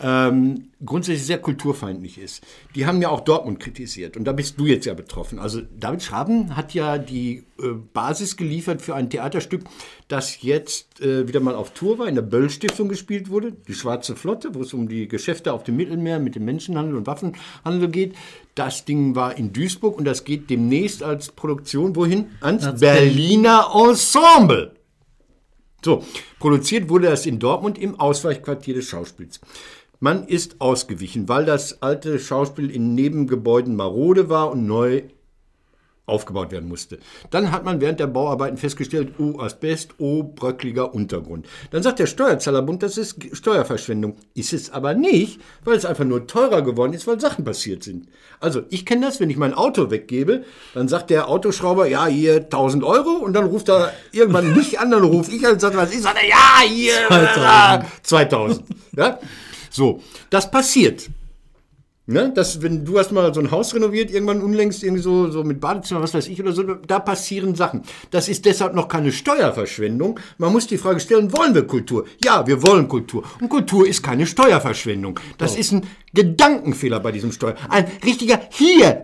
ähm, 0.00 0.68
grundsätzlich 0.84 1.26
sehr 1.26 1.38
kulturfeindlich 1.38 2.18
ist. 2.18 2.44
Die 2.74 2.84
haben 2.84 3.00
ja 3.00 3.08
auch 3.08 3.20
Dortmund 3.20 3.60
kritisiert 3.60 4.16
und 4.16 4.24
da 4.24 4.32
bist 4.32 4.58
du 4.58 4.66
jetzt 4.66 4.86
ja 4.86 4.94
betroffen. 4.94 5.38
Also 5.38 5.62
David 5.78 6.02
Schraben 6.02 6.56
hat 6.56 6.74
ja 6.74 6.98
die 6.98 7.44
äh, 7.58 7.68
Basis 7.92 8.36
geliefert 8.36 8.82
für 8.82 8.94
ein 8.94 9.08
Theaterstück, 9.08 9.62
das 10.08 10.42
jetzt 10.42 11.00
äh, 11.00 11.28
wieder 11.28 11.40
mal 11.40 11.54
auf 11.54 11.72
Tour 11.72 11.98
war, 11.98 12.08
in 12.08 12.16
der 12.16 12.22
Böll-Stiftung 12.22 12.88
gespielt 12.88 13.30
wurde, 13.30 13.52
die 13.52 13.74
Schwarze 13.74 14.16
Flotte, 14.16 14.54
wo 14.54 14.62
es 14.62 14.74
um 14.74 14.88
die 14.88 15.06
Geschäfte 15.06 15.52
auf 15.52 15.62
dem 15.64 15.76
Mittelmeer 15.76 16.18
mit 16.18 16.34
dem 16.34 16.44
Menschenhandel 16.44 16.96
und 16.96 17.06
Waffenhandel 17.06 17.88
geht. 17.88 18.14
Das 18.54 18.84
Ding 18.84 19.14
war 19.14 19.38
in 19.38 19.52
Duisburg 19.52 19.96
und 19.96 20.04
das 20.04 20.24
geht 20.24 20.50
demnächst 20.50 21.02
als 21.02 21.32
Produktion 21.32 21.96
wohin? 21.96 22.26
Ans 22.40 22.64
Ans 22.64 22.80
Berliner 22.80 23.68
Ensemble. 23.74 24.73
So, 25.84 26.02
produziert 26.38 26.88
wurde 26.88 27.10
das 27.10 27.26
in 27.26 27.38
Dortmund 27.38 27.78
im 27.78 28.00
Ausweichquartier 28.00 28.74
des 28.74 28.86
Schauspiels. 28.86 29.40
Man 30.00 30.26
ist 30.26 30.60
ausgewichen, 30.60 31.28
weil 31.28 31.44
das 31.44 31.82
alte 31.82 32.18
Schauspiel 32.18 32.70
in 32.70 32.94
Nebengebäuden 32.94 33.76
marode 33.76 34.30
war 34.30 34.50
und 34.50 34.66
neu 34.66 35.02
aufgebaut 36.06 36.52
werden 36.52 36.68
musste. 36.68 36.98
Dann 37.30 37.50
hat 37.50 37.64
man 37.64 37.80
während 37.80 37.98
der 37.98 38.06
Bauarbeiten 38.06 38.58
festgestellt, 38.58 39.14
oh 39.18 39.40
Asbest, 39.40 39.94
oh 39.98 40.22
bröckliger 40.22 40.94
Untergrund. 40.94 41.46
Dann 41.70 41.82
sagt 41.82 41.98
der 41.98 42.06
Steuerzahlerbund, 42.06 42.82
das 42.82 42.98
ist 42.98 43.16
Steuerverschwendung. 43.32 44.16
Ist 44.34 44.52
es 44.52 44.70
aber 44.70 44.92
nicht, 44.94 45.40
weil 45.64 45.76
es 45.76 45.86
einfach 45.86 46.04
nur 46.04 46.26
teurer 46.26 46.60
geworden 46.60 46.92
ist, 46.92 47.06
weil 47.06 47.20
Sachen 47.20 47.44
passiert 47.44 47.82
sind. 47.82 48.08
Also 48.38 48.62
ich 48.68 48.84
kenne 48.84 49.06
das, 49.06 49.18
wenn 49.18 49.30
ich 49.30 49.38
mein 49.38 49.54
Auto 49.54 49.90
weggebe, 49.90 50.44
dann 50.74 50.88
sagt 50.88 51.08
der 51.08 51.28
Autoschrauber, 51.28 51.86
ja, 51.86 52.06
hier 52.06 52.36
1000 52.36 52.84
Euro 52.84 53.10
und 53.10 53.32
dann 53.32 53.46
ruft 53.46 53.70
er 53.70 53.92
irgendwann 54.12 54.54
mich 54.54 54.78
an, 54.78 54.90
dann 54.90 55.04
rufe 55.04 55.30
ich 55.30 55.46
an 55.46 55.54
und 55.54 55.60
sagt, 55.60 55.76
was 55.76 55.94
ist? 55.94 56.02
Sagt 56.02 56.18
er, 56.18 56.28
ja, 56.28 56.60
hier 56.66 57.08
2000. 57.08 57.84
2000. 58.02 58.64
Ja? 58.96 59.18
So, 59.70 60.00
das 60.30 60.48
passiert. 60.52 61.08
Ne? 62.06 62.32
Das, 62.34 62.60
wenn 62.60 62.84
du 62.84 62.98
hast 62.98 63.12
mal 63.12 63.32
so 63.32 63.40
ein 63.40 63.50
Haus 63.50 63.74
renoviert, 63.74 64.10
irgendwann 64.10 64.42
unlängst, 64.42 64.82
irgendwie 64.82 65.00
so, 65.02 65.30
so 65.30 65.42
mit 65.42 65.58
Badezimmer, 65.58 66.02
was 66.02 66.12
weiß 66.12 66.28
ich 66.28 66.38
oder 66.38 66.52
so, 66.52 66.62
da 66.62 66.98
passieren 66.98 67.54
Sachen. 67.54 67.80
Das 68.10 68.28
ist 68.28 68.44
deshalb 68.44 68.74
noch 68.74 68.88
keine 68.88 69.10
Steuerverschwendung. 69.10 70.20
Man 70.36 70.52
muss 70.52 70.66
die 70.66 70.76
Frage 70.76 71.00
stellen, 71.00 71.32
wollen 71.32 71.54
wir 71.54 71.66
Kultur? 71.66 72.04
Ja, 72.22 72.46
wir 72.46 72.62
wollen 72.62 72.88
Kultur. 72.88 73.24
Und 73.40 73.48
Kultur 73.48 73.86
ist 73.88 74.02
keine 74.02 74.26
Steuerverschwendung. 74.26 75.18
Das 75.38 75.56
ist 75.56 75.72
ein 75.72 75.86
Gedankenfehler 76.12 77.00
bei 77.00 77.10
diesem 77.10 77.32
Steuer. 77.32 77.54
Ein 77.70 77.86
richtiger 78.04 78.38
hier. 78.50 79.02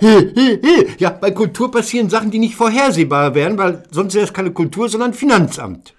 Ja, 0.99 1.09
bei 1.09 1.31
Kultur 1.31 1.71
passieren 1.71 2.11
Sachen, 2.11 2.31
die 2.31 2.39
nicht 2.39 2.55
vorhersehbar 2.55 3.35
wären, 3.35 3.57
weil 3.57 3.83
sonst 3.91 4.15
wäre 4.15 4.27
es 4.27 4.33
keine 4.35 4.51
Kultur, 4.51 4.91
sondern 4.91 5.15
Finanzamt. 5.15 5.95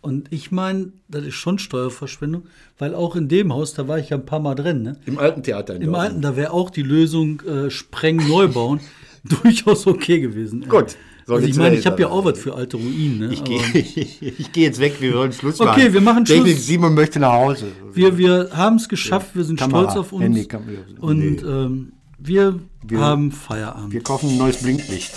Und 0.00 0.32
ich 0.32 0.52
meine, 0.52 0.92
das 1.08 1.24
ist 1.24 1.34
schon 1.34 1.58
Steuerverschwendung, 1.58 2.44
weil 2.78 2.94
auch 2.94 3.16
in 3.16 3.28
dem 3.28 3.52
Haus, 3.52 3.74
da 3.74 3.88
war 3.88 3.98
ich 3.98 4.10
ja 4.10 4.16
ein 4.16 4.24
paar 4.24 4.38
Mal 4.40 4.54
drin, 4.54 4.82
ne? 4.82 4.96
Im 5.06 5.18
alten 5.18 5.42
Theater 5.42 5.74
in 5.74 5.82
Im 5.82 5.88
Dortmund. 5.92 6.08
alten, 6.10 6.22
da 6.22 6.36
wäre 6.36 6.52
auch 6.52 6.70
die 6.70 6.82
Lösung 6.82 7.42
äh, 7.42 7.68
sprengen, 7.70 8.28
neu 8.28 8.46
bauen 8.48 8.80
durchaus 9.42 9.86
okay 9.86 10.20
gewesen. 10.20 10.62
ey. 10.62 10.68
Gut. 10.68 10.96
So, 11.26 11.34
Also 11.34 11.46
ich 11.46 11.56
meine, 11.56 11.76
ich 11.76 11.84
habe 11.84 12.00
ja 12.00 12.08
auch 12.08 12.24
was 12.24 12.38
für 12.38 12.54
alte 12.54 12.78
Ruinen. 12.78 13.18
Ne? 13.18 13.32
Ich 13.34 13.44
gehe 13.44 13.60
geh 14.52 14.62
jetzt 14.62 14.78
weg, 14.80 14.94
wir 15.00 15.12
wollen 15.14 15.32
Schluss 15.32 15.58
machen. 15.58 15.70
Okay, 15.78 15.92
wir 15.92 16.00
machen 16.00 16.24
David 16.24 16.52
Schluss. 16.54 16.66
Simon 16.66 16.94
möchte 16.94 17.18
nach 17.18 17.32
Hause. 17.34 17.66
wir 17.92 18.16
wir 18.16 18.48
haben 18.52 18.76
es 18.76 18.88
geschafft, 18.88 19.34
wir 19.34 19.44
sind 19.44 19.58
Kamera, 19.58 19.82
stolz 19.90 19.96
auf 19.98 20.12
uns. 20.12 20.22
Handy, 20.24 20.46
Kamera. 20.46 20.78
und 21.00 21.18
Nee. 21.18 21.36
ähm, 21.46 21.92
wir, 22.18 22.58
Wir- 22.86 23.00
haben 23.00 23.30
Feierabend. 23.32 23.92
Wir 23.92 24.00
kaufen 24.02 24.30
ein 24.30 24.38
neues 24.38 24.62
Blinklicht. 24.62 25.12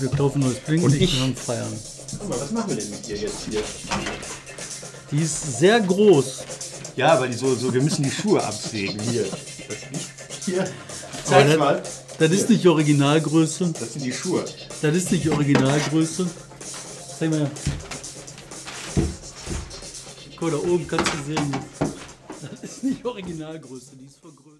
Wir 0.00 0.10
kaufen 0.10 0.40
neues 0.42 0.60
Blinklicht 0.60 0.94
Und 0.94 1.02
ich- 1.02 1.14
und 1.16 1.22
haben 1.22 1.34
Feierabend. 1.34 1.78
Guck 2.10 2.28
mal, 2.28 2.40
was 2.40 2.50
machen 2.50 2.70
wir 2.70 2.76
denn 2.76 2.90
mit 2.90 3.06
dir 3.06 3.16
jetzt 3.16 3.42
hier? 3.48 3.62
Die 5.10 5.22
ist 5.22 5.58
sehr 5.58 5.80
groß. 5.80 6.44
Ja, 6.96 7.20
weil 7.20 7.30
die 7.30 7.36
so, 7.36 7.54
so, 7.54 7.72
wir 7.72 7.82
müssen 7.82 8.02
die 8.02 8.10
Schuhe 8.10 8.42
absägen. 8.42 8.98
Hier. 9.00 9.24
Das 9.24 10.44
hier. 10.44 10.68
Zeig 11.24 11.48
das, 11.48 11.58
mal. 11.58 11.82
das 12.18 12.30
ist 12.30 12.48
nicht 12.48 12.66
Originalgröße. 12.66 13.72
Das 13.78 13.92
sind 13.92 14.04
die 14.04 14.12
Schuhe. 14.12 14.44
Das 14.80 14.94
ist 14.94 15.12
nicht 15.12 15.28
Originalgröße. 15.28 16.26
Zeig 17.18 17.30
mal. 17.30 17.50
Guck, 20.38 20.50
da 20.50 20.56
oben 20.58 20.86
kannst 20.86 21.12
du 21.12 21.34
sehen. 21.34 21.56
Das 21.78 22.62
ist 22.62 22.84
nicht 22.84 23.04
Originalgröße, 23.04 23.96
die 24.00 24.06
ist 24.06 24.18
vergrößert. 24.20 24.55